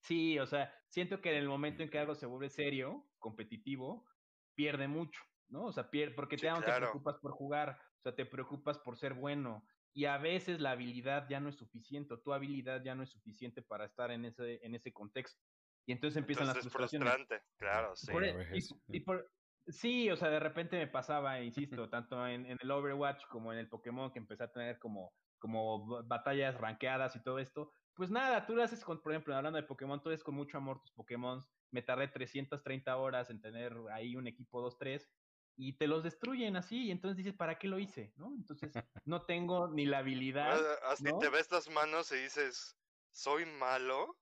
Sí, 0.00 0.38
o 0.38 0.46
sea, 0.46 0.72
siento 0.88 1.20
que 1.20 1.30
en 1.30 1.38
el 1.38 1.48
momento 1.48 1.82
en 1.82 1.90
que 1.90 1.98
algo 1.98 2.14
se 2.14 2.26
vuelve 2.26 2.48
serio, 2.48 3.08
competitivo, 3.18 4.06
pierde 4.54 4.88
mucho, 4.88 5.20
¿no? 5.48 5.64
O 5.64 5.72
sea, 5.72 5.90
pierde, 5.90 6.14
porque 6.14 6.36
sí, 6.36 6.42
te, 6.42 6.48
claro. 6.48 6.64
te 6.64 6.76
preocupas 6.76 7.16
por 7.18 7.32
jugar, 7.32 7.80
o 7.98 8.02
sea, 8.02 8.14
te 8.14 8.24
preocupas 8.24 8.78
por 8.78 8.96
ser 8.96 9.14
bueno. 9.14 9.66
Y 9.96 10.04
a 10.04 10.18
veces 10.18 10.60
la 10.60 10.72
habilidad 10.72 11.26
ya 11.26 11.40
no 11.40 11.48
es 11.48 11.56
suficiente, 11.56 12.18
tu 12.18 12.34
habilidad 12.34 12.84
ya 12.84 12.94
no 12.94 13.02
es 13.02 13.08
suficiente 13.08 13.62
para 13.62 13.86
estar 13.86 14.10
en 14.10 14.26
ese, 14.26 14.60
en 14.62 14.74
ese 14.74 14.92
contexto. 14.92 15.42
Y 15.86 15.92
entonces 15.92 16.18
empiezan 16.18 16.48
entonces 16.48 16.64
las 16.66 16.72
frustraciones. 16.74 17.08
Es 17.08 17.16
frustrante, 17.16 17.46
claro, 17.56 17.96
sí. 17.96 18.12
Por, 18.12 18.26
y, 18.26 18.62
y 18.88 19.00
por, 19.00 19.32
sí, 19.66 20.10
o 20.10 20.16
sea, 20.18 20.28
de 20.28 20.38
repente 20.38 20.76
me 20.76 20.86
pasaba, 20.86 21.40
insisto, 21.40 21.88
tanto 21.88 22.28
en, 22.28 22.44
en, 22.44 22.58
el 22.60 22.70
Overwatch 22.70 23.24
como 23.28 23.54
en 23.54 23.58
el 23.58 23.70
Pokémon, 23.70 24.12
que 24.12 24.18
empecé 24.18 24.44
a 24.44 24.52
tener 24.52 24.78
como, 24.78 25.14
como 25.38 26.04
batallas 26.04 26.60
ranqueadas 26.60 27.16
y 27.16 27.22
todo 27.22 27.38
esto. 27.38 27.72
Pues 27.94 28.10
nada, 28.10 28.44
tú 28.44 28.54
lo 28.54 28.62
haces 28.62 28.84
con, 28.84 29.00
por 29.00 29.12
ejemplo, 29.12 29.34
hablando 29.34 29.56
de 29.56 29.66
Pokémon, 29.66 30.02
tú 30.02 30.10
eres 30.10 30.22
con 30.22 30.34
mucho 30.34 30.58
amor 30.58 30.82
tus 30.82 30.92
Pokémon. 30.92 31.42
Me 31.70 31.80
tardé 31.80 32.08
330 32.08 32.94
horas 32.98 33.30
en 33.30 33.40
tener 33.40 33.74
ahí 33.94 34.14
un 34.14 34.26
equipo 34.26 34.62
2-3 34.62 35.08
y 35.56 35.72
te 35.72 35.86
los 35.86 36.02
destruyen 36.02 36.56
así, 36.56 36.84
y 36.84 36.90
entonces 36.90 37.16
dices, 37.16 37.34
¿para 37.34 37.58
qué 37.58 37.68
lo 37.68 37.78
hice? 37.78 38.12
¿no? 38.16 38.28
Entonces, 38.34 38.72
no 39.04 39.22
tengo 39.22 39.68
ni 39.68 39.86
la 39.86 39.98
habilidad. 39.98 40.60
Así 40.84 41.04
¿no? 41.04 41.18
te 41.18 41.28
ves 41.28 41.50
las 41.50 41.70
manos 41.70 42.12
y 42.12 42.16
dices, 42.16 42.76
¿soy 43.10 43.46
malo? 43.46 44.18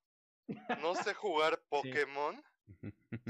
¿No 0.81 0.95
sé 0.95 1.15
jugar 1.15 1.63
Pokémon? 1.69 2.43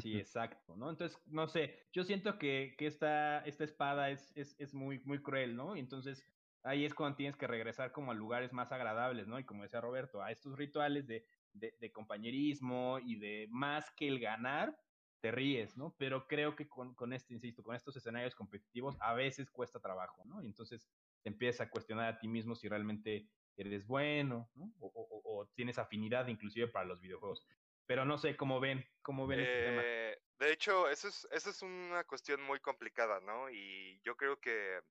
Sí, 0.00 0.18
exacto, 0.18 0.76
¿no? 0.76 0.90
Entonces, 0.90 1.18
no 1.26 1.48
sé, 1.48 1.88
yo 1.92 2.04
siento 2.04 2.38
que, 2.38 2.74
que 2.78 2.86
esta, 2.86 3.40
esta 3.40 3.64
espada 3.64 4.10
es, 4.10 4.32
es, 4.36 4.54
es 4.58 4.74
muy, 4.74 5.00
muy 5.00 5.22
cruel, 5.22 5.56
¿no? 5.56 5.74
Y 5.74 5.80
entonces 5.80 6.24
ahí 6.62 6.84
es 6.84 6.94
cuando 6.94 7.16
tienes 7.16 7.36
que 7.36 7.46
regresar 7.46 7.92
como 7.92 8.12
a 8.12 8.14
lugares 8.14 8.52
más 8.52 8.70
agradables, 8.70 9.26
¿no? 9.26 9.38
Y 9.38 9.44
como 9.44 9.62
decía 9.62 9.80
Roberto, 9.80 10.22
a 10.22 10.30
estos 10.30 10.56
rituales 10.56 11.06
de, 11.06 11.26
de, 11.52 11.74
de 11.80 11.92
compañerismo 11.92 12.98
y 13.04 13.16
de 13.16 13.48
más 13.50 13.90
que 13.92 14.08
el 14.08 14.20
ganar, 14.20 14.78
te 15.24 15.30
ríes, 15.30 15.74
¿no? 15.78 15.94
Pero 15.96 16.28
creo 16.28 16.54
que 16.54 16.68
con, 16.68 16.94
con 16.94 17.14
este, 17.14 17.32
insisto, 17.32 17.62
con 17.62 17.74
estos 17.74 17.96
escenarios 17.96 18.34
competitivos 18.34 18.94
a 19.00 19.14
veces 19.14 19.50
cuesta 19.50 19.80
trabajo, 19.80 20.22
¿no? 20.26 20.42
Y 20.42 20.46
entonces 20.46 20.86
te 21.22 21.30
empiezas 21.30 21.66
a 21.66 21.70
cuestionar 21.70 22.12
a 22.12 22.18
ti 22.18 22.28
mismo 22.28 22.54
si 22.54 22.68
realmente 22.68 23.26
eres 23.56 23.86
bueno, 23.86 24.50
¿no? 24.54 24.70
O, 24.80 25.22
o, 25.24 25.46
tienes 25.54 25.78
afinidad 25.78 26.28
inclusive 26.28 26.68
para 26.68 26.84
los 26.84 27.00
videojuegos. 27.00 27.42
Pero 27.86 28.04
no 28.04 28.18
sé 28.18 28.36
cómo 28.36 28.60
ven, 28.60 28.84
cómo 29.00 29.26
ven 29.26 29.40
este 29.40 29.64
tema. 29.64 29.82
Eh, 29.82 30.18
de 30.40 30.52
hecho, 30.52 30.90
eso 30.90 31.08
es, 31.08 31.26
eso 31.30 31.48
es 31.48 31.62
una 31.62 32.04
cuestión 32.04 32.42
muy 32.42 32.60
complicada, 32.60 33.18
¿no? 33.20 33.48
Y 33.48 33.98
yo 34.02 34.18
creo 34.18 34.38
que, 34.38 34.82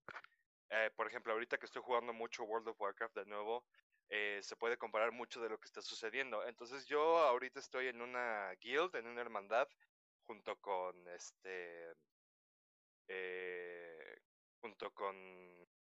eh, 0.71 0.89
por 0.95 1.05
ejemplo, 1.05 1.33
ahorita 1.33 1.59
que 1.59 1.67
estoy 1.67 1.83
jugando 1.85 2.11
mucho 2.11 2.43
World 2.43 2.69
of 2.69 2.81
Warcraft 2.81 3.17
de 3.17 3.25
nuevo, 3.27 3.67
eh, 4.09 4.39
se 4.41 4.55
puede 4.55 4.77
comparar 4.77 5.11
mucho 5.11 5.41
de 5.41 5.49
lo 5.49 5.59
que 5.59 5.67
está 5.67 5.83
sucediendo. 5.83 6.43
Entonces 6.47 6.87
yo 6.87 7.19
ahorita 7.19 7.59
estoy 7.59 7.87
en 7.87 8.01
una 8.01 8.51
guild, 8.61 8.95
en 8.95 9.05
una 9.05 9.21
hermandad, 9.21 9.67
junto 10.25 10.55
con 10.57 11.07
este, 11.09 11.93
eh, 13.07 14.17
junto 14.61 14.91
con 14.93 15.15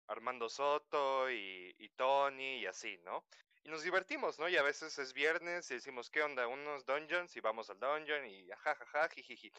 Armando 0.08 0.48
Soto 0.48 1.30
y, 1.30 1.90
Tony 1.96 2.58
y 2.58 2.66
así, 2.66 2.98
¿no? 3.04 3.24
Y 3.62 3.68
nos 3.68 3.82
divertimos, 3.82 4.38
¿no? 4.38 4.48
Y 4.48 4.56
a 4.56 4.62
veces 4.62 4.98
es 4.98 5.14
viernes 5.14 5.70
y 5.70 5.74
decimos, 5.74 6.10
¿qué 6.10 6.22
onda? 6.22 6.46
Unos 6.46 6.84
dungeons 6.84 7.34
y 7.36 7.40
vamos 7.40 7.70
al 7.70 7.78
dungeon 7.78 8.26
y 8.26 8.48
jajaja, 8.48 9.08
jijiji. 9.08 9.52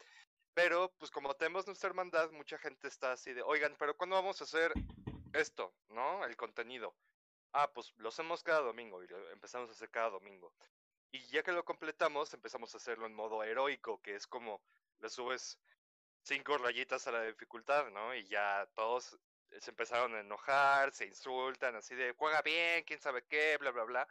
Pero, 0.54 0.92
pues 0.98 1.10
como 1.10 1.34
tenemos 1.34 1.66
nuestra 1.66 1.88
hermandad, 1.88 2.30
mucha 2.30 2.58
gente 2.58 2.88
está 2.88 3.12
así 3.12 3.32
de, 3.32 3.42
oigan, 3.42 3.74
pero 3.78 3.96
¿cuándo 3.96 4.16
vamos 4.16 4.40
a 4.40 4.44
hacer 4.44 4.72
esto, 5.32 5.74
¿no? 5.88 6.24
El 6.24 6.36
contenido. 6.36 6.94
Ah, 7.52 7.70
pues 7.72 7.92
lo 7.98 8.08
hacemos 8.08 8.42
cada 8.42 8.60
domingo 8.60 9.02
y 9.02 9.08
lo 9.08 9.30
empezamos 9.30 9.68
a 9.70 9.72
hacer 9.72 9.90
cada 9.90 10.10
domingo. 10.10 10.52
Y 11.12 11.20
ya 11.28 11.42
que 11.42 11.52
lo 11.52 11.64
completamos, 11.64 12.32
empezamos 12.34 12.74
a 12.74 12.78
hacerlo 12.78 13.06
en 13.06 13.14
modo 13.14 13.42
heroico, 13.42 14.00
que 14.02 14.14
es 14.14 14.26
como 14.26 14.60
le 15.00 15.08
subes 15.08 15.58
cinco 16.22 16.58
rayitas 16.58 17.06
a 17.06 17.12
la 17.12 17.22
dificultad, 17.22 17.90
¿no? 17.90 18.14
Y 18.14 18.26
ya 18.26 18.68
todos 18.74 19.18
se 19.60 19.70
empezaron 19.70 20.14
a 20.14 20.20
enojar, 20.20 20.92
se 20.92 21.06
insultan, 21.06 21.76
así 21.76 21.94
de, 21.94 22.12
juega 22.12 22.42
bien, 22.42 22.84
quién 22.84 23.00
sabe 23.00 23.24
qué, 23.24 23.56
bla, 23.58 23.70
bla, 23.70 23.84
bla. 23.84 24.08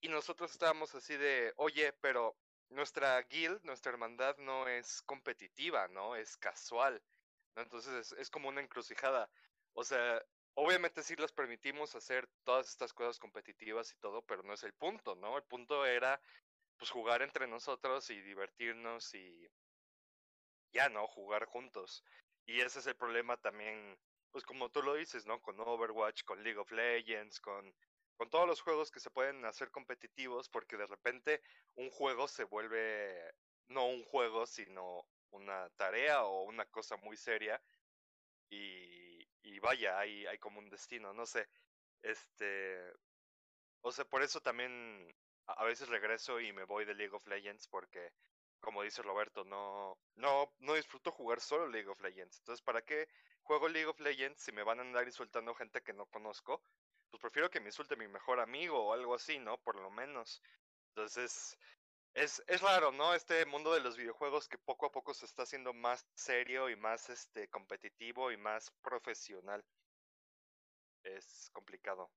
Y 0.00 0.08
nosotros 0.08 0.50
estábamos 0.50 0.94
así 0.94 1.16
de, 1.16 1.52
oye, 1.56 1.92
pero 2.00 2.36
nuestra 2.70 3.20
guild, 3.22 3.62
nuestra 3.64 3.92
hermandad 3.92 4.36
no 4.38 4.68
es 4.68 5.02
competitiva, 5.02 5.88
¿no? 5.88 6.16
Es 6.16 6.36
casual, 6.36 7.02
¿no? 7.54 7.62
Entonces 7.62 7.92
es, 7.94 8.18
es 8.18 8.30
como 8.30 8.48
una 8.48 8.60
encrucijada. 8.60 9.30
O 9.74 9.84
sea, 9.84 10.22
obviamente 10.54 11.02
sí 11.02 11.16
les 11.16 11.32
permitimos 11.32 11.94
hacer 11.94 12.28
todas 12.44 12.68
estas 12.68 12.92
cosas 12.92 13.18
competitivas 13.18 13.92
y 13.92 13.96
todo, 13.96 14.22
pero 14.22 14.42
no 14.42 14.52
es 14.54 14.62
el 14.64 14.74
punto, 14.74 15.14
¿no? 15.16 15.36
El 15.36 15.44
punto 15.44 15.86
era, 15.86 16.20
pues, 16.78 16.90
jugar 16.90 17.22
entre 17.22 17.46
nosotros 17.46 18.10
y 18.10 18.20
divertirnos 18.20 19.14
y 19.14 19.48
ya, 20.72 20.88
¿no? 20.88 21.06
Jugar 21.06 21.46
juntos. 21.46 22.04
Y 22.46 22.60
ese 22.60 22.80
es 22.80 22.86
el 22.86 22.96
problema 22.96 23.36
también 23.36 23.98
pues 24.32 24.44
como 24.44 24.70
tú 24.70 24.82
lo 24.82 24.94
dices, 24.94 25.26
¿no? 25.26 25.40
Con 25.40 25.60
Overwatch, 25.60 26.24
con 26.24 26.42
League 26.42 26.58
of 26.58 26.72
Legends, 26.72 27.38
con, 27.38 27.72
con 28.16 28.30
todos 28.30 28.46
los 28.48 28.62
juegos 28.62 28.90
que 28.90 28.98
se 28.98 29.10
pueden 29.10 29.44
hacer 29.44 29.70
competitivos, 29.70 30.48
porque 30.48 30.76
de 30.76 30.86
repente 30.86 31.42
un 31.74 31.90
juego 31.90 32.26
se 32.26 32.44
vuelve 32.44 33.34
no 33.68 33.86
un 33.86 34.02
juego, 34.04 34.46
sino 34.46 35.06
una 35.30 35.68
tarea 35.76 36.24
o 36.24 36.44
una 36.44 36.64
cosa 36.66 36.96
muy 36.96 37.16
seria. 37.16 37.62
Y, 38.52 39.26
y 39.42 39.58
vaya, 39.60 39.98
hay, 39.98 40.26
hay 40.26 40.38
como 40.38 40.58
un 40.58 40.68
destino, 40.68 41.12
no 41.14 41.26
sé. 41.26 41.48
Este. 42.02 42.92
O 43.80 43.90
sea, 43.92 44.04
por 44.04 44.22
eso 44.22 44.40
también 44.40 45.12
a 45.46 45.64
veces 45.64 45.88
regreso 45.88 46.40
y 46.40 46.52
me 46.52 46.64
voy 46.64 46.84
de 46.84 46.94
League 46.94 47.14
of 47.14 47.26
Legends 47.26 47.66
porque 47.68 48.12
como 48.62 48.82
dice 48.82 49.02
Roberto, 49.02 49.44
no, 49.44 49.98
no, 50.14 50.52
no 50.60 50.74
disfruto 50.74 51.10
jugar 51.10 51.40
solo 51.40 51.66
League 51.66 51.88
of 51.88 52.00
Legends. 52.00 52.38
Entonces, 52.38 52.62
¿para 52.62 52.80
qué 52.82 53.08
juego 53.42 53.68
League 53.68 53.88
of 53.88 53.98
Legends 54.00 54.40
si 54.40 54.52
me 54.52 54.62
van 54.62 54.78
a 54.78 54.82
andar 54.82 55.04
insultando 55.04 55.54
gente 55.54 55.82
que 55.82 55.92
no 55.92 56.06
conozco? 56.06 56.62
Pues 57.10 57.20
prefiero 57.20 57.50
que 57.50 57.60
me 57.60 57.66
insulte 57.66 57.96
mi 57.96 58.06
mejor 58.06 58.38
amigo 58.38 58.78
o 58.78 58.92
algo 58.92 59.16
así, 59.16 59.38
¿no? 59.40 59.58
Por 59.58 59.76
lo 59.76 59.90
menos. 59.90 60.40
Entonces, 60.90 61.58
es, 62.14 62.42
es 62.46 62.60
raro, 62.60 62.92
¿no? 62.92 63.14
Este 63.14 63.44
mundo 63.46 63.72
de 63.72 63.80
los 63.80 63.96
videojuegos 63.96 64.48
que 64.48 64.58
poco 64.58 64.86
a 64.86 64.92
poco 64.92 65.14
se 65.14 65.24
está 65.24 65.42
haciendo 65.44 65.72
más 65.72 66.06
serio 66.14 66.68
y 66.68 66.76
más 66.76 67.08
este 67.10 67.48
competitivo 67.48 68.30
y 68.30 68.36
más 68.36 68.70
profesional. 68.82 69.64
Es 71.04 71.50
complicado. 71.52 72.10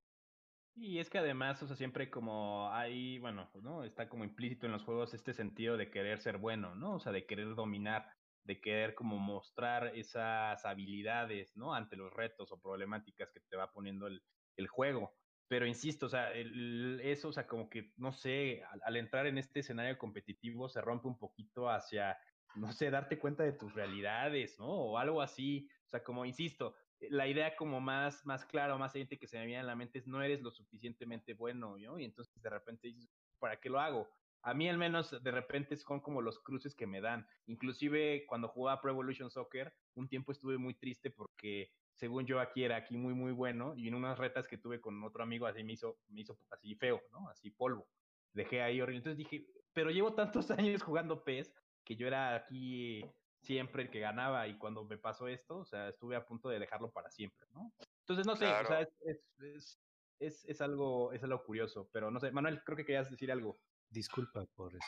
Y 0.78 1.00
es 1.00 1.10
que 1.10 1.20
además, 1.20 1.64
o 1.64 1.68
sea, 1.68 1.78
siempre 1.78 2.10
como 2.10 2.70
hay, 2.74 3.18
bueno, 3.20 3.50
¿no? 3.54 3.86
Está 3.86 4.10
como 4.10 4.26
implícito 4.26 4.66
en 4.66 4.74
los 4.74 4.84
juegos 4.84 5.14
este 5.14 5.34
sentido 5.34 5.78
de 5.78 5.90
querer 5.90 6.20
ser 6.20 6.38
bueno, 6.38 6.76
¿no? 6.76 6.96
O 6.96 7.00
sea, 7.00 7.14
de 7.14 7.26
querer 7.26 7.56
dominar, 7.56 8.12
de 8.44 8.60
querer 8.60 8.94
como 8.94 9.18
mostrar 9.18 9.96
esas 9.96 10.66
habilidades, 10.66 11.56
¿no? 11.56 11.74
Ante 11.74 11.96
los 11.96 12.12
retos 12.14 12.52
o 12.52 12.60
problemáticas 12.60 13.32
que 13.32 13.40
te 13.40 13.56
va 13.56 13.72
poniendo 13.72 14.08
el, 14.08 14.22
el 14.58 14.68
juego. 14.68 15.16
Pero 15.48 15.68
insisto, 15.68 16.08
o 16.08 16.10
sea, 16.10 16.32
el, 16.32 17.00
eso, 17.04 17.30
o 17.30 17.32
sea, 17.32 17.48
como 17.48 17.70
que, 17.70 17.94
no 17.98 18.12
sé, 18.12 18.64
al, 18.84 18.96
entrar 18.96 19.28
en 19.28 19.38
este 19.38 19.60
escenario 19.60 19.98
competitivo 19.98 20.70
se 20.70 20.82
rompe 20.82 21.08
un 21.08 21.20
poquito 21.20 21.70
hacia, 21.70 22.18
no 22.56 22.72
sé, 22.72 22.90
darte 22.90 23.20
cuenta 23.20 23.44
de 23.44 23.54
tus 23.54 23.74
realidades, 23.74 24.58
¿no? 24.60 24.68
O 24.68 24.98
algo 24.98 25.22
así. 25.22 25.70
O 25.86 25.90
sea, 25.90 26.04
como 26.04 26.26
insisto, 26.26 26.76
la 27.00 27.28
idea 27.28 27.56
como 27.56 27.80
más, 27.80 28.26
más 28.26 28.46
clara 28.46 28.78
más 28.78 28.96
evidente 28.96 29.20
que 29.20 29.28
se 29.28 29.38
me 29.38 29.46
viene 29.46 29.62
a 29.62 29.66
la 29.66 29.76
mente 29.76 30.00
es 30.00 30.08
no 30.08 30.22
eres 30.22 30.42
lo 30.42 30.52
suficientemente 30.52 31.34
bueno, 31.34 31.78
¿no? 31.78 32.00
Y 32.00 32.06
entonces 32.06 32.42
de 32.42 32.50
repente 32.50 32.88
dices, 32.88 33.10
¿para 33.40 33.60
qué 33.60 33.70
lo 33.70 33.80
hago? 33.80 34.10
A 34.42 34.54
mí 34.54 34.70
al 34.70 34.78
menos 34.78 35.24
de 35.24 35.32
repente 35.32 35.76
son 35.76 36.00
como 36.00 36.22
los 36.22 36.40
cruces 36.40 36.76
que 36.76 36.88
me 36.88 37.02
dan. 37.02 37.28
Inclusive 37.48 38.26
cuando 38.28 38.48
jugaba 38.48 38.82
Pro 38.82 38.92
Evolution 38.92 39.30
Soccer, 39.30 39.74
un 39.96 40.08
tiempo 40.08 40.32
estuve 40.32 40.58
muy 40.58 40.76
triste 40.76 41.10
porque 41.10 41.72
según 41.96 42.26
yo 42.26 42.40
aquí 42.40 42.64
era 42.64 42.76
aquí 42.76 42.98
muy 42.98 43.14
muy 43.14 43.32
bueno 43.32 43.74
y 43.76 43.88
en 43.88 43.96
unas 43.96 44.18
retas 44.20 44.48
que 44.48 44.58
tuve 44.58 44.82
con 44.82 45.02
otro 45.04 45.24
amigo 45.24 45.48
así 45.48 45.64
me 45.64 45.74
hizo, 45.74 45.98
me 46.10 46.22
hizo 46.22 46.38
así 46.52 46.76
feo, 46.76 47.02
¿no? 47.12 47.30
Así 47.30 47.52
polvo. 47.52 47.88
Dejé 48.34 48.62
ahí 48.62 48.82
horrible. 48.82 48.98
Entonces 48.98 49.18
dije, 49.18 49.48
pero 49.74 49.90
llevo 49.92 50.14
tantos 50.14 50.50
años 50.52 50.84
jugando 50.84 51.24
PES 51.24 51.54
que 51.84 51.96
yo 51.96 52.08
era 52.08 52.36
aquí 52.36 53.04
siempre 53.42 53.84
el 53.84 53.90
que 53.92 54.00
ganaba 54.00 54.48
y 54.48 54.58
cuando 54.58 54.84
me 54.86 54.98
pasó 54.98 55.28
esto, 55.28 55.60
o 55.60 55.66
sea, 55.66 55.90
estuve 55.90 56.16
a 56.16 56.26
punto 56.26 56.50
de 56.50 56.60
dejarlo 56.60 56.92
para 56.92 57.12
siempre, 57.12 57.48
¿no? 57.54 57.72
Entonces, 58.00 58.26
no 58.26 58.36
sé, 58.36 58.46
Claro. 58.46 58.66
o 58.66 58.68
sea, 58.68 58.82
es, 58.82 58.90
es, 59.06 59.40
es, 59.40 59.82
es, 60.20 60.46
es 60.46 60.62
algo, 60.62 61.14
es 61.14 61.24
algo 61.24 61.44
curioso, 61.44 61.88
pero 61.94 62.10
no 62.10 62.20
sé, 62.20 62.32
Manuel, 62.32 62.64
creo 62.64 62.76
que 62.76 62.86
querías 62.86 63.10
decir 63.10 63.32
algo. 63.32 63.62
Disculpa 63.90 64.46
por 64.56 64.76
eso. 64.76 64.88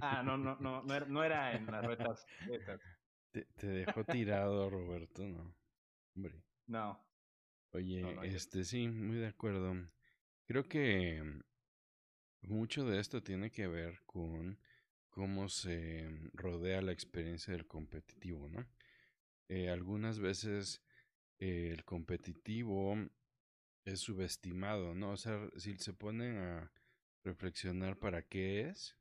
Ah, 0.00 0.22
no, 0.22 0.36
no, 0.38 0.56
no, 0.56 0.82
no 0.82 0.94
era, 0.94 1.06
no 1.06 1.24
era 1.24 1.52
en 1.54 1.66
las 1.66 1.84
retas 1.84 2.26
esas. 2.50 2.80
Te, 3.30 3.44
te 3.56 3.66
dejó 3.66 4.04
tirado, 4.04 4.70
Roberto, 4.70 5.22
¿no? 5.24 5.54
Hombre. 6.18 6.42
No. 6.66 6.98
Oye, 7.70 8.02
No, 8.02 8.12
no, 8.12 8.24
yo- 8.24 8.36
este 8.36 8.64
sí, 8.64 8.88
muy 8.88 9.18
de 9.18 9.28
acuerdo. 9.28 9.76
Creo 10.48 10.68
que 10.68 11.22
mucho 12.42 12.84
de 12.84 12.98
esto 12.98 13.22
tiene 13.22 13.52
que 13.52 13.68
ver 13.68 14.00
con 14.04 14.58
cómo 15.10 15.48
se 15.48 16.08
rodea 16.32 16.82
la 16.82 16.90
experiencia 16.90 17.52
del 17.52 17.68
competitivo, 17.68 18.48
¿no? 18.48 18.66
Eh, 19.48 19.68
algunas 19.70 20.18
veces 20.18 20.82
eh, 21.38 21.70
el 21.72 21.84
competitivo 21.84 22.96
es 23.84 24.00
subestimado, 24.00 24.96
¿no? 24.96 25.12
O 25.12 25.16
sea, 25.16 25.48
si 25.56 25.78
se 25.78 25.92
ponen 25.92 26.36
a 26.38 26.72
reflexionar 27.22 27.96
para 28.00 28.26
qué 28.26 28.62
es, 28.70 28.96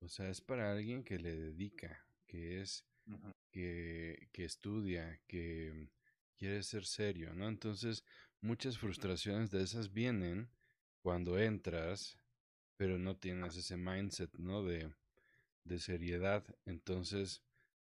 o 0.00 0.08
sea, 0.08 0.30
es 0.30 0.40
para 0.40 0.72
alguien 0.72 1.04
que 1.04 1.18
le 1.18 1.34
dedica, 1.36 2.06
que 2.26 2.62
es 2.62 2.86
que, 3.50 4.30
que 4.32 4.44
estudia, 4.44 5.20
que 5.26 5.90
quiere 6.44 6.62
ser 6.62 6.84
serio, 6.84 7.32
¿no? 7.32 7.48
Entonces, 7.48 8.04
muchas 8.42 8.76
frustraciones 8.76 9.50
de 9.50 9.62
esas 9.62 9.94
vienen 9.94 10.50
cuando 11.00 11.38
entras, 11.38 12.18
pero 12.76 12.98
no 12.98 13.16
tienes 13.16 13.56
ese 13.56 13.78
mindset, 13.78 14.30
¿no? 14.36 14.62
De, 14.62 14.92
de 15.64 15.78
seriedad. 15.78 16.44
Entonces, 16.66 17.40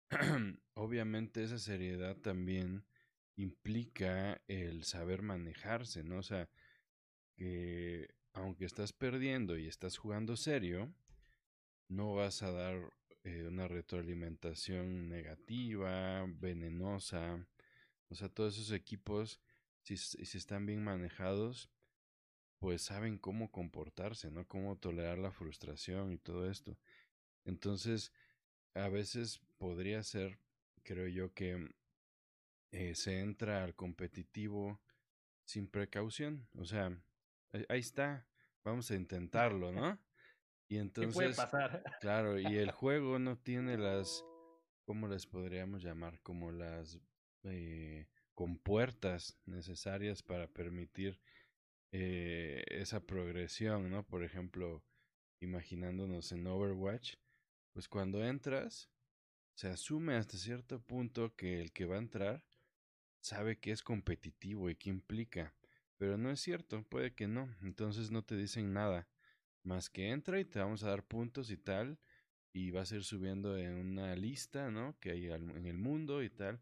obviamente 0.74 1.42
esa 1.42 1.58
seriedad 1.58 2.18
también 2.18 2.84
implica 3.38 4.42
el 4.50 4.84
saber 4.84 5.22
manejarse, 5.22 6.04
¿no? 6.04 6.18
O 6.18 6.24
sea, 6.24 6.50
que 7.38 8.10
aunque 8.34 8.66
estás 8.66 8.92
perdiendo 8.92 9.58
y 9.58 9.68
estás 9.68 9.98
jugando 9.98 10.36
serio, 10.36 10.94
no 11.88 12.14
vas 12.14 12.44
a 12.44 12.52
dar 12.52 12.92
eh, 13.24 13.46
una 13.48 13.70
retroalimentación 13.70 15.08
negativa, 15.08 16.26
venenosa. 16.28 17.46
O 18.10 18.16
sea, 18.16 18.30
todos 18.30 18.58
esos 18.58 18.72
equipos, 18.72 19.40
si, 19.82 19.98
si 19.98 20.38
están 20.38 20.66
bien 20.66 20.84
manejados, 20.84 21.70
pues 22.60 22.82
saben 22.82 23.18
cómo 23.18 23.52
comportarse, 23.52 24.30
¿no? 24.30 24.48
Cómo 24.48 24.78
tolerar 24.78 25.18
la 25.18 25.32
frustración 25.32 26.12
y 26.12 26.18
todo 26.18 26.50
esto. 26.50 26.78
Entonces, 27.46 28.12
a 28.74 28.90
veces 28.90 29.40
podría 29.58 30.04
ser, 30.04 30.40
creo 30.84 31.08
yo, 31.08 31.34
que 31.34 31.70
eh, 32.72 32.96
se 32.96 33.20
entra 33.20 33.64
al 33.64 33.76
competitivo 33.76 34.80
sin 35.46 35.68
precaución. 35.68 36.48
O 36.56 36.66
sea, 36.66 36.96
ahí 37.70 37.80
está, 37.80 38.28
vamos 38.64 38.92
a 38.92 38.96
intentarlo, 38.96 39.72
¿no? 39.72 40.00
Y 40.68 40.78
entonces, 40.78 41.14
¿Qué 41.14 41.16
puede 41.16 41.36
pasar? 41.36 41.84
claro, 42.02 42.40
y 42.40 42.58
el 42.58 42.72
juego 42.72 43.20
no 43.20 43.38
tiene 43.38 43.78
las, 43.78 44.24
¿cómo 44.86 45.08
les 45.08 45.26
podríamos 45.26 45.82
llamar? 45.82 46.20
Como 46.22 46.52
las 46.52 47.00
eh, 47.44 48.08
compuertas 48.34 49.38
necesarias 49.46 50.24
para 50.24 50.48
permitir 50.48 51.20
eh, 51.92 52.64
esa 52.68 53.06
progresión, 53.06 53.90
¿no? 53.90 54.06
Por 54.06 54.24
ejemplo, 54.24 54.84
imaginándonos 55.40 56.32
en 56.32 56.46
Overwatch, 56.48 57.16
pues 57.74 57.88
cuando 57.88 58.24
entras, 58.24 58.90
se 59.56 59.70
asume 59.70 60.16
hasta 60.16 60.38
cierto 60.38 60.82
punto 60.82 61.36
que 61.36 61.62
el 61.62 61.72
que 61.72 61.86
va 61.86 61.96
a 61.96 62.00
entrar 62.00 62.44
sabe 63.22 63.60
que 63.60 63.72
es 63.72 63.84
competitivo 63.84 64.70
y 64.70 64.76
que 64.76 64.90
implica, 64.90 65.54
pero 65.98 66.18
no 66.18 66.32
es 66.32 66.40
cierto, 66.40 66.84
puede 66.84 67.14
que 67.14 67.28
no, 67.28 67.54
entonces 67.62 68.12
no 68.12 68.24
te 68.24 68.38
dicen 68.38 68.74
nada, 68.74 69.08
más 69.64 69.90
que 69.90 70.12
entra 70.12 70.40
y 70.40 70.46
te 70.46 70.60
vamos 70.60 70.84
a 70.84 70.90
dar 70.90 71.04
puntos 71.04 71.52
y 71.52 71.58
tal, 71.58 72.00
y 72.54 72.72
vas 72.72 72.92
a 72.92 72.96
ir 72.96 73.04
subiendo 73.04 73.58
en 73.58 73.74
una 73.74 74.16
lista, 74.16 74.72
¿no? 74.72 74.98
Que 75.00 75.12
hay 75.12 75.28
en 75.28 75.66
el 75.66 75.78
mundo 75.78 76.24
y 76.24 76.30
tal, 76.30 76.62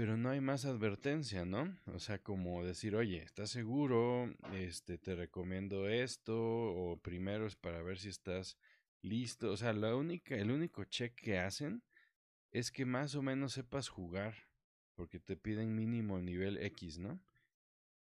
pero 0.00 0.16
no 0.16 0.30
hay 0.30 0.40
más 0.40 0.64
advertencia, 0.64 1.44
¿no? 1.44 1.76
O 1.84 1.98
sea, 1.98 2.18
como 2.18 2.64
decir, 2.64 2.96
oye, 2.96 3.22
¿estás 3.22 3.50
seguro? 3.50 4.32
Este, 4.54 4.96
te 4.96 5.14
recomiendo 5.14 5.90
esto, 5.90 6.40
o 6.40 6.96
primero 6.96 7.46
es 7.46 7.54
para 7.54 7.82
ver 7.82 7.98
si 7.98 8.08
estás 8.08 8.56
listo. 9.02 9.50
O 9.50 9.58
sea, 9.58 9.74
la 9.74 9.94
única, 9.94 10.36
el 10.36 10.52
único 10.52 10.84
check 10.84 11.14
que 11.14 11.38
hacen 11.38 11.82
es 12.50 12.72
que 12.72 12.86
más 12.86 13.14
o 13.14 13.20
menos 13.20 13.52
sepas 13.52 13.90
jugar, 13.90 14.48
porque 14.94 15.20
te 15.20 15.36
piden 15.36 15.76
mínimo 15.76 16.18
nivel 16.18 16.56
X, 16.56 16.98
¿no? 16.98 17.20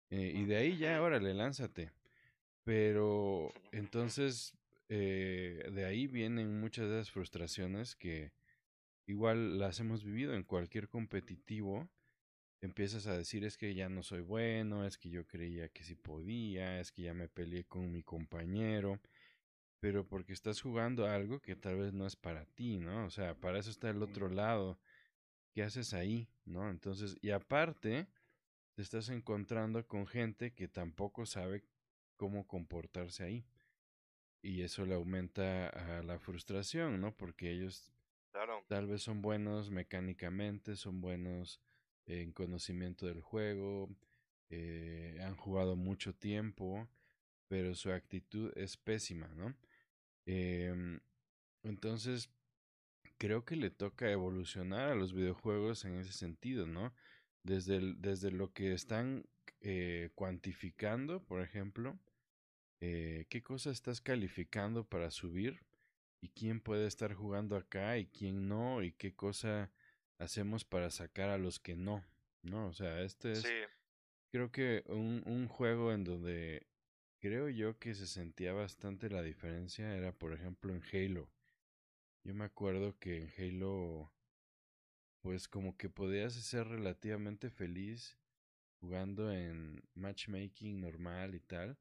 Eh, 0.10 0.32
y 0.36 0.46
de 0.46 0.56
ahí 0.56 0.78
ya, 0.78 1.02
órale, 1.02 1.34
lánzate. 1.34 1.92
Pero 2.64 3.52
entonces, 3.74 4.58
eh, 4.88 5.70
de 5.74 5.84
ahí 5.84 6.08
vienen 6.08 6.62
muchas 6.62 6.88
de 6.88 6.96
las 6.96 7.12
frustraciones 7.12 7.98
que 7.98 8.32
igual 9.10 9.58
las 9.58 9.80
hemos 9.80 10.04
vivido 10.04 10.36
en 10.36 10.44
cualquier 10.44 10.88
competitivo. 10.88 11.90
Empiezas 12.62 13.08
a 13.08 13.18
decir 13.18 13.44
es 13.44 13.58
que 13.58 13.74
ya 13.74 13.90
no 13.90 14.04
soy 14.04 14.22
bueno, 14.22 14.86
es 14.86 14.98
que 14.98 15.10
yo 15.10 15.26
creía 15.26 15.70
que 15.70 15.84
sí 15.84 15.96
podía, 15.96 16.80
es 16.80 16.92
que 16.92 17.04
ya 17.04 17.14
me 17.16 17.28
peleé 17.28 17.64
con 17.66 17.92
mi 17.92 18.04
compañero, 18.04 19.00
pero 19.80 20.08
porque 20.08 20.34
estás 20.34 20.62
jugando 20.62 21.08
algo 21.08 21.40
que 21.42 21.56
tal 21.56 21.78
vez 21.78 21.94
no 21.94 22.06
es 22.06 22.16
para 22.16 22.46
ti, 22.46 22.78
¿no? 22.78 23.06
O 23.06 23.10
sea, 23.10 23.34
para 23.34 23.58
eso 23.60 23.72
está 23.72 23.90
el 23.90 24.04
otro 24.04 24.30
lado. 24.30 24.80
¿Qué 25.54 25.64
haces 25.64 25.94
ahí? 25.94 26.30
¿No? 26.46 26.70
Entonces, 26.70 27.18
y 27.22 27.32
aparte, 27.32 28.08
te 28.76 28.84
estás 28.84 29.10
encontrando 29.10 29.88
con 29.88 30.06
gente 30.06 30.54
que 30.54 30.68
tampoco 30.68 31.26
sabe 31.26 31.64
cómo 32.16 32.46
comportarse 32.46 33.24
ahí. 33.24 33.46
Y 34.44 34.62
eso 34.62 34.86
le 34.86 34.94
aumenta 34.94 35.70
a 35.70 36.04
la 36.04 36.20
frustración, 36.20 37.02
¿no? 37.02 37.16
Porque 37.16 37.52
ellos 37.52 37.92
Tal 38.68 38.88
vez 38.88 39.02
son 39.02 39.22
buenos 39.22 39.70
mecánicamente, 39.72 40.76
son 40.76 41.02
buenos 41.02 41.62
en 42.06 42.32
conocimiento 42.32 43.06
del 43.06 43.22
juego, 43.22 43.90
eh, 44.50 45.20
han 45.22 45.36
jugado 45.36 45.76
mucho 45.76 46.14
tiempo, 46.16 46.88
pero 47.48 47.76
su 47.76 47.92
actitud 47.92 48.52
es 48.56 48.78
pésima, 48.78 49.28
¿no? 49.36 49.56
Em, 50.26 51.00
entonces, 51.64 52.30
creo 53.18 53.46
que 53.46 53.56
le 53.56 53.70
toca 53.70 54.10
evolucionar 54.12 54.90
a 54.90 54.96
los 54.96 55.14
videojuegos 55.14 55.86
en 55.86 55.96
ese 56.00 56.14
sentido, 56.14 56.66
¿no? 56.66 56.94
Desde, 57.44 57.94
desde 57.96 58.32
lo 58.32 58.54
que 58.54 58.74
están 58.74 59.26
eh, 59.62 60.12
cuantificando, 60.16 61.24
por 61.24 61.42
ejemplo, 61.42 62.00
eh, 62.80 63.26
qué 63.30 63.42
cosa 63.42 63.72
estás 63.72 64.02
calificando 64.02 64.86
para 64.86 65.12
subir 65.12 65.60
y 66.22 66.30
quién 66.30 66.60
puede 66.60 66.88
estar 66.88 67.14
jugando 67.14 67.56
acá 67.56 67.98
y 67.98 68.08
quién 68.08 68.48
no 68.48 68.84
y 68.84 68.92
qué 68.92 69.14
cosa 69.14 69.72
hacemos 70.18 70.66
para 70.66 70.90
sacar 70.90 71.30
a 71.30 71.38
los 71.38 71.60
que 71.60 71.76
no, 71.76 72.04
¿no? 72.42 72.68
O 72.68 72.74
sea, 72.74 73.02
este 73.02 73.32
es 73.32 73.48
creo 74.32 74.52
que 74.52 74.84
un, 74.88 75.24
un 75.26 75.48
juego 75.48 75.92
en 75.94 76.04
donde 76.04 76.68
creo 77.20 77.50
yo 77.50 77.80
que 77.80 77.96
se 77.96 78.08
sentía 78.08 78.54
bastante 78.54 79.10
la 79.10 79.22
diferencia 79.22 79.96
era 79.96 80.12
por 80.12 80.34
ejemplo 80.34 80.74
en 80.74 80.84
Halo. 80.92 81.30
Yo 82.24 82.34
me 82.34 82.46
acuerdo 82.46 82.98
que 83.00 83.24
en 83.24 83.34
Halo 83.38 84.12
pues 85.22 85.48
como 85.48 85.78
que 85.78 85.90
podías 85.90 86.34
ser 86.34 86.68
relativamente 86.68 87.50
feliz 87.50 88.18
jugando 88.80 89.32
en 89.32 89.82
matchmaking 89.94 90.80
normal 90.80 91.36
y 91.36 91.40
tal 91.42 91.78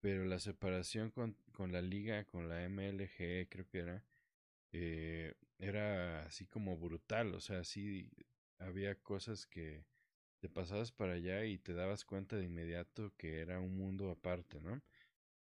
pero 0.00 0.24
la 0.24 0.38
separación 0.38 1.10
con, 1.10 1.36
con 1.52 1.72
la 1.72 1.82
liga, 1.82 2.24
con 2.24 2.48
la 2.48 2.64
MLG, 2.64 3.48
creo 3.48 3.68
que 3.68 3.78
era, 3.80 4.04
eh, 4.72 5.34
era 5.58 6.24
así 6.26 6.46
como 6.46 6.76
brutal, 6.78 7.34
o 7.34 7.40
sea, 7.40 7.64
sí 7.64 8.10
había 8.58 8.94
cosas 8.96 9.46
que 9.46 9.84
te 10.40 10.48
pasabas 10.48 10.92
para 10.92 11.14
allá 11.14 11.44
y 11.44 11.58
te 11.58 11.74
dabas 11.74 12.04
cuenta 12.04 12.36
de 12.36 12.44
inmediato 12.44 13.12
que 13.16 13.40
era 13.40 13.60
un 13.60 13.76
mundo 13.76 14.10
aparte, 14.10 14.60
¿no? 14.60 14.82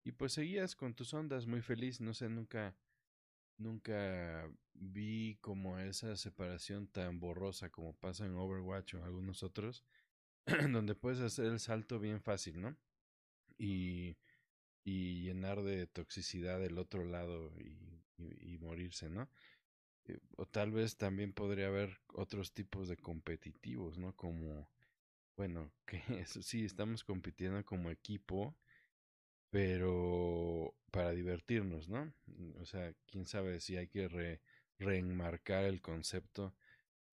Y 0.03 0.13
pues 0.13 0.33
seguías 0.33 0.75
con 0.75 0.93
tus 0.93 1.13
ondas 1.13 1.47
muy 1.47 1.61
feliz, 1.61 1.99
no 2.01 2.13
sé, 2.13 2.29
nunca, 2.29 2.75
nunca 3.57 4.49
vi 4.73 5.37
como 5.41 5.79
esa 5.79 6.15
separación 6.15 6.87
tan 6.87 7.19
borrosa 7.19 7.69
como 7.71 7.93
pasa 7.95 8.25
en 8.25 8.35
Overwatch 8.35 8.95
o 8.95 9.03
algunos 9.03 9.43
otros, 9.43 9.83
donde 10.71 10.95
puedes 10.95 11.19
hacer 11.21 11.45
el 11.47 11.59
salto 11.59 11.99
bien 11.99 12.21
fácil, 12.21 12.61
¿no? 12.61 12.77
Y 13.57 14.17
y 14.85 15.23
llenar 15.23 15.63
de 15.63 15.87
toxicidad 15.87 16.63
el 16.63 16.77
otro 16.77 17.03
lado 17.03 17.51
y, 17.59 17.75
morirse, 18.59 19.09
¿no? 19.09 19.29
Eh, 20.05 20.19
o 20.37 20.45
tal 20.47 20.71
vez 20.71 20.95
también 20.97 21.33
podría 21.33 21.67
haber 21.67 21.99
otros 22.13 22.53
tipos 22.53 22.87
de 22.87 22.97
competitivos, 22.97 23.97
¿no? 23.97 24.15
Como, 24.15 24.69
bueno, 25.35 25.71
que 25.85 26.01
eso 26.21 26.41
sí, 26.41 26.65
estamos 26.65 27.03
compitiendo 27.03 27.63
como 27.65 27.91
equipo, 27.91 28.55
pero 29.49 30.73
para 30.91 31.11
divertirnos, 31.11 31.89
¿no? 31.89 32.13
O 32.59 32.65
sea, 32.65 32.93
quién 33.07 33.25
sabe 33.25 33.59
si 33.59 33.77
hay 33.77 33.87
que 33.87 34.07
re, 34.07 34.41
reenmarcar 34.79 35.65
el 35.65 35.81
concepto 35.81 36.55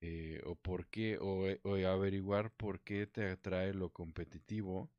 eh, 0.00 0.40
o 0.44 0.56
por 0.56 0.86
qué, 0.86 1.18
o, 1.18 1.46
o 1.62 1.74
averiguar 1.86 2.52
por 2.52 2.80
qué 2.80 3.06
te 3.06 3.30
atrae 3.30 3.74
lo 3.74 3.90
competitivo 3.90 4.90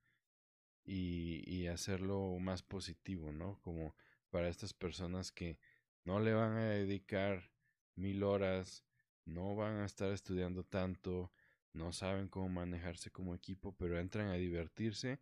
y, 0.85 1.43
y 1.49 1.67
hacerlo 1.67 2.37
más 2.39 2.63
positivo, 2.63 3.31
¿no? 3.31 3.59
Como 3.61 3.95
para 4.29 4.49
estas 4.49 4.73
personas 4.73 5.31
que 5.31 5.59
no 6.05 6.19
le 6.19 6.33
van 6.33 6.57
a 6.57 6.69
dedicar 6.69 7.51
mil 7.95 8.23
horas, 8.23 8.83
no 9.25 9.55
van 9.55 9.77
a 9.77 9.85
estar 9.85 10.11
estudiando 10.11 10.63
tanto, 10.63 11.31
no 11.73 11.91
saben 11.93 12.27
cómo 12.27 12.49
manejarse 12.49 13.11
como 13.11 13.35
equipo, 13.35 13.75
pero 13.75 13.99
entran 13.99 14.29
a 14.29 14.33
divertirse 14.35 15.19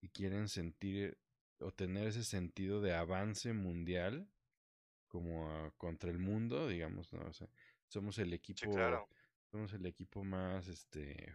y 0.00 0.08
quieren 0.10 0.48
sentir 0.48 1.18
o 1.60 1.72
tener 1.72 2.06
ese 2.06 2.24
sentido 2.24 2.80
de 2.80 2.94
avance 2.94 3.52
mundial 3.52 4.28
como 5.08 5.72
contra 5.76 6.10
el 6.10 6.18
mundo, 6.18 6.68
digamos, 6.68 7.12
¿no? 7.12 7.20
O 7.26 7.32
sea, 7.32 7.48
somos 7.88 8.18
el 8.18 8.32
equipo, 8.32 8.70
somos 9.50 9.72
el 9.74 9.86
equipo 9.86 10.24
más, 10.24 10.68
este, 10.68 11.34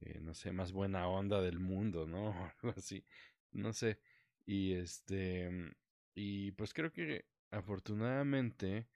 eh, 0.00 0.20
no 0.20 0.34
sé, 0.34 0.52
más 0.52 0.72
buena 0.72 1.08
onda 1.08 1.40
del 1.42 1.58
mundo, 1.58 2.06
¿no? 2.06 2.30
Algo 2.62 2.74
así, 2.76 3.04
no 3.52 3.72
sé. 3.72 4.00
Y 4.46 4.74
este, 4.74 5.50
mm, 5.50 5.72
y 6.14 6.52
pues 6.52 6.72
creo 6.74 6.92
que 6.92 7.26
afortunadamente, 7.50 8.86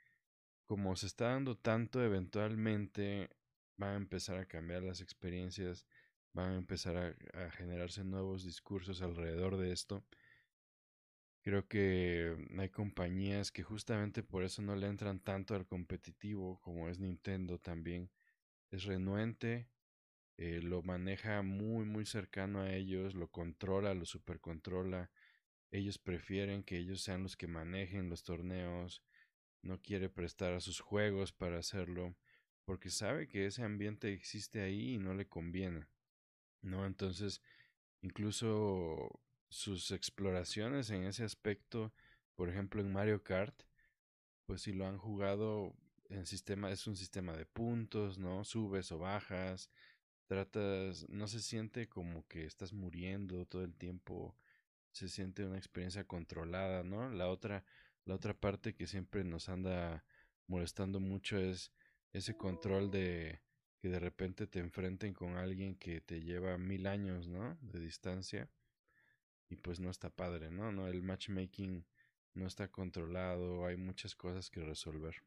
como 0.67 0.97
se 0.97 1.07
está 1.07 1.31
dando 1.31 1.57
tanto, 1.59 2.03
eventualmente 2.05 3.31
van 3.77 3.93
a 3.95 3.97
empezar 3.97 4.39
a 4.39 4.47
cambiar 4.47 4.83
las 4.83 5.01
experiencias, 5.01 5.87
van 6.33 6.53
a 6.53 6.59
empezar 6.59 6.97
a, 6.97 7.47
a 7.47 7.51
generarse 7.53 8.05
nuevos 8.05 8.45
discursos 8.45 9.03
alrededor 9.03 9.57
de 9.59 9.73
esto. 9.73 10.05
Creo 11.43 11.67
que 11.67 12.37
hay 12.59 12.69
compañías 12.71 13.51
que 13.51 13.63
justamente 13.65 14.23
por 14.23 14.45
eso 14.45 14.63
no 14.63 14.77
le 14.77 14.87
entran 14.87 15.19
tanto 15.21 15.55
al 15.55 15.67
competitivo, 15.67 16.61
como 16.61 16.89
es 16.89 16.99
Nintendo 17.01 17.59
también. 17.59 18.11
Es 18.71 18.85
renuente 18.85 19.69
eh, 20.39 20.61
lo 20.63 20.83
maneja 20.83 21.43
muy 21.43 21.85
muy 21.85 22.07
cercano 22.07 22.63
a 22.63 22.75
ellos, 22.75 23.15
lo 23.15 23.29
controla, 23.29 23.95
lo 23.95 24.05
supercontrola. 24.07 25.11
Ellos 25.71 25.99
prefieren 25.99 26.63
que 26.65 26.79
ellos 26.79 27.03
sean 27.03 27.23
los 27.23 27.37
que 27.37 27.47
manejen 27.47 28.09
los 28.11 28.25
torneos, 28.25 29.03
no 29.63 29.81
quiere 29.81 30.09
prestar 30.11 30.53
a 30.55 30.61
sus 30.61 30.81
juegos 30.81 31.33
para 31.33 31.59
hacerlo, 31.59 32.17
porque 32.65 32.91
sabe 32.91 33.29
que 33.29 33.47
ese 33.47 33.63
ambiente 33.63 34.13
existe 34.13 34.61
ahí 34.63 34.95
y 34.95 34.99
no 34.99 35.15
le 35.15 35.27
conviene. 35.29 35.87
¿No? 36.63 36.87
Entonces, 36.87 37.43
incluso 38.03 39.21
sus 39.49 39.91
exploraciones 39.91 40.91
en 40.91 41.05
ese 41.05 41.25
aspecto, 41.25 41.93
por 42.37 42.49
ejemplo 42.49 42.81
en 42.81 42.93
Mario 42.93 43.23
Kart, 43.23 43.63
pues 44.47 44.63
si 44.63 44.73
lo 44.73 44.87
han 44.87 44.99
jugado, 44.99 45.75
el 46.09 46.27
sistema 46.27 46.71
es 46.71 46.87
un 46.87 46.97
sistema 46.97 47.37
de 47.37 47.47
puntos, 47.47 48.19
¿no? 48.19 48.45
Subes 48.45 48.93
o 48.93 48.99
bajas, 48.99 49.71
tratas, 50.33 51.07
no 51.11 51.29
se 51.29 51.41
siente 51.41 51.91
como 51.91 52.27
que 52.27 52.47
estás 52.47 52.73
muriendo 52.73 53.45
todo 53.45 53.65
el 53.65 53.75
tiempo, 53.75 54.35
se 54.91 55.11
siente 55.11 55.45
una 55.45 55.59
experiencia 55.59 56.05
controlada, 56.05 56.83
¿no? 56.83 57.11
La 57.11 57.29
otra, 57.29 57.65
la 58.07 58.15
otra 58.15 58.33
parte 58.33 58.75
que 58.75 58.87
siempre 58.87 59.25
nos 59.25 59.51
anda 59.51 60.05
molestando 60.47 61.01
mucho 61.01 61.37
es 61.37 61.71
ese 62.15 62.35
control 62.35 62.91
de 62.91 63.43
que 63.79 63.91
de 63.91 63.99
repente 63.99 64.47
te 64.47 64.61
enfrenten 64.61 65.13
con 65.13 65.37
alguien 65.37 65.77
que 65.77 66.01
te 66.01 66.23
lleva 66.23 66.57
mil 66.57 66.87
años, 66.87 67.29
¿no? 67.29 67.59
De 67.61 67.79
distancia. 67.79 68.49
Y 69.51 69.57
pues 69.57 69.81
no 69.81 69.91
está 69.91 70.09
padre, 70.09 70.51
¿no? 70.51 70.73
No, 70.73 70.89
el 70.89 71.03
matchmaking 71.03 71.85
no 72.33 72.47
está 72.47 72.69
controlado, 72.69 73.67
hay 73.67 73.77
muchas 73.77 74.15
cosas 74.15 74.49
que 74.49 74.65
resolver. 74.65 75.23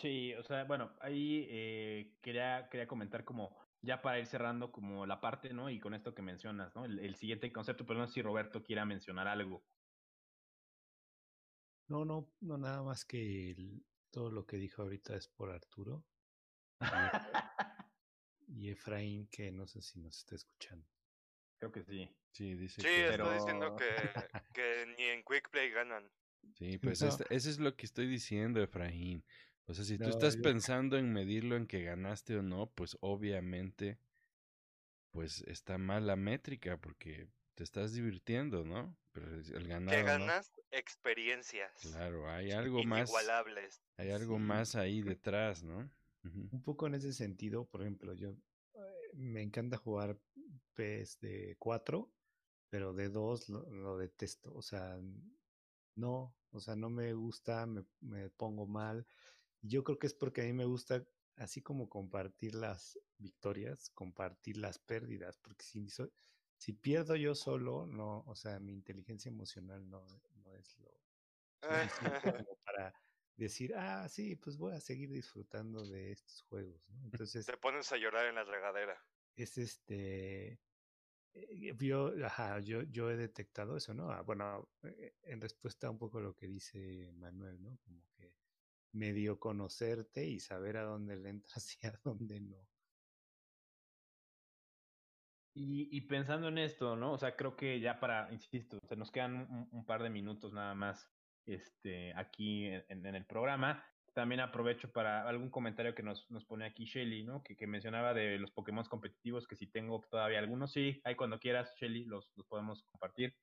Sí, 0.00 0.32
o 0.34 0.42
sea, 0.44 0.64
bueno, 0.64 0.96
ahí 1.00 1.46
eh, 1.50 2.18
quería, 2.22 2.68
quería 2.70 2.86
comentar 2.86 3.24
como, 3.24 3.56
ya 3.82 4.00
para 4.00 4.18
ir 4.20 4.26
cerrando 4.26 4.70
como 4.70 5.06
la 5.06 5.20
parte, 5.20 5.52
¿no? 5.52 5.70
Y 5.70 5.80
con 5.80 5.92
esto 5.94 6.14
que 6.14 6.22
mencionas, 6.22 6.74
¿no? 6.76 6.84
El, 6.84 7.00
el 7.00 7.16
siguiente 7.16 7.52
concepto, 7.52 7.84
pero 7.84 7.98
no 7.98 8.06
sé 8.06 8.14
si 8.14 8.22
Roberto 8.22 8.62
quiera 8.62 8.84
mencionar 8.84 9.26
algo. 9.26 9.66
No, 11.88 12.04
no, 12.04 12.30
no, 12.40 12.58
nada 12.58 12.82
más 12.82 13.04
que 13.04 13.50
el- 13.50 13.82
todo 14.10 14.30
lo 14.30 14.46
que 14.46 14.56
dijo 14.56 14.82
ahorita 14.82 15.16
es 15.16 15.28
por 15.28 15.50
Arturo 15.50 16.04
y 16.80 16.80
Efraín, 18.70 19.26
que 19.28 19.50
no 19.50 19.66
sé 19.66 19.82
si 19.82 20.00
nos 20.00 20.18
está 20.18 20.36
escuchando. 20.36 20.86
Creo 21.58 21.72
que 21.72 21.82
sí. 21.82 22.08
Sí, 22.32 22.54
dice 22.54 22.82
Sí, 22.82 22.88
que... 22.88 23.08
estoy 23.08 23.34
diciendo 23.34 23.76
que, 23.76 23.86
que 24.54 24.86
ni 24.96 25.04
en 25.04 25.24
Quick 25.24 25.50
Play 25.50 25.70
ganan. 25.70 26.08
Sí, 26.54 26.78
pues 26.82 27.00
No. 27.02 27.08
este- 27.08 27.34
eso 27.34 27.50
es 27.50 27.58
lo 27.58 27.74
que 27.76 27.86
estoy 27.86 28.06
diciendo, 28.06 28.62
Efraín. 28.62 29.24
O 29.68 29.74
sea, 29.74 29.84
si 29.84 29.98
tú 29.98 30.04
No, 30.04 30.10
estás 30.10 30.36
yo- 30.36 30.42
pensando 30.42 30.96
en 30.96 31.12
medirlo 31.12 31.54
en 31.56 31.66
que 31.66 31.82
ganaste 31.82 32.36
o 32.36 32.42
no, 32.42 32.70
pues 32.70 32.96
obviamente, 33.00 33.98
pues 35.12 35.42
está 35.42 35.76
mal 35.78 36.06
la 36.06 36.16
métrica 36.16 36.78
porque 36.78 37.28
te 37.54 37.64
estás 37.64 37.92
divirtiendo, 37.92 38.64
¿no? 38.64 38.96
Pero 39.12 39.34
el 39.36 39.68
ganado 39.68 39.96
Que 39.98 40.02
no. 40.04 40.08
ganas 40.10 40.52
experiencias 40.70 41.70
Claro, 41.82 42.30
hay 42.30 42.50
algo 42.52 42.82
más, 42.84 43.12
hay 43.98 44.10
algo 44.10 44.38
Sí. 44.38 44.42
más 44.44 44.74
ahí 44.74 45.02
detrás, 45.02 45.62
¿no? 45.62 45.90
Ujú. 46.24 46.48
Un 46.50 46.62
poco 46.62 46.86
en 46.86 46.94
ese 46.94 47.12
sentido, 47.12 47.66
por 47.66 47.82
ejemplo, 47.82 48.14
yo 48.14 48.30
eh, 48.74 49.10
me 49.14 49.42
encanta 49.42 49.76
jugar 49.76 50.18
PES 50.74 51.20
de 51.20 51.56
4, 51.58 52.10
pero 52.70 52.94
de 52.94 53.08
2 53.08 53.48
lo, 53.48 53.68
lo 53.70 53.98
detesto. 53.98 54.54
O 54.54 54.62
sea, 54.62 54.98
no, 55.96 56.34
o 56.50 56.60
sea, 56.60 56.76
no 56.76 56.90
me 56.90 57.12
gusta, 57.14 57.66
me, 57.66 57.84
me 58.00 58.30
pongo 58.30 58.66
mal. 58.66 59.06
Yo 59.62 59.84
creo 59.84 59.98
que 59.98 60.06
es 60.06 60.14
porque 60.14 60.42
a 60.42 60.44
mí 60.44 60.52
me 60.52 60.64
gusta, 60.64 61.08
así 61.36 61.62
como 61.62 61.88
compartir 61.88 62.54
las 62.54 62.98
victorias, 63.18 63.90
compartir 63.90 64.56
las 64.58 64.78
pérdidas, 64.78 65.38
porque 65.38 65.64
si, 65.64 65.88
so- 65.90 66.12
si 66.58 66.72
pierdo 66.74 67.16
yo 67.16 67.34
solo, 67.34 67.86
no, 67.86 68.20
o 68.26 68.34
sea, 68.36 68.60
mi 68.60 68.72
inteligencia 68.72 69.28
emocional 69.30 69.88
no, 69.88 70.22
no 70.34 70.54
es 70.54 70.78
lo 70.78 71.04
suficiente 71.60 72.16
como 72.32 72.58
para 72.64 72.94
decir, 73.36 73.74
ah, 73.76 74.08
sí, 74.08 74.36
pues 74.36 74.56
voy 74.58 74.74
a 74.74 74.80
seguir 74.80 75.10
disfrutando 75.12 75.86
de 75.86 76.12
estos 76.12 76.42
juegos, 76.42 76.88
¿no? 76.88 77.04
Entonces, 77.04 77.50
Te 77.50 77.56
pones 77.56 77.90
a 77.90 77.96
llorar 77.96 78.26
en 78.26 78.36
la 78.36 78.44
regadera. 78.44 79.02
es 79.36 79.58
este, 79.58 80.62
eh, 81.34 81.76
yo, 81.78 82.12
ajá, 82.26 82.60
yo, 82.60 82.82
yo 82.84 83.10
he 83.10 83.16
detectado 83.16 83.76
eso, 83.76 83.94
¿no? 83.94 84.10
Ah, 84.12 84.22
Bueno, 84.22 84.72
eh, 84.84 85.16
en 85.22 85.40
respuesta 85.40 85.90
un 85.90 85.98
poco 85.98 86.18
a 86.18 86.22
lo 86.22 86.36
que 86.36 86.48
dice 86.48 87.12
Manuel, 87.14 87.62
¿no? 87.62 87.78
Como 87.80 88.08
que 88.12 88.36
medio 88.92 89.38
conocerte 89.38 90.26
y 90.26 90.40
saber 90.40 90.76
a 90.76 90.84
dónde 90.84 91.16
le 91.16 91.30
entras 91.30 91.76
y 91.82 91.86
a 91.86 91.92
dónde 92.04 92.40
no. 92.40 92.56
Y, 95.60 96.00
pensando 96.02 96.46
en 96.48 96.58
esto, 96.58 96.94
¿no? 96.94 97.12
O 97.12 97.18
sea, 97.18 97.34
creo 97.34 97.56
que 97.56 97.80
ya 97.80 97.98
para, 97.98 98.32
insisto, 98.32 98.78
se 98.88 98.94
nos 98.94 99.10
quedan 99.10 99.68
un, 99.72 99.84
par 99.84 100.04
de 100.04 100.08
minutos 100.08 100.52
nada 100.52 100.72
más 100.74 101.10
este, 101.46 102.14
aquí 102.14 102.66
en, 102.66 103.04
el 103.04 103.26
programa. 103.26 103.84
También 104.14 104.40
aprovecho 104.40 104.92
para 104.92 105.28
algún 105.28 105.50
comentario 105.50 105.96
que 105.96 106.04
nos, 106.04 106.30
nos 106.30 106.44
pone 106.44 106.64
aquí 106.64 106.84
Shelly, 106.84 107.24
¿no? 107.24 107.42
Que, 107.42 107.56
que 107.56 107.66
mencionaba 107.66 108.14
de 108.14 108.38
los 108.38 108.52
Pokémon 108.52 108.84
competitivos, 108.84 109.48
que 109.48 109.56
si 109.56 109.66
tengo 109.66 110.00
todavía 110.08 110.38
algunos, 110.38 110.72
sí, 110.72 111.00
hay 111.02 111.16
cuando 111.16 111.40
quieras, 111.40 111.74
Shelly, 111.74 112.04
los, 112.04 112.30
los 112.36 112.46
podemos 112.46 112.84
compartir. 112.84 113.34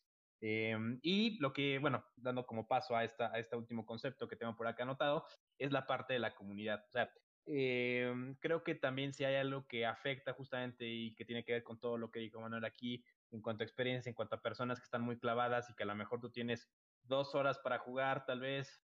Eh, 0.41 0.77
y 1.01 1.39
lo 1.39 1.53
que, 1.53 1.79
bueno, 1.79 2.05
dando 2.15 2.45
como 2.45 2.67
paso 2.67 2.95
a, 2.95 3.03
esta, 3.03 3.31
a 3.33 3.39
este 3.39 3.55
último 3.55 3.85
concepto 3.85 4.27
que 4.27 4.35
tengo 4.35 4.55
por 4.55 4.67
acá 4.67 4.83
anotado, 4.83 5.25
es 5.57 5.71
la 5.71 5.87
parte 5.87 6.13
de 6.13 6.19
la 6.19 6.35
comunidad. 6.35 6.83
O 6.87 6.91
sea, 6.91 7.11
eh, 7.47 8.35
creo 8.39 8.63
que 8.63 8.75
también 8.75 9.13
si 9.13 9.23
hay 9.23 9.35
algo 9.35 9.67
que 9.67 9.85
afecta 9.85 10.33
justamente 10.33 10.85
y 10.85 11.15
que 11.15 11.25
tiene 11.25 11.43
que 11.43 11.53
ver 11.53 11.63
con 11.63 11.79
todo 11.79 11.97
lo 11.97 12.11
que 12.11 12.19
dijo 12.19 12.41
Manuel 12.41 12.65
aquí, 12.65 13.03
en 13.31 13.41
cuanto 13.41 13.63
a 13.63 13.65
experiencia, 13.65 14.09
en 14.09 14.15
cuanto 14.15 14.35
a 14.35 14.41
personas 14.41 14.79
que 14.79 14.85
están 14.85 15.01
muy 15.01 15.17
clavadas 15.17 15.69
y 15.69 15.75
que 15.75 15.83
a 15.83 15.87
lo 15.87 15.95
mejor 15.95 16.19
tú 16.19 16.31
tienes 16.31 16.69
dos 17.03 17.35
horas 17.35 17.59
para 17.59 17.79
jugar 17.79 18.25
tal 18.25 18.39
vez 18.39 18.81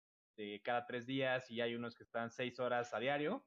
cada 0.63 0.85
tres 0.85 1.07
días 1.07 1.49
y 1.49 1.61
hay 1.61 1.73
unos 1.73 1.95
que 1.95 2.03
están 2.03 2.29
seis 2.29 2.59
horas 2.59 2.93
a 2.93 2.99
diario, 2.99 3.43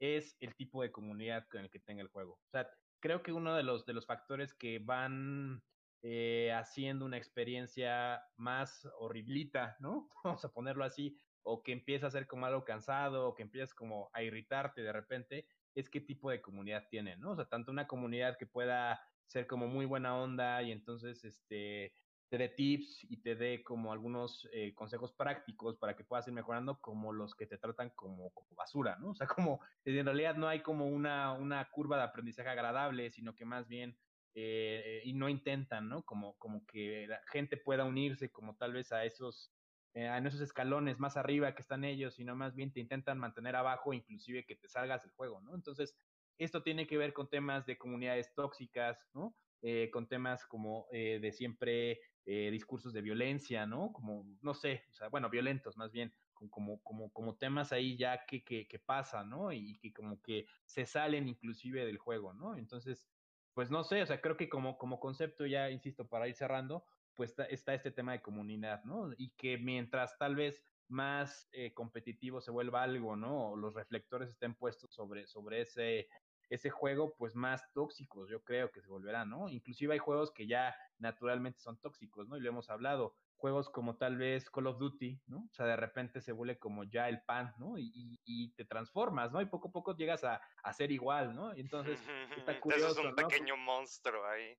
es 0.00 0.36
el 0.40 0.54
tipo 0.56 0.82
de 0.82 0.90
comunidad 0.90 1.46
con 1.48 1.60
el 1.60 1.70
que 1.70 1.78
tenga 1.78 2.02
el 2.02 2.08
juego. 2.08 2.32
O 2.32 2.50
sea, 2.50 2.68
creo 3.00 3.22
que 3.22 3.32
uno 3.32 3.54
de 3.54 3.62
los, 3.62 3.86
de 3.86 3.92
los 3.92 4.06
factores 4.06 4.52
que 4.54 4.80
van 4.80 5.62
eh, 6.02 6.52
haciendo 6.52 7.04
una 7.04 7.16
experiencia 7.16 8.22
más 8.36 8.88
horriblita, 8.98 9.76
¿no? 9.80 10.08
Vamos 10.24 10.44
a 10.44 10.52
ponerlo 10.52 10.84
así, 10.84 11.16
o 11.42 11.62
que 11.62 11.72
empieza 11.72 12.08
a 12.08 12.10
ser 12.10 12.26
como 12.26 12.46
algo 12.46 12.64
cansado, 12.64 13.28
o 13.28 13.34
que 13.34 13.42
empiezas 13.42 13.74
como 13.74 14.10
a 14.12 14.22
irritarte 14.22 14.82
de 14.82 14.92
repente, 14.92 15.46
es 15.74 15.88
qué 15.88 16.00
tipo 16.00 16.30
de 16.30 16.42
comunidad 16.42 16.88
tienen, 16.90 17.20
¿no? 17.20 17.30
O 17.32 17.36
sea, 17.36 17.48
tanto 17.48 17.70
una 17.70 17.86
comunidad 17.86 18.36
que 18.36 18.46
pueda 18.46 19.00
ser 19.26 19.46
como 19.46 19.68
muy 19.68 19.86
buena 19.86 20.16
onda 20.16 20.62
y 20.62 20.72
entonces 20.72 21.24
este 21.24 21.94
te 22.32 22.38
dé 22.38 22.48
tips 22.48 23.04
y 23.10 23.18
te 23.18 23.36
dé 23.36 23.62
como 23.62 23.92
algunos 23.92 24.48
eh, 24.54 24.72
consejos 24.74 25.12
prácticos 25.12 25.76
para 25.76 25.94
que 25.94 26.02
puedas 26.02 26.26
ir 26.26 26.32
mejorando, 26.32 26.80
como 26.80 27.12
los 27.12 27.34
que 27.34 27.46
te 27.46 27.58
tratan 27.58 27.90
como, 27.90 28.30
como 28.30 28.48
basura, 28.56 28.96
¿no? 28.98 29.10
O 29.10 29.14
sea, 29.14 29.26
como 29.26 29.60
en 29.84 30.06
realidad 30.06 30.36
no 30.36 30.48
hay 30.48 30.62
como 30.62 30.86
una, 30.86 31.34
una 31.34 31.68
curva 31.70 31.98
de 31.98 32.04
aprendizaje 32.04 32.48
agradable, 32.48 33.10
sino 33.10 33.34
que 33.34 33.44
más 33.44 33.68
bien 33.68 33.98
eh, 34.34 35.02
y 35.04 35.12
no 35.14 35.28
intentan, 35.28 35.88
¿no? 35.88 36.02
Como, 36.04 36.36
como 36.38 36.64
que 36.66 37.06
la 37.08 37.20
gente 37.30 37.56
pueda 37.56 37.84
unirse 37.84 38.30
como 38.30 38.56
tal 38.56 38.72
vez 38.72 38.92
a 38.92 39.04
esos, 39.04 39.52
eh, 39.94 40.08
a 40.08 40.18
esos 40.18 40.40
escalones 40.40 40.98
más 40.98 41.16
arriba 41.16 41.54
que 41.54 41.62
están 41.62 41.84
ellos, 41.84 42.14
sino 42.14 42.34
más 42.36 42.54
bien 42.54 42.72
te 42.72 42.80
intentan 42.80 43.18
mantener 43.18 43.56
abajo, 43.56 43.92
inclusive 43.92 44.44
que 44.44 44.56
te 44.56 44.68
salgas 44.68 45.02
del 45.02 45.12
juego, 45.12 45.40
¿no? 45.40 45.54
Entonces, 45.54 45.96
esto 46.38 46.62
tiene 46.62 46.86
que 46.86 46.96
ver 46.98 47.12
con 47.12 47.28
temas 47.28 47.66
de 47.66 47.78
comunidades 47.78 48.34
tóxicas, 48.34 49.08
¿no? 49.14 49.36
Eh, 49.64 49.90
con 49.92 50.08
temas 50.08 50.44
como 50.44 50.88
eh, 50.90 51.20
de 51.20 51.30
siempre 51.30 52.00
eh, 52.24 52.50
discursos 52.50 52.92
de 52.92 53.00
violencia, 53.00 53.64
¿no? 53.64 53.92
Como, 53.92 54.26
no 54.40 54.54
sé, 54.54 54.86
o 54.90 54.94
sea, 54.94 55.08
bueno, 55.08 55.30
violentos 55.30 55.76
más 55.76 55.92
bien, 55.92 56.12
como, 56.50 56.82
como, 56.82 57.12
como 57.12 57.36
temas 57.36 57.72
ahí 57.72 57.96
ya 57.96 58.24
que, 58.26 58.42
que, 58.42 58.66
que 58.66 58.78
pasan, 58.80 59.30
¿no? 59.30 59.52
Y 59.52 59.78
que 59.78 59.92
como 59.92 60.20
que 60.20 60.46
se 60.64 60.84
salen 60.84 61.28
inclusive 61.28 61.86
del 61.86 61.98
juego, 61.98 62.34
¿no? 62.34 62.56
Entonces, 62.56 63.08
pues 63.54 63.70
no 63.70 63.84
sé, 63.84 64.02
o 64.02 64.06
sea, 64.06 64.20
creo 64.20 64.36
que 64.36 64.48
como, 64.48 64.78
como 64.78 65.00
concepto 65.00 65.46
ya, 65.46 65.70
insisto, 65.70 66.08
para 66.08 66.28
ir 66.28 66.34
cerrando, 66.34 66.84
pues 67.14 67.30
está, 67.30 67.44
está 67.44 67.74
este 67.74 67.90
tema 67.90 68.12
de 68.12 68.22
comunidad, 68.22 68.82
¿no? 68.84 69.10
Y 69.16 69.30
que 69.30 69.58
mientras 69.58 70.16
tal 70.18 70.36
vez 70.36 70.62
más 70.88 71.48
eh, 71.52 71.72
competitivo 71.74 72.40
se 72.40 72.50
vuelva 72.50 72.82
algo, 72.82 73.16
¿no? 73.16 73.50
O 73.50 73.56
los 73.56 73.74
reflectores 73.74 74.30
estén 74.30 74.54
puestos 74.54 74.92
sobre, 74.94 75.26
sobre 75.26 75.62
ese, 75.62 76.08
ese 76.48 76.70
juego, 76.70 77.14
pues 77.16 77.34
más 77.34 77.72
tóxicos, 77.72 78.28
yo 78.30 78.42
creo 78.42 78.70
que 78.70 78.82
se 78.82 78.88
volverán, 78.88 79.30
¿no? 79.30 79.48
Inclusive 79.48 79.94
hay 79.94 79.98
juegos 79.98 80.30
que 80.32 80.46
ya 80.46 80.74
naturalmente 80.98 81.60
son 81.60 81.78
tóxicos, 81.78 82.28
¿no? 82.28 82.36
Y 82.36 82.40
lo 82.40 82.50
hemos 82.50 82.70
hablado, 82.70 83.16
juegos 83.42 83.68
como 83.68 83.96
tal 83.96 84.16
vez 84.18 84.48
Call 84.48 84.68
of 84.68 84.78
Duty, 84.78 85.20
¿no? 85.26 85.38
O 85.50 85.52
sea, 85.52 85.66
de 85.66 85.74
repente 85.74 86.20
se 86.20 86.30
vuelve 86.30 86.60
como 86.60 86.84
ya 86.84 87.08
el 87.08 87.22
pan, 87.22 87.52
¿no? 87.58 87.76
Y, 87.76 87.90
y, 87.92 88.20
y 88.24 88.52
te 88.52 88.64
transformas, 88.64 89.32
¿no? 89.32 89.40
Y 89.42 89.46
poco 89.46 89.66
a 89.68 89.72
poco 89.72 89.96
llegas 89.96 90.22
a, 90.22 90.40
a 90.62 90.72
ser 90.72 90.92
igual, 90.92 91.34
¿no? 91.34 91.52
Y 91.56 91.60
entonces 91.60 92.00
está 92.36 92.60
curioso, 92.60 92.86
Eso 92.92 93.00
es 93.00 93.04
un 93.06 93.10
¿no? 93.10 93.16
pequeño 93.16 93.56
monstruo 93.56 94.24
ahí. 94.26 94.56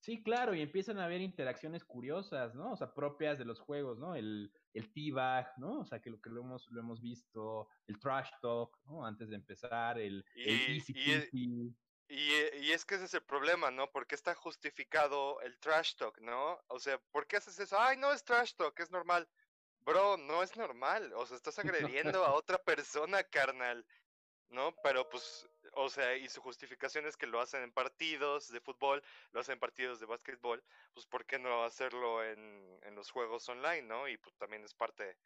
Sí, 0.00 0.22
claro, 0.22 0.54
y 0.54 0.60
empiezan 0.60 0.98
a 0.98 1.06
haber 1.06 1.22
interacciones 1.22 1.86
curiosas, 1.86 2.54
¿no? 2.54 2.72
O 2.72 2.76
sea, 2.76 2.92
propias 2.92 3.38
de 3.38 3.46
los 3.46 3.60
juegos, 3.60 3.98
¿no? 3.98 4.14
El, 4.14 4.52
el 4.74 4.92
teabag, 4.92 5.54
¿no? 5.56 5.80
O 5.80 5.86
sea, 5.86 5.98
que 6.02 6.10
lo 6.10 6.20
que 6.20 6.28
lo 6.28 6.42
hemos, 6.42 6.70
lo 6.70 6.80
hemos 6.80 7.00
visto, 7.00 7.66
el 7.86 7.98
trash 7.98 8.28
talk, 8.42 8.78
¿no? 8.84 9.06
Antes 9.06 9.30
de 9.30 9.36
empezar, 9.36 9.98
el, 9.98 10.22
el 10.34 10.60
Y, 10.60 10.76
easy 10.76 10.92
y. 11.32 11.74
y, 12.08 12.34
e- 12.34 12.58
y 12.58 12.72
es 12.72 12.84
que 12.84 12.96
ese 12.96 13.04
es 13.04 13.14
el 13.14 13.22
problema, 13.22 13.70
¿no? 13.70 13.90
Porque 13.90 14.14
está 14.14 14.34
justificado 14.34 15.40
el 15.42 15.58
trash 15.58 15.94
talk, 15.96 16.18
¿no? 16.20 16.62
O 16.68 16.78
sea, 16.78 16.98
¿por 17.12 17.26
qué 17.26 17.36
haces 17.36 17.58
eso? 17.58 17.78
Ay, 17.78 17.96
no 17.98 18.12
es 18.12 18.24
trash 18.24 18.54
talk, 18.54 18.78
es 18.80 18.90
normal. 18.90 19.28
Bro, 19.80 20.16
no 20.18 20.42
es 20.42 20.56
normal. 20.56 21.12
O 21.14 21.26
sea, 21.26 21.36
estás 21.36 21.58
agrediendo 22.04 22.24
a 22.24 22.32
otra 22.34 22.58
persona, 22.58 23.22
carnal. 23.24 23.86
¿No? 24.50 24.74
Pero 24.82 25.06
pues, 25.10 25.46
o 25.74 25.90
sea, 25.90 26.16
y 26.16 26.28
su 26.30 26.40
justificación 26.40 27.06
es 27.06 27.18
que 27.18 27.26
lo 27.26 27.38
hacen 27.40 27.62
en 27.62 27.72
partidos 27.72 28.48
de 28.50 28.60
fútbol, 28.62 29.02
lo 29.32 29.40
hacen 29.40 29.54
en 29.54 29.60
partidos 29.60 30.00
de 30.00 30.06
básquetbol, 30.06 30.64
pues 30.94 31.04
¿por 31.06 31.26
qué 31.26 31.38
no 31.38 31.64
hacerlo 31.64 32.24
en, 32.24 32.78
en 32.82 32.94
los 32.94 33.10
juegos 33.10 33.46
online, 33.50 33.82
¿no? 33.82 34.08
Y 34.08 34.16
pues 34.16 34.34
también 34.36 34.64
es 34.64 34.72
parte 34.74 35.18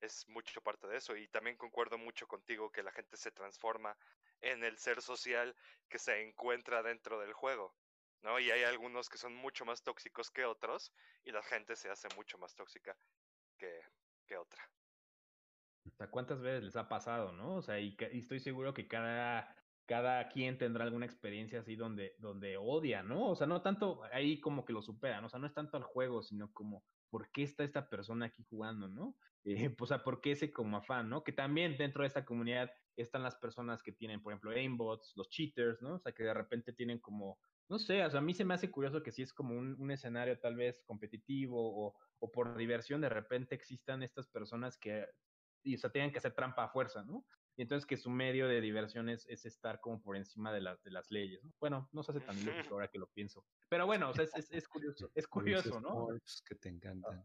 es 0.00 0.26
mucho 0.28 0.62
parte 0.62 0.86
de 0.86 0.96
eso. 0.96 1.16
Y 1.16 1.28
también 1.28 1.56
concuerdo 1.56 1.98
mucho 1.98 2.26
contigo 2.26 2.70
que 2.70 2.82
la 2.82 2.92
gente 2.92 3.16
se 3.16 3.30
transforma 3.30 3.96
en 4.40 4.64
el 4.64 4.78
ser 4.78 5.02
social 5.02 5.54
que 5.88 5.98
se 5.98 6.22
encuentra 6.22 6.82
dentro 6.82 7.20
del 7.20 7.32
juego. 7.32 7.74
¿no? 8.22 8.38
Y 8.38 8.50
hay 8.50 8.64
algunos 8.64 9.08
que 9.08 9.18
son 9.18 9.34
mucho 9.34 9.64
más 9.64 9.82
tóxicos 9.82 10.30
que 10.30 10.44
otros 10.44 10.92
y 11.24 11.32
la 11.32 11.42
gente 11.42 11.76
se 11.76 11.90
hace 11.90 12.08
mucho 12.16 12.38
más 12.38 12.54
tóxica 12.54 12.96
que, 13.58 13.80
que 14.26 14.36
otra. 14.36 14.62
O 15.86 15.96
sea, 15.96 16.10
¿cuántas 16.10 16.40
veces 16.40 16.64
les 16.64 16.76
ha 16.76 16.88
pasado, 16.88 17.32
no? 17.32 17.56
O 17.56 17.62
sea, 17.62 17.80
y, 17.80 17.96
estoy 18.12 18.40
seguro 18.40 18.74
que 18.74 18.86
cada, 18.86 19.56
cada 19.86 20.28
quien 20.28 20.58
tendrá 20.58 20.84
alguna 20.84 21.06
experiencia 21.06 21.60
así 21.60 21.76
donde, 21.76 22.14
donde 22.18 22.56
odia, 22.56 23.02
¿no? 23.02 23.30
O 23.30 23.36
sea, 23.36 23.46
no 23.46 23.62
tanto 23.62 24.02
ahí 24.12 24.40
como 24.40 24.64
que 24.64 24.72
lo 24.72 24.82
superan, 24.82 25.24
o 25.24 25.28
sea, 25.28 25.40
no 25.40 25.46
es 25.46 25.54
tanto 25.54 25.76
al 25.76 25.82
juego, 25.82 26.22
sino 26.22 26.52
como, 26.52 26.84
¿por 27.08 27.30
qué 27.30 27.42
está 27.42 27.64
esta 27.64 27.88
persona 27.88 28.26
aquí 28.26 28.44
jugando, 28.48 28.88
no? 28.88 29.16
Eh, 29.42 29.70
pues, 29.70 29.90
o 29.90 29.94
sea, 29.94 30.04
¿por 30.04 30.20
qué 30.20 30.32
ese 30.32 30.52
como 30.52 30.76
afán, 30.76 31.08
no? 31.08 31.24
Que 31.24 31.32
también 31.32 31.78
dentro 31.78 32.02
de 32.02 32.08
esta 32.08 32.26
comunidad 32.26 32.70
están 32.96 33.22
las 33.22 33.36
personas 33.36 33.82
que 33.82 33.92
tienen, 33.92 34.22
por 34.22 34.32
ejemplo, 34.32 34.50
aimbots, 34.50 35.12
los 35.16 35.28
cheaters, 35.28 35.80
¿no? 35.82 35.94
O 35.94 35.98
sea, 35.98 36.12
que 36.12 36.24
de 36.24 36.34
repente 36.34 36.72
tienen 36.72 36.98
como 36.98 37.38
no 37.70 37.78
sé, 37.78 38.04
o 38.04 38.10
sea, 38.10 38.18
a 38.18 38.22
mí 38.22 38.34
se 38.34 38.44
me 38.44 38.54
hace 38.54 38.68
curioso 38.68 39.00
que 39.00 39.12
si 39.12 39.22
es 39.22 39.32
como 39.32 39.54
un, 39.54 39.76
un 39.78 39.92
escenario 39.92 40.36
tal 40.40 40.56
vez 40.56 40.82
competitivo 40.82 41.86
o, 41.86 41.94
o, 42.18 42.32
por 42.32 42.56
diversión, 42.56 43.00
de 43.00 43.08
repente 43.08 43.54
existan 43.54 44.02
estas 44.02 44.26
personas 44.26 44.76
que, 44.76 45.06
y, 45.62 45.76
o 45.76 45.78
sea, 45.78 45.88
tengan 45.90 46.10
que 46.10 46.18
hacer 46.18 46.34
trampa 46.34 46.64
a 46.64 46.68
fuerza, 46.68 47.04
¿no? 47.04 47.24
Y 47.56 47.62
entonces 47.62 47.86
que 47.86 47.96
su 47.96 48.10
medio 48.10 48.48
de 48.48 48.60
diversión 48.60 49.08
es, 49.08 49.24
es 49.28 49.46
estar 49.46 49.80
como 49.80 50.02
por 50.02 50.16
encima 50.16 50.52
de, 50.52 50.62
las 50.62 50.82
de 50.82 50.90
las 50.90 51.12
leyes, 51.12 51.44
¿no? 51.44 51.52
Bueno, 51.60 51.88
no 51.92 52.02
se 52.02 52.10
hace 52.10 52.20
tan 52.20 52.36
ilógico 52.36 52.74
ahora 52.74 52.88
que 52.88 52.98
lo 52.98 53.06
pienso. 53.06 53.46
Pero 53.68 53.86
bueno, 53.86 54.10
o 54.10 54.14
sea, 54.14 54.24
es, 54.24 54.34
es, 54.34 54.50
es 54.50 54.66
curioso, 54.66 55.12
es 55.14 55.28
curioso, 55.28 55.80
¿no? 55.80 56.08
que 56.44 56.56
te 56.56 56.70
encantan 56.70 57.24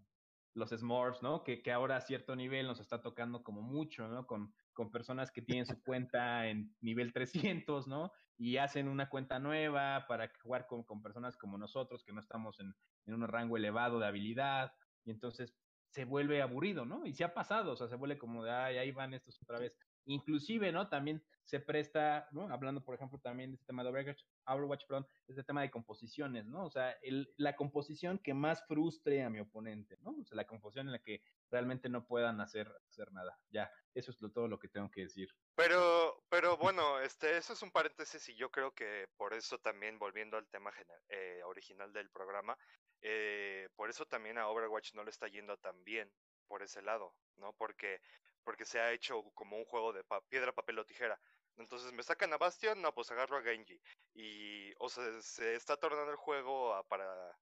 los 0.56 0.70
Smurfs, 0.70 1.22
¿no? 1.22 1.44
Que, 1.44 1.62
que 1.62 1.72
ahora 1.72 1.98
a 1.98 2.02
cierto 2.02 2.36
nivel 2.36 2.66
nos 2.66 2.80
está 2.80 3.02
tocando 3.02 3.44
como 3.44 3.62
mucho, 3.62 4.08
¿no? 4.08 4.26
Con, 4.26 4.54
con 4.76 4.92
personas 4.92 5.32
que 5.32 5.42
tienen 5.42 5.66
su 5.66 5.82
cuenta 5.82 6.48
en 6.48 6.76
nivel 6.82 7.12
300, 7.14 7.88
¿no? 7.88 8.12
Y 8.38 8.58
hacen 8.58 8.88
una 8.88 9.10
cuenta 9.10 9.40
nueva 9.40 10.06
para 10.08 10.32
jugar 10.44 10.68
con, 10.68 10.84
con 10.84 11.02
personas 11.02 11.38
como 11.38 11.58
nosotros, 11.58 12.04
que 12.04 12.14
no 12.14 12.20
estamos 12.20 12.60
en, 12.60 12.76
en, 13.08 13.16
un 13.16 13.28
rango 13.28 13.58
elevado 13.58 13.98
de 13.98 14.06
habilidad, 14.06 14.74
y 15.06 15.12
entonces 15.12 15.56
se 15.90 16.06
vuelve 16.06 16.42
aburrido, 16.42 16.86
¿no? 16.86 17.08
Y 17.08 17.14
se 17.14 17.24
ha 17.24 17.34
pasado, 17.34 17.72
o 17.72 17.76
sea, 17.76 17.88
se 17.88 17.96
vuelve 17.96 18.20
como 18.20 18.44
de, 18.44 18.52
ay, 18.52 18.78
ahí 18.78 18.92
van 18.92 19.14
estos 19.14 19.42
otra 19.42 19.58
vez. 19.58 19.76
Inclusive, 20.06 20.72
¿no? 20.72 20.88
También 20.88 21.24
se 21.46 21.60
presta, 21.60 22.28
¿no? 22.32 22.52
Hablando, 22.52 22.84
por 22.84 22.96
ejemplo, 22.96 23.20
también 23.20 23.52
de 23.52 23.56
este 23.56 23.68
tema 23.68 23.84
de 23.84 23.90
Overwatch, 23.90 24.24
Overwatch 24.48 24.86
perdón, 24.88 25.08
este 25.28 25.44
tema 25.44 25.62
de 25.62 25.70
composiciones, 25.70 26.46
¿no? 26.46 26.66
O 26.66 26.70
sea, 26.70 26.92
el, 27.04 27.32
la 27.38 27.56
composición 27.56 28.20
que 28.20 28.34
más 28.34 28.66
frustre 28.68 29.24
a 29.24 29.30
mi 29.30 29.40
oponente, 29.40 29.98
¿no? 30.02 30.12
O 30.20 30.26
sea, 30.26 30.36
la 30.36 30.48
composición 30.48 30.88
en 30.88 30.94
la 30.94 31.00
que 31.00 31.22
realmente 31.52 31.88
no 31.88 32.06
puedan 32.08 32.42
hacer, 32.42 32.72
hacer 32.90 33.12
nada. 33.12 33.40
Ya, 33.50 33.72
eso 33.94 34.12
es 34.12 34.22
lo, 34.22 34.32
todo 34.32 34.48
lo 34.48 34.60
que 34.60 34.70
tengo 34.70 34.90
que 34.90 35.02
decir. 35.02 35.30
Pero, 35.56 36.24
pero 36.30 36.58
bueno, 36.58 37.00
este, 37.00 37.38
eso 37.38 37.54
es 37.54 37.62
un 37.62 37.72
paréntesis 37.72 38.28
y 38.30 38.36
yo 38.36 38.50
creo 38.50 38.74
que 38.74 39.08
por 39.16 39.34
eso 39.34 39.60
también, 39.60 40.00
volviendo 40.00 40.38
al 40.38 40.48
tema 40.48 40.72
eh, 41.10 41.42
original 41.46 41.94
del 41.94 42.10
programa, 42.10 42.58
eh, 43.02 43.70
por 43.76 43.90
eso 43.90 44.06
también 44.06 44.40
a 44.40 44.48
Overwatch 44.48 44.96
no 44.96 45.04
le 45.04 45.12
está 45.12 45.28
yendo 45.28 45.58
tan 45.58 45.84
bien 45.84 46.12
por 46.48 46.64
ese 46.64 46.82
lado, 46.82 47.16
¿no? 47.38 47.54
Porque 47.54 48.02
porque 48.46 48.64
se 48.64 48.80
ha 48.80 48.94
hecho 48.94 49.24
como 49.34 49.58
un 49.58 49.66
juego 49.66 49.92
de 49.92 50.04
pa 50.04 50.22
piedra, 50.22 50.54
papel 50.54 50.80
o 50.80 50.86
tijera. 50.86 51.20
Entonces 51.58 51.92
me 51.94 52.04
sacan 52.04 52.32
a 52.32 52.38
Bastion, 52.38 52.82
no, 52.82 52.94
pues 52.94 53.12
agarro 53.12 53.38
a 53.38 53.42
Genji. 53.42 53.82
Y, 54.14 54.72
o 54.78 54.88
sea, 54.88 55.04
se 55.22 55.56
está 55.56 55.78
tornando 55.78 56.12
el 56.12 56.18
juego 56.18 56.74
a, 56.74 56.88
para, 56.88 57.38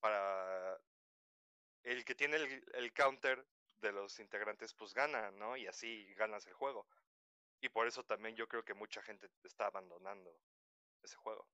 para 0.00 0.78
el 1.82 2.04
que 2.04 2.14
tiene 2.14 2.36
el, 2.36 2.64
el, 2.74 2.92
counter 2.92 3.44
de 3.80 3.92
los 3.92 4.20
integrantes, 4.20 4.74
pues 4.74 4.92
gana, 4.92 5.30
¿no? 5.30 5.56
Y 5.56 5.66
así 5.66 6.12
ganas 6.14 6.46
el 6.46 6.52
juego. 6.52 6.86
Y 7.60 7.70
por 7.70 7.86
eso 7.86 8.04
también 8.04 8.36
yo 8.36 8.46
creo 8.48 8.64
que 8.64 8.74
mucha 8.74 9.00
gente 9.02 9.30
está 9.44 9.66
abandonando 9.66 10.38
ese 11.02 11.16
juego. 11.16 11.48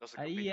No 0.00 0.06
sé 0.06 0.20
Ahí, 0.20 0.50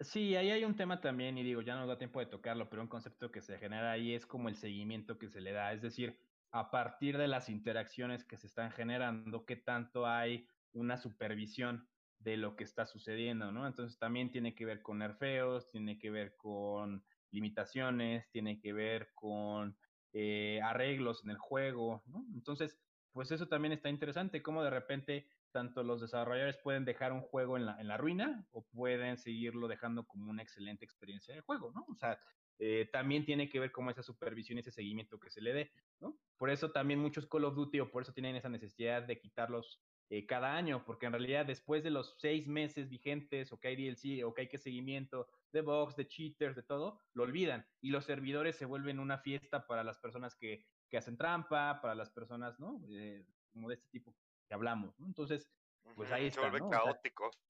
Sí, 0.00 0.34
ahí 0.34 0.50
hay 0.50 0.64
un 0.64 0.76
tema 0.76 1.00
también, 1.02 1.36
y 1.36 1.42
digo, 1.42 1.60
ya 1.60 1.76
no 1.76 1.86
da 1.86 1.98
tiempo 1.98 2.20
de 2.20 2.26
tocarlo, 2.26 2.70
pero 2.70 2.80
un 2.80 2.88
concepto 2.88 3.30
que 3.30 3.42
se 3.42 3.58
genera 3.58 3.92
ahí 3.92 4.14
es 4.14 4.24
como 4.24 4.48
el 4.48 4.56
seguimiento 4.56 5.18
que 5.18 5.28
se 5.28 5.42
le 5.42 5.52
da, 5.52 5.74
es 5.74 5.82
decir, 5.82 6.18
a 6.50 6.70
partir 6.70 7.18
de 7.18 7.28
las 7.28 7.50
interacciones 7.50 8.24
que 8.24 8.38
se 8.38 8.46
están 8.46 8.70
generando, 8.72 9.44
qué 9.44 9.56
tanto 9.56 10.06
hay 10.06 10.48
una 10.72 10.96
supervisión 10.96 11.90
de 12.18 12.38
lo 12.38 12.56
que 12.56 12.64
está 12.64 12.86
sucediendo, 12.86 13.52
¿no? 13.52 13.66
Entonces 13.66 13.98
también 13.98 14.30
tiene 14.30 14.54
que 14.54 14.64
ver 14.64 14.80
con 14.80 14.98
nerfeos, 14.98 15.70
tiene 15.70 15.98
que 15.98 16.10
ver 16.10 16.34
con 16.36 17.04
limitaciones, 17.30 18.30
tiene 18.30 18.58
que 18.58 18.72
ver 18.72 19.12
con 19.14 19.76
eh, 20.12 20.60
arreglos 20.62 21.24
en 21.24 21.30
el 21.30 21.38
juego, 21.38 22.02
¿no? 22.06 22.24
Entonces, 22.34 22.80
pues 23.12 23.32
eso 23.32 23.48
también 23.48 23.72
está 23.72 23.90
interesante, 23.90 24.42
cómo 24.42 24.62
de 24.62 24.70
repente 24.70 25.28
tanto 25.50 25.82
los 25.82 26.00
desarrolladores 26.00 26.58
pueden 26.58 26.84
dejar 26.84 27.12
un 27.12 27.22
juego 27.22 27.56
en 27.56 27.66
la, 27.66 27.80
en 27.80 27.88
la 27.88 27.96
ruina 27.96 28.46
o 28.52 28.64
pueden 28.64 29.16
seguirlo 29.16 29.68
dejando 29.68 30.06
como 30.06 30.30
una 30.30 30.42
excelente 30.42 30.84
experiencia 30.84 31.34
de 31.34 31.40
juego, 31.40 31.72
¿no? 31.72 31.84
O 31.88 31.94
sea, 31.94 32.18
eh, 32.58 32.88
también 32.92 33.24
tiene 33.24 33.48
que 33.48 33.58
ver 33.58 33.72
cómo 33.72 33.90
esa 33.90 34.02
supervisión 34.02 34.58
y 34.58 34.60
ese 34.60 34.70
seguimiento 34.70 35.18
que 35.18 35.30
se 35.30 35.40
le 35.40 35.54
dé, 35.54 35.72
¿no? 35.98 36.18
Por 36.36 36.50
eso 36.50 36.70
también 36.70 37.00
muchos 37.00 37.26
Call 37.26 37.44
of 37.44 37.54
Duty 37.54 37.80
o 37.80 37.90
por 37.90 38.02
eso 38.02 38.12
tienen 38.12 38.36
esa 38.36 38.50
necesidad 38.50 39.02
de 39.02 39.18
quitarlos 39.18 39.82
eh, 40.10 40.26
cada 40.26 40.54
año, 40.54 40.84
porque 40.84 41.06
en 41.06 41.12
realidad 41.12 41.46
después 41.46 41.82
de 41.82 41.90
los 41.90 42.16
seis 42.18 42.46
meses 42.46 42.90
vigentes 42.90 43.50
o 43.52 43.58
que 43.58 43.68
hay 43.68 43.76
DLC 43.76 44.24
o 44.24 44.34
que 44.34 44.42
hay 44.42 44.48
que 44.48 44.58
seguimiento 44.58 45.28
de 45.52 45.62
bugs, 45.62 45.96
de 45.96 46.06
cheaters, 46.06 46.54
de 46.54 46.62
todo, 46.62 46.98
lo 47.14 47.22
olvidan 47.22 47.66
y 47.80 47.90
los 47.90 48.04
servidores 48.04 48.56
se 48.56 48.66
vuelven 48.66 48.98
una 48.98 49.18
fiesta 49.18 49.66
para 49.66 49.82
las 49.82 49.98
personas 49.98 50.34
que, 50.34 50.66
que 50.90 50.98
hacen 50.98 51.16
trampa, 51.16 51.80
para 51.80 51.94
las 51.94 52.10
personas, 52.10 52.60
¿no? 52.60 52.82
Eh, 52.90 53.24
como 53.52 53.68
de 53.68 53.76
este 53.76 53.88
tipo 53.88 54.14
que 54.50 54.54
hablamos, 54.54 54.98
¿no? 54.98 55.06
Entonces, 55.06 55.48
pues 55.94 56.10
ahí 56.10 56.26
está. 56.26 56.42
Se 56.42 56.50
vuelve 56.50 56.60
¿no? 56.60 56.70
caótico. 56.70 57.28
O 57.28 57.32
sea, 57.32 57.40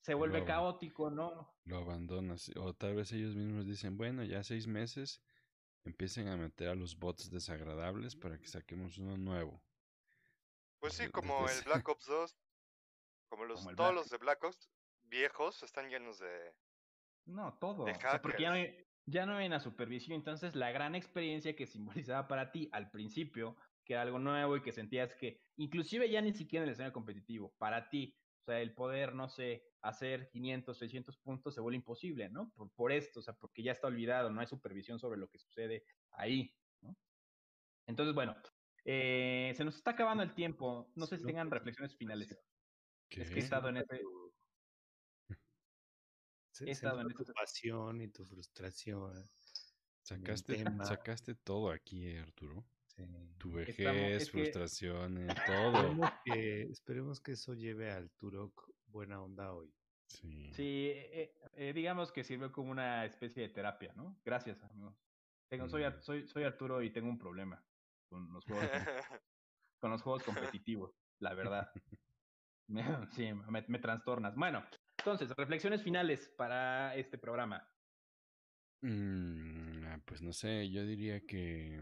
se 0.00 0.14
vuelve 0.14 0.40
lo, 0.40 0.46
caótico, 0.46 1.10
¿no? 1.10 1.54
Lo 1.64 1.76
abandonas. 1.76 2.50
O 2.56 2.72
tal 2.72 2.94
vez 2.94 3.12
ellos 3.12 3.36
mismos 3.36 3.66
dicen, 3.66 3.98
bueno, 3.98 4.24
ya 4.24 4.42
seis 4.42 4.66
meses, 4.66 5.20
empiecen 5.84 6.28
a 6.28 6.36
meter 6.38 6.68
a 6.68 6.74
los 6.74 6.98
bots 6.98 7.30
desagradables 7.30 8.16
para 8.16 8.38
que 8.38 8.46
saquemos 8.46 8.96
uno 8.96 9.18
nuevo. 9.18 9.62
Pues 10.78 10.94
sí, 10.94 11.10
como 11.12 11.46
el 11.46 11.62
Black 11.64 11.86
Ops 11.86 12.06
2. 12.06 12.36
Como 13.28 13.44
los 13.44 13.60
como 13.60 13.76
todos 13.76 13.90
Black... 13.90 14.02
los 14.02 14.10
de 14.10 14.16
Black 14.16 14.44
Ops 14.44 14.70
viejos 15.02 15.62
están 15.62 15.90
llenos 15.90 16.18
de. 16.20 16.54
No, 17.26 17.52
todo. 17.60 17.84
De 17.84 17.92
o 17.92 18.00
sea, 18.00 18.22
porque 18.22 18.44
ya 18.44 18.48
no, 18.48 18.54
hay, 18.54 18.86
ya 19.04 19.26
no 19.26 19.36
hay 19.36 19.46
una 19.46 19.60
supervisión. 19.60 20.16
Entonces, 20.16 20.54
la 20.54 20.70
gran 20.70 20.94
experiencia 20.94 21.54
que 21.54 21.66
simbolizaba 21.66 22.28
para 22.28 22.50
ti 22.50 22.70
al 22.72 22.90
principio 22.90 23.58
que 23.86 23.94
era 23.94 24.02
algo 24.02 24.18
nuevo 24.18 24.56
y 24.56 24.62
que 24.62 24.72
sentías 24.72 25.14
que, 25.14 25.40
inclusive 25.56 26.10
ya 26.10 26.20
ni 26.20 26.32
siquiera 26.32 26.64
en 26.64 26.68
el 26.68 26.72
escenario 26.72 26.92
competitivo, 26.92 27.54
para 27.56 27.88
ti, 27.88 28.18
o 28.40 28.44
sea, 28.44 28.60
el 28.60 28.74
poder, 28.74 29.14
no 29.14 29.28
sé, 29.28 29.64
hacer 29.80 30.28
500, 30.30 30.76
600 30.76 31.16
puntos 31.18 31.54
se 31.54 31.60
vuelve 31.60 31.76
imposible, 31.76 32.28
¿no? 32.28 32.50
Por, 32.50 32.70
por 32.72 32.92
esto, 32.92 33.20
o 33.20 33.22
sea, 33.22 33.34
porque 33.34 33.62
ya 33.62 33.72
está 33.72 33.86
olvidado, 33.86 34.30
no 34.30 34.40
hay 34.40 34.46
supervisión 34.46 34.98
sobre 34.98 35.18
lo 35.18 35.28
que 35.28 35.38
sucede 35.38 35.84
ahí, 36.10 36.54
¿no? 36.80 36.96
Entonces, 37.86 38.14
bueno, 38.14 38.36
eh, 38.84 39.52
se 39.56 39.64
nos 39.64 39.76
está 39.76 39.92
acabando 39.92 40.22
el 40.22 40.34
tiempo, 40.34 40.90
no 40.96 41.06
sé 41.06 41.18
si 41.18 41.24
tengan 41.24 41.50
reflexiones 41.50 41.96
finales. 41.96 42.36
¿Qué? 43.08 43.22
Es 43.22 43.30
que 43.30 43.36
he 43.36 43.42
estado 43.42 43.68
en 43.68 43.78
ese... 43.78 44.00
He 46.60 46.70
estado 46.70 47.02
en 47.02 47.08
tu 47.08 47.24
pasión 47.34 48.00
y 48.00 48.08
tu 48.08 48.24
frustración. 48.24 49.12
Sacaste, 50.02 50.64
sacaste 50.98 51.34
todo 51.34 51.70
aquí, 51.70 52.06
eh, 52.06 52.20
Arturo. 52.20 52.64
Sí. 52.96 53.04
Tu 53.38 53.52
vejez, 53.52 53.78
Estamos, 53.78 54.02
es 54.02 54.30
frustraciones, 54.30 55.34
que... 55.34 55.40
todo. 55.46 55.76
Esperemos 55.76 56.10
que, 56.24 56.62
esperemos 56.62 57.20
que, 57.20 57.32
eso 57.32 57.54
lleve 57.54 57.92
al 57.92 58.10
Turok 58.12 58.70
buena 58.86 59.20
onda 59.20 59.52
hoy. 59.52 59.70
Sí, 60.08 60.50
sí 60.54 60.90
eh, 60.94 61.34
eh, 61.54 61.72
digamos 61.74 62.12
que 62.12 62.24
sirve 62.24 62.50
como 62.50 62.70
una 62.70 63.04
especie 63.04 63.42
de 63.42 63.48
terapia, 63.50 63.92
¿no? 63.94 64.18
Gracias, 64.24 64.62
amigos. 64.64 64.96
Tengo, 65.48 65.68
soy, 65.68 65.84
mm. 65.84 66.00
soy, 66.00 66.26
soy 66.26 66.44
Arturo 66.44 66.82
y 66.82 66.90
tengo 66.90 67.08
un 67.08 67.18
problema 67.18 67.62
con 68.08 68.32
los 68.32 68.44
juegos, 68.44 68.64
con 69.80 69.90
los 69.90 70.02
juegos 70.02 70.22
competitivos, 70.22 70.96
la 71.18 71.34
verdad. 71.34 71.70
Me, 72.68 72.82
sí, 73.12 73.32
me, 73.32 73.64
me 73.68 73.78
trastornas. 73.78 74.34
Bueno, 74.36 74.64
entonces, 74.98 75.30
reflexiones 75.36 75.82
finales 75.82 76.28
para 76.36 76.94
este 76.96 77.18
programa. 77.18 77.68
Mm, 78.82 80.00
pues 80.04 80.22
no 80.22 80.32
sé, 80.32 80.70
yo 80.70 80.84
diría 80.84 81.20
que 81.26 81.80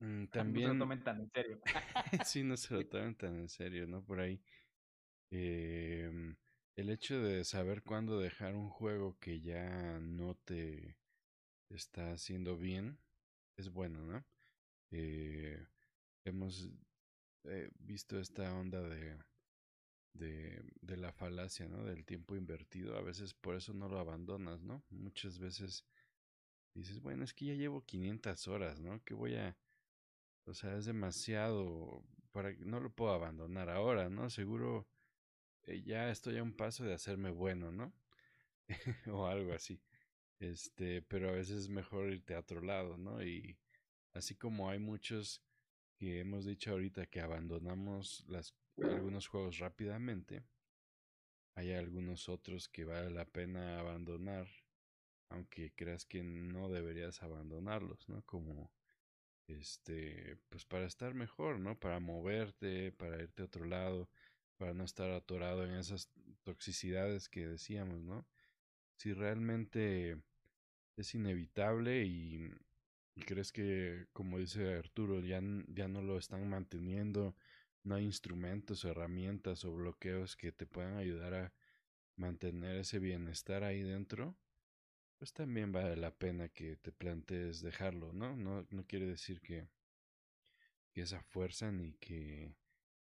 Mm, 0.00 0.26
también. 0.26 0.78
No 0.78 0.84
se 0.84 0.84
lo 0.84 0.84
tomen 0.84 1.02
tan 1.02 1.20
en 1.20 1.30
serio. 1.30 1.60
sí, 2.24 2.42
no 2.44 2.56
se 2.56 2.74
lo 2.74 2.86
tomen 2.88 3.14
tan 3.16 3.36
en 3.36 3.48
serio, 3.48 3.86
¿no? 3.86 4.04
Por 4.04 4.20
ahí. 4.20 4.40
Eh, 5.30 6.10
el 6.76 6.90
hecho 6.90 7.20
de 7.20 7.44
saber 7.44 7.82
cuándo 7.82 8.18
dejar 8.20 8.54
un 8.54 8.68
juego 8.70 9.18
que 9.20 9.40
ya 9.40 9.98
no 10.00 10.34
te 10.36 10.96
está 11.70 12.12
haciendo 12.12 12.56
bien 12.56 12.98
es 13.56 13.70
bueno, 13.70 14.04
¿no? 14.04 14.24
Eh, 14.92 15.66
hemos 16.24 16.70
eh, 17.44 17.70
visto 17.78 18.18
esta 18.20 18.54
onda 18.54 18.82
de, 18.82 19.18
de, 20.14 20.62
de 20.80 20.96
la 20.96 21.12
falacia, 21.12 21.68
¿no? 21.68 21.84
Del 21.84 22.04
tiempo 22.04 22.36
invertido. 22.36 22.96
A 22.96 23.02
veces 23.02 23.34
por 23.34 23.56
eso 23.56 23.74
no 23.74 23.88
lo 23.88 23.98
abandonas, 23.98 24.62
¿no? 24.62 24.84
Muchas 24.90 25.38
veces 25.38 25.86
dices, 26.74 27.00
bueno, 27.00 27.24
es 27.24 27.34
que 27.34 27.46
ya 27.46 27.54
llevo 27.54 27.84
500 27.84 28.48
horas, 28.48 28.80
¿no? 28.80 29.02
Que 29.04 29.14
voy 29.14 29.36
a... 29.36 29.56
O 30.46 30.54
sea, 30.54 30.76
es 30.76 30.86
demasiado 30.86 32.04
para 32.32 32.52
no 32.60 32.80
lo 32.80 32.90
puedo 32.92 33.12
abandonar 33.12 33.70
ahora, 33.70 34.08
¿no? 34.08 34.30
Seguro 34.30 34.88
eh, 35.64 35.82
ya 35.82 36.10
estoy 36.10 36.38
a 36.38 36.42
un 36.42 36.52
paso 36.52 36.84
de 36.84 36.94
hacerme 36.94 37.30
bueno, 37.30 37.72
¿no? 37.72 37.92
o 39.12 39.26
algo 39.26 39.52
así. 39.52 39.80
Este, 40.38 41.02
pero 41.02 41.28
a 41.30 41.32
veces 41.32 41.62
es 41.62 41.68
mejor 41.68 42.10
irte 42.12 42.34
a 42.34 42.40
otro 42.40 42.62
lado, 42.62 42.96
¿no? 42.96 43.22
Y 43.22 43.58
así 44.14 44.36
como 44.36 44.70
hay 44.70 44.78
muchos 44.78 45.42
que 45.96 46.20
hemos 46.20 46.46
dicho 46.46 46.72
ahorita 46.72 47.06
que 47.06 47.20
abandonamos 47.20 48.24
las, 48.28 48.54
algunos 48.82 49.28
juegos 49.28 49.58
rápidamente, 49.58 50.44
hay 51.54 51.72
algunos 51.74 52.28
otros 52.28 52.68
que 52.68 52.84
vale 52.84 53.10
la 53.10 53.26
pena 53.26 53.78
abandonar, 53.78 54.48
aunque 55.28 55.72
creas 55.74 56.06
que 56.06 56.22
no 56.22 56.70
deberías 56.70 57.22
abandonarlos, 57.22 58.08
¿no? 58.08 58.22
Como 58.22 58.72
este, 59.58 60.38
pues 60.48 60.64
para 60.64 60.86
estar 60.86 61.14
mejor, 61.14 61.60
¿no? 61.60 61.78
Para 61.78 62.00
moverte, 62.00 62.92
para 62.92 63.22
irte 63.22 63.42
a 63.42 63.46
otro 63.46 63.64
lado, 63.64 64.08
para 64.56 64.74
no 64.74 64.84
estar 64.84 65.10
atorado 65.10 65.64
en 65.64 65.74
esas 65.74 66.10
toxicidades 66.42 67.28
que 67.28 67.46
decíamos, 67.46 68.02
¿no? 68.02 68.26
Si 68.96 69.12
realmente 69.12 70.20
es 70.96 71.14
inevitable 71.14 72.04
y, 72.04 72.52
crees 73.26 73.52
que, 73.52 74.06
como 74.12 74.38
dice 74.38 74.74
Arturo, 74.74 75.20
ya, 75.20 75.40
ya 75.68 75.88
no 75.88 76.02
lo 76.02 76.18
están 76.18 76.48
manteniendo, 76.48 77.34
no 77.84 77.94
hay 77.94 78.04
instrumentos, 78.04 78.84
herramientas 78.84 79.64
o 79.64 79.72
bloqueos 79.72 80.36
que 80.36 80.52
te 80.52 80.66
puedan 80.66 80.96
ayudar 80.96 81.34
a 81.34 81.52
mantener 82.16 82.76
ese 82.76 82.98
bienestar 82.98 83.64
ahí 83.64 83.82
dentro, 83.82 84.36
pues 85.20 85.34
también 85.34 85.70
vale 85.70 85.96
la 85.96 86.12
pena 86.16 86.48
que 86.48 86.76
te 86.76 86.92
plantees 86.92 87.60
dejarlo, 87.60 88.10
¿no? 88.14 88.34
No, 88.36 88.66
no 88.70 88.86
quiere 88.86 89.04
decir 89.04 89.42
que, 89.42 89.68
que 90.92 91.02
esa 91.02 91.22
fuerza 91.24 91.70
ni 91.70 91.92
que 91.92 92.56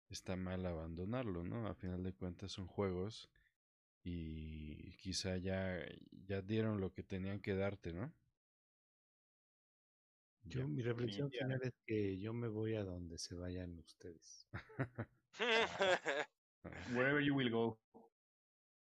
está 0.10 0.36
mal 0.36 0.66
abandonarlo, 0.66 1.46
¿no? 1.46 1.66
A 1.68 1.76
final 1.76 2.04
de 2.04 2.12
cuentas 2.12 2.52
son 2.52 2.68
juegos 2.68 3.30
y 4.04 4.98
quizá 4.98 5.38
ya, 5.38 5.80
ya 6.28 6.42
dieron 6.42 6.82
lo 6.82 6.92
que 6.92 7.04
tenían 7.04 7.40
que 7.40 7.56
darte, 7.56 7.94
¿no? 7.94 8.14
Yo, 10.44 10.68
mi 10.68 10.82
reflexión 10.82 11.32
final 11.32 11.62
es 11.64 11.74
que 11.86 12.20
yo 12.20 12.34
me 12.34 12.50
voy 12.50 12.76
a 12.76 12.84
donde 12.84 13.18
se 13.18 13.34
vayan 13.34 13.80
ustedes. 13.80 14.46
Wherever 16.94 17.22
you 17.22 17.34
will 17.34 17.50
go. 17.50 17.80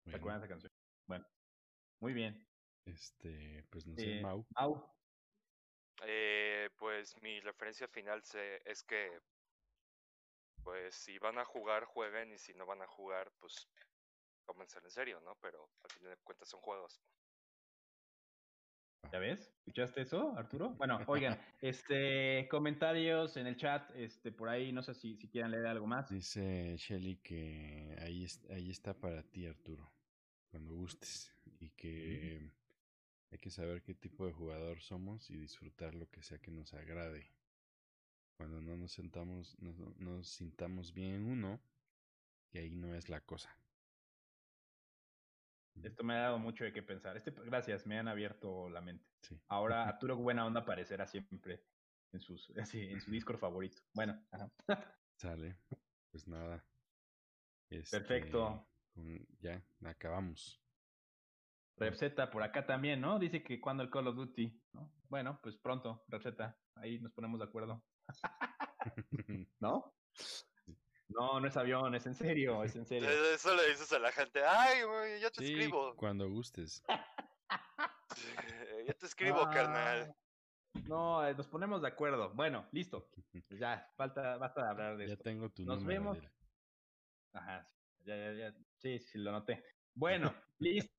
¿Te 0.03 0.17
acuerdas 0.17 0.41
de 0.41 0.45
esa 0.47 0.53
canción? 0.53 0.73
Bueno, 1.07 1.25
muy 2.01 2.11
bien. 2.11 2.48
Este, 2.89 3.63
pues 3.69 3.85
no 3.85 3.95
sé, 3.95 4.17
Eh, 4.17 4.21
Mau. 4.21 4.45
Mau, 4.55 4.95
Eh, 6.05 6.69
pues 6.77 7.21
mi 7.21 7.39
referencia 7.41 7.87
final 7.87 8.23
se- 8.23 8.61
es 8.65 8.83
que, 8.83 9.19
pues 10.63 10.95
si 10.95 11.17
van 11.19 11.37
a 11.39 11.45
jugar, 11.45 11.83
jueguen 11.85 12.31
y 12.31 12.37
si 12.37 12.53
no 12.53 12.65
van 12.65 12.81
a 12.81 12.87
jugar, 12.87 13.31
pues 13.39 13.67
tómenselo 14.45 14.85
en 14.87 14.91
serio, 14.91 15.19
¿no? 15.21 15.35
Pero 15.41 15.69
al 15.83 15.91
fin 15.91 16.03
de 16.03 16.15
cuentas 16.23 16.47
son 16.49 16.61
juegos. 16.61 17.01
¿Ya 19.11 19.19
ves? 19.19 19.49
¿Escuchaste 19.57 20.01
eso, 20.01 20.37
Arturo? 20.37 20.69
Bueno, 20.71 20.99
oigan, 21.07 21.37
este, 21.61 22.47
comentarios 22.49 23.37
en 23.37 23.47
el 23.47 23.57
chat, 23.57 23.91
este, 23.95 24.31
por 24.31 24.49
ahí, 24.49 24.71
no 24.71 24.83
sé 24.83 24.93
si, 24.93 25.17
si 25.17 25.27
quieran 25.29 25.51
leer 25.51 25.65
algo 25.65 25.87
más. 25.87 26.09
Dice 26.09 26.75
Shelly 26.77 27.17
que 27.17 27.97
ahí, 28.01 28.23
es- 28.23 28.45
ahí 28.51 28.69
está 28.69 28.93
para 28.93 29.23
ti, 29.23 29.47
Arturo, 29.47 29.91
cuando 30.51 30.75
gustes. 30.75 31.33
Y 31.59 31.71
que 31.71 32.51
hay 33.31 33.37
que 33.37 33.51
saber 33.51 33.83
qué 33.83 33.93
tipo 33.93 34.25
de 34.25 34.33
jugador 34.33 34.81
somos 34.81 35.29
y 35.29 35.37
disfrutar 35.37 35.93
lo 35.93 36.09
que 36.09 36.23
sea 36.23 36.39
que 36.39 36.51
nos 36.51 36.73
agrade. 36.73 37.27
Cuando 38.37 38.61
no 38.61 38.77
nos 38.77 38.91
sentamos, 38.93 39.59
nos, 39.61 39.77
nos 39.97 40.27
sintamos 40.29 40.93
bien 40.93 41.15
en 41.15 41.25
uno, 41.27 41.59
que 42.51 42.59
ahí 42.59 42.75
no 42.75 42.95
es 42.95 43.09
la 43.09 43.21
cosa. 43.21 43.55
Esto 45.83 46.03
me 46.03 46.13
ha 46.15 46.21
dado 46.21 46.39
mucho 46.39 46.63
de 46.63 46.73
qué 46.73 46.83
pensar. 46.83 47.15
Este, 47.15 47.31
gracias, 47.31 47.85
me 47.85 47.97
han 47.99 48.07
abierto 48.07 48.69
la 48.69 48.81
mente. 48.81 49.05
Sí. 49.21 49.39
Ahora 49.47 49.83
Arturo 49.87 50.17
Buena 50.17 50.45
Onda 50.45 50.61
aparecerá 50.61 51.05
siempre 51.05 51.63
en, 52.11 52.19
sus, 52.19 52.49
en 52.55 52.99
su 52.99 53.11
Discord 53.11 53.37
favorito. 53.39 53.81
Bueno, 53.93 54.25
ajá. 54.31 54.51
Sale. 55.17 55.57
Pues 56.11 56.27
nada. 56.27 56.65
Perfecto. 57.69 58.07
Este, 58.09 58.31
con- 58.31 59.27
ya, 59.41 59.63
acabamos. 59.85 60.61
Repseta 61.79 62.29
por 62.29 62.43
acá 62.43 62.65
también, 62.65 62.99
¿no? 63.01 63.17
Dice 63.19 63.43
que 63.43 63.59
cuando 63.59 63.83
el 63.83 63.89
Call 63.89 64.07
of 64.07 64.15
Duty, 64.15 64.61
¿no? 64.73 64.93
Bueno, 65.09 65.39
pues 65.41 65.57
pronto, 65.57 66.03
Repseta, 66.07 66.59
ahí 66.75 66.99
nos 66.99 67.11
ponemos 67.13 67.39
de 67.39 67.45
acuerdo. 67.45 67.83
¿No? 69.59 69.95
No, 71.07 71.39
no 71.39 71.47
es 71.47 71.57
avión, 71.57 71.95
es 71.95 72.05
en 72.05 72.13
serio, 72.13 72.63
es 72.63 72.75
en 72.75 72.85
serio. 72.87 73.09
Eso 73.09 73.55
le 73.55 73.69
dices 73.69 73.91
a 73.93 73.99
la 73.99 74.11
gente, 74.11 74.43
ay, 74.45 74.83
güey, 74.83 75.21
yo 75.21 75.31
te 75.31 75.45
sí, 75.45 75.53
escribo. 75.53 75.95
cuando 75.95 76.29
gustes. 76.29 76.83
Yo 78.87 78.95
te 78.95 79.05
escribo, 79.05 79.43
carnal. 79.51 80.11
Ah, 80.75 80.79
No, 80.87 81.25
eh, 81.27 81.35
nos 81.35 81.47
ponemos 81.47 81.81
de 81.81 81.87
acuerdo. 81.89 82.33
Bueno, 82.33 82.67
listo. 82.71 83.09
Pues 83.47 83.59
ya, 83.59 83.87
falta, 83.95 84.37
basta 84.37 84.63
de 84.63 84.69
hablar 84.69 84.97
de 84.97 85.07
Ya 85.07 85.13
esto. 85.13 85.23
tengo 85.23 85.49
tu 85.51 85.63
Nos 85.63 85.79
número. 85.81 86.01
vemos. 86.01 86.17
Adela. 86.17 86.33
Ajá, 87.33 87.69
ya, 87.99 88.15
ya, 88.17 88.33
ya. 88.33 88.55
Sí, 88.77 88.99
sí, 88.99 89.19
lo 89.19 89.31
noté. 89.31 89.63
Bueno, 89.93 90.33
listo. 90.57 90.91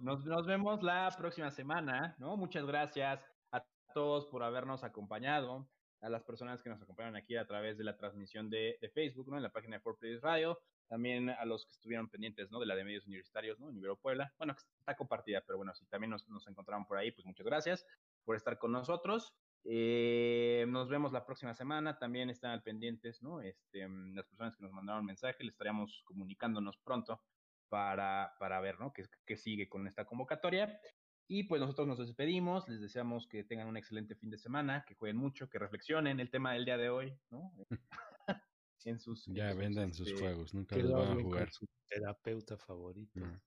Nos, 0.00 0.24
nos 0.24 0.46
vemos 0.46 0.82
la 0.82 1.10
próxima 1.16 1.50
semana, 1.50 2.14
¿no? 2.18 2.36
Muchas 2.36 2.64
gracias 2.64 3.20
a 3.52 3.64
todos 3.92 4.26
por 4.26 4.42
habernos 4.42 4.84
acompañado, 4.84 5.68
a 6.00 6.08
las 6.08 6.24
personas 6.24 6.62
que 6.62 6.70
nos 6.70 6.80
acompañan 6.80 7.16
aquí 7.16 7.36
a 7.36 7.46
través 7.46 7.76
de 7.78 7.84
la 7.84 7.96
transmisión 7.96 8.48
de, 8.48 8.78
Facebook, 8.94 9.28
¿no? 9.28 9.36
En 9.36 9.42
la 9.42 9.50
página 9.50 9.76
de 9.76 9.82
4Players 9.82 10.20
Radio, 10.20 10.58
también 10.88 11.30
a 11.30 11.44
los 11.44 11.66
que 11.66 11.72
estuvieron 11.72 12.08
pendientes, 12.08 12.50
¿no? 12.50 12.60
De 12.60 12.66
la 12.66 12.76
de 12.76 12.84
medios 12.84 13.06
universitarios, 13.06 13.58
¿no? 13.58 13.68
En 13.68 13.76
Ibero 13.76 13.96
Puebla. 13.96 14.32
Bueno, 14.38 14.54
está 14.78 14.96
compartida, 14.96 15.42
pero 15.46 15.58
bueno, 15.58 15.74
si 15.74 15.86
también 15.86 16.10
nos, 16.10 16.28
nos 16.28 16.46
encontraron 16.46 16.86
por 16.86 16.98
ahí, 16.98 17.10
pues 17.10 17.26
muchas 17.26 17.46
gracias 17.46 17.86
por 18.24 18.36
estar 18.36 18.58
con 18.58 18.72
nosotros. 18.72 19.34
Eh, 19.64 20.64
nos 20.68 20.88
vemos 20.88 21.12
la 21.12 21.26
próxima 21.26 21.54
semana. 21.54 21.98
También 21.98 22.30
están 22.30 22.52
al 22.52 22.62
pendientes, 22.62 23.22
¿no? 23.22 23.40
Este, 23.40 23.88
las 23.88 24.26
personas 24.26 24.56
que 24.56 24.62
nos 24.62 24.72
mandaron 24.72 25.04
mensaje, 25.04 25.42
le 25.42 25.50
estaríamos 25.50 26.02
comunicándonos 26.04 26.78
pronto 26.78 27.20
para, 27.68 28.34
para 28.38 28.60
ver, 28.60 28.78
¿no? 28.78 28.92
Qué, 28.92 29.04
qué 29.26 29.36
sigue 29.36 29.68
con 29.68 29.86
esta 29.86 30.04
convocatoria. 30.04 30.80
Y 31.28 31.44
pues 31.44 31.60
nosotros 31.60 31.88
nos 31.88 31.98
despedimos, 31.98 32.68
les 32.68 32.80
deseamos 32.80 33.26
que 33.26 33.42
tengan 33.42 33.66
un 33.66 33.76
excelente 33.76 34.14
fin 34.14 34.30
de 34.30 34.38
semana, 34.38 34.84
que 34.86 34.94
jueguen 34.94 35.16
mucho, 35.16 35.48
que 35.48 35.58
reflexionen 35.58 36.20
el 36.20 36.30
tema 36.30 36.52
del 36.52 36.64
día 36.64 36.76
de 36.76 36.88
hoy, 36.88 37.18
¿no? 37.30 37.52
en 38.84 39.00
sus, 39.00 39.26
en 39.28 39.34
Ya 39.34 39.50
sus, 39.50 39.58
vendan 39.58 39.92
sus 39.92 40.08
este, 40.08 40.20
juegos, 40.20 40.54
nunca 40.54 40.76
Que 40.76 40.82
los 40.82 40.92
lo 40.92 40.98
van 40.98 41.18
a 41.18 41.22
jugar. 41.22 41.50
su 41.50 41.66
terapeuta 41.88 42.56
favorito. 42.56 43.20
No. 43.20 43.40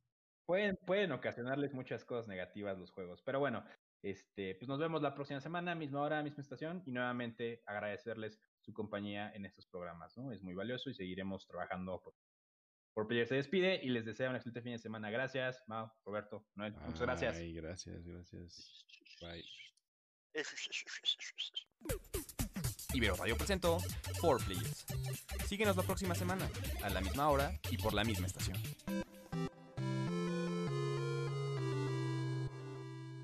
pueden, 0.46 0.78
pueden 0.86 1.12
ocasionarles 1.14 1.74
muchas 1.74 2.04
cosas 2.04 2.28
negativas 2.28 2.78
los 2.78 2.92
juegos. 2.92 3.22
Pero 3.24 3.40
bueno, 3.40 3.64
este, 4.02 4.56
pues 4.56 4.68
nos 4.68 4.80
vemos 4.80 5.02
la 5.02 5.16
próxima 5.16 5.40
semana, 5.40 5.76
misma 5.76 6.02
hora, 6.02 6.22
misma 6.24 6.42
estación, 6.42 6.84
y 6.86 6.92
nuevamente 6.92 7.64
agradecerles 7.66 8.42
su 8.60 8.74
compañía 8.74 9.32
en 9.34 9.46
estos 9.46 9.68
programas, 9.68 10.18
¿no? 10.18 10.32
Es 10.32 10.42
muy 10.42 10.54
valioso 10.54 10.90
y 10.90 10.94
seguiremos 10.94 11.48
trabajando 11.48 12.02
por, 12.02 12.14
por 13.00 13.08
Player 13.08 13.26
se 13.26 13.36
despide 13.36 13.80
y 13.82 13.88
les 13.88 14.04
deseo 14.04 14.30
un 14.30 14.36
excelente 14.36 14.62
fin 14.62 14.74
de 14.74 14.78
semana. 14.78 15.10
Gracias, 15.10 15.64
Mau, 15.68 15.90
Roberto, 16.04 16.46
Noel, 16.56 16.74
muchas 16.86 17.00
gracias. 17.00 17.40
Gracias, 17.54 18.06
gracias. 18.06 18.86
Bye. 19.22 19.46
Ibero 22.94 23.16
Radio 23.16 23.38
presentó 23.38 23.78
4 24.20 24.46
Players. 24.46 24.86
Síguenos 25.48 25.78
la 25.78 25.84
próxima 25.84 26.14
semana, 26.14 26.50
a 26.84 26.90
la 26.90 27.00
misma 27.00 27.30
hora 27.30 27.58
y 27.72 27.78
por 27.78 27.94
la 27.94 28.04
misma 28.04 28.28
estación. 28.28 28.58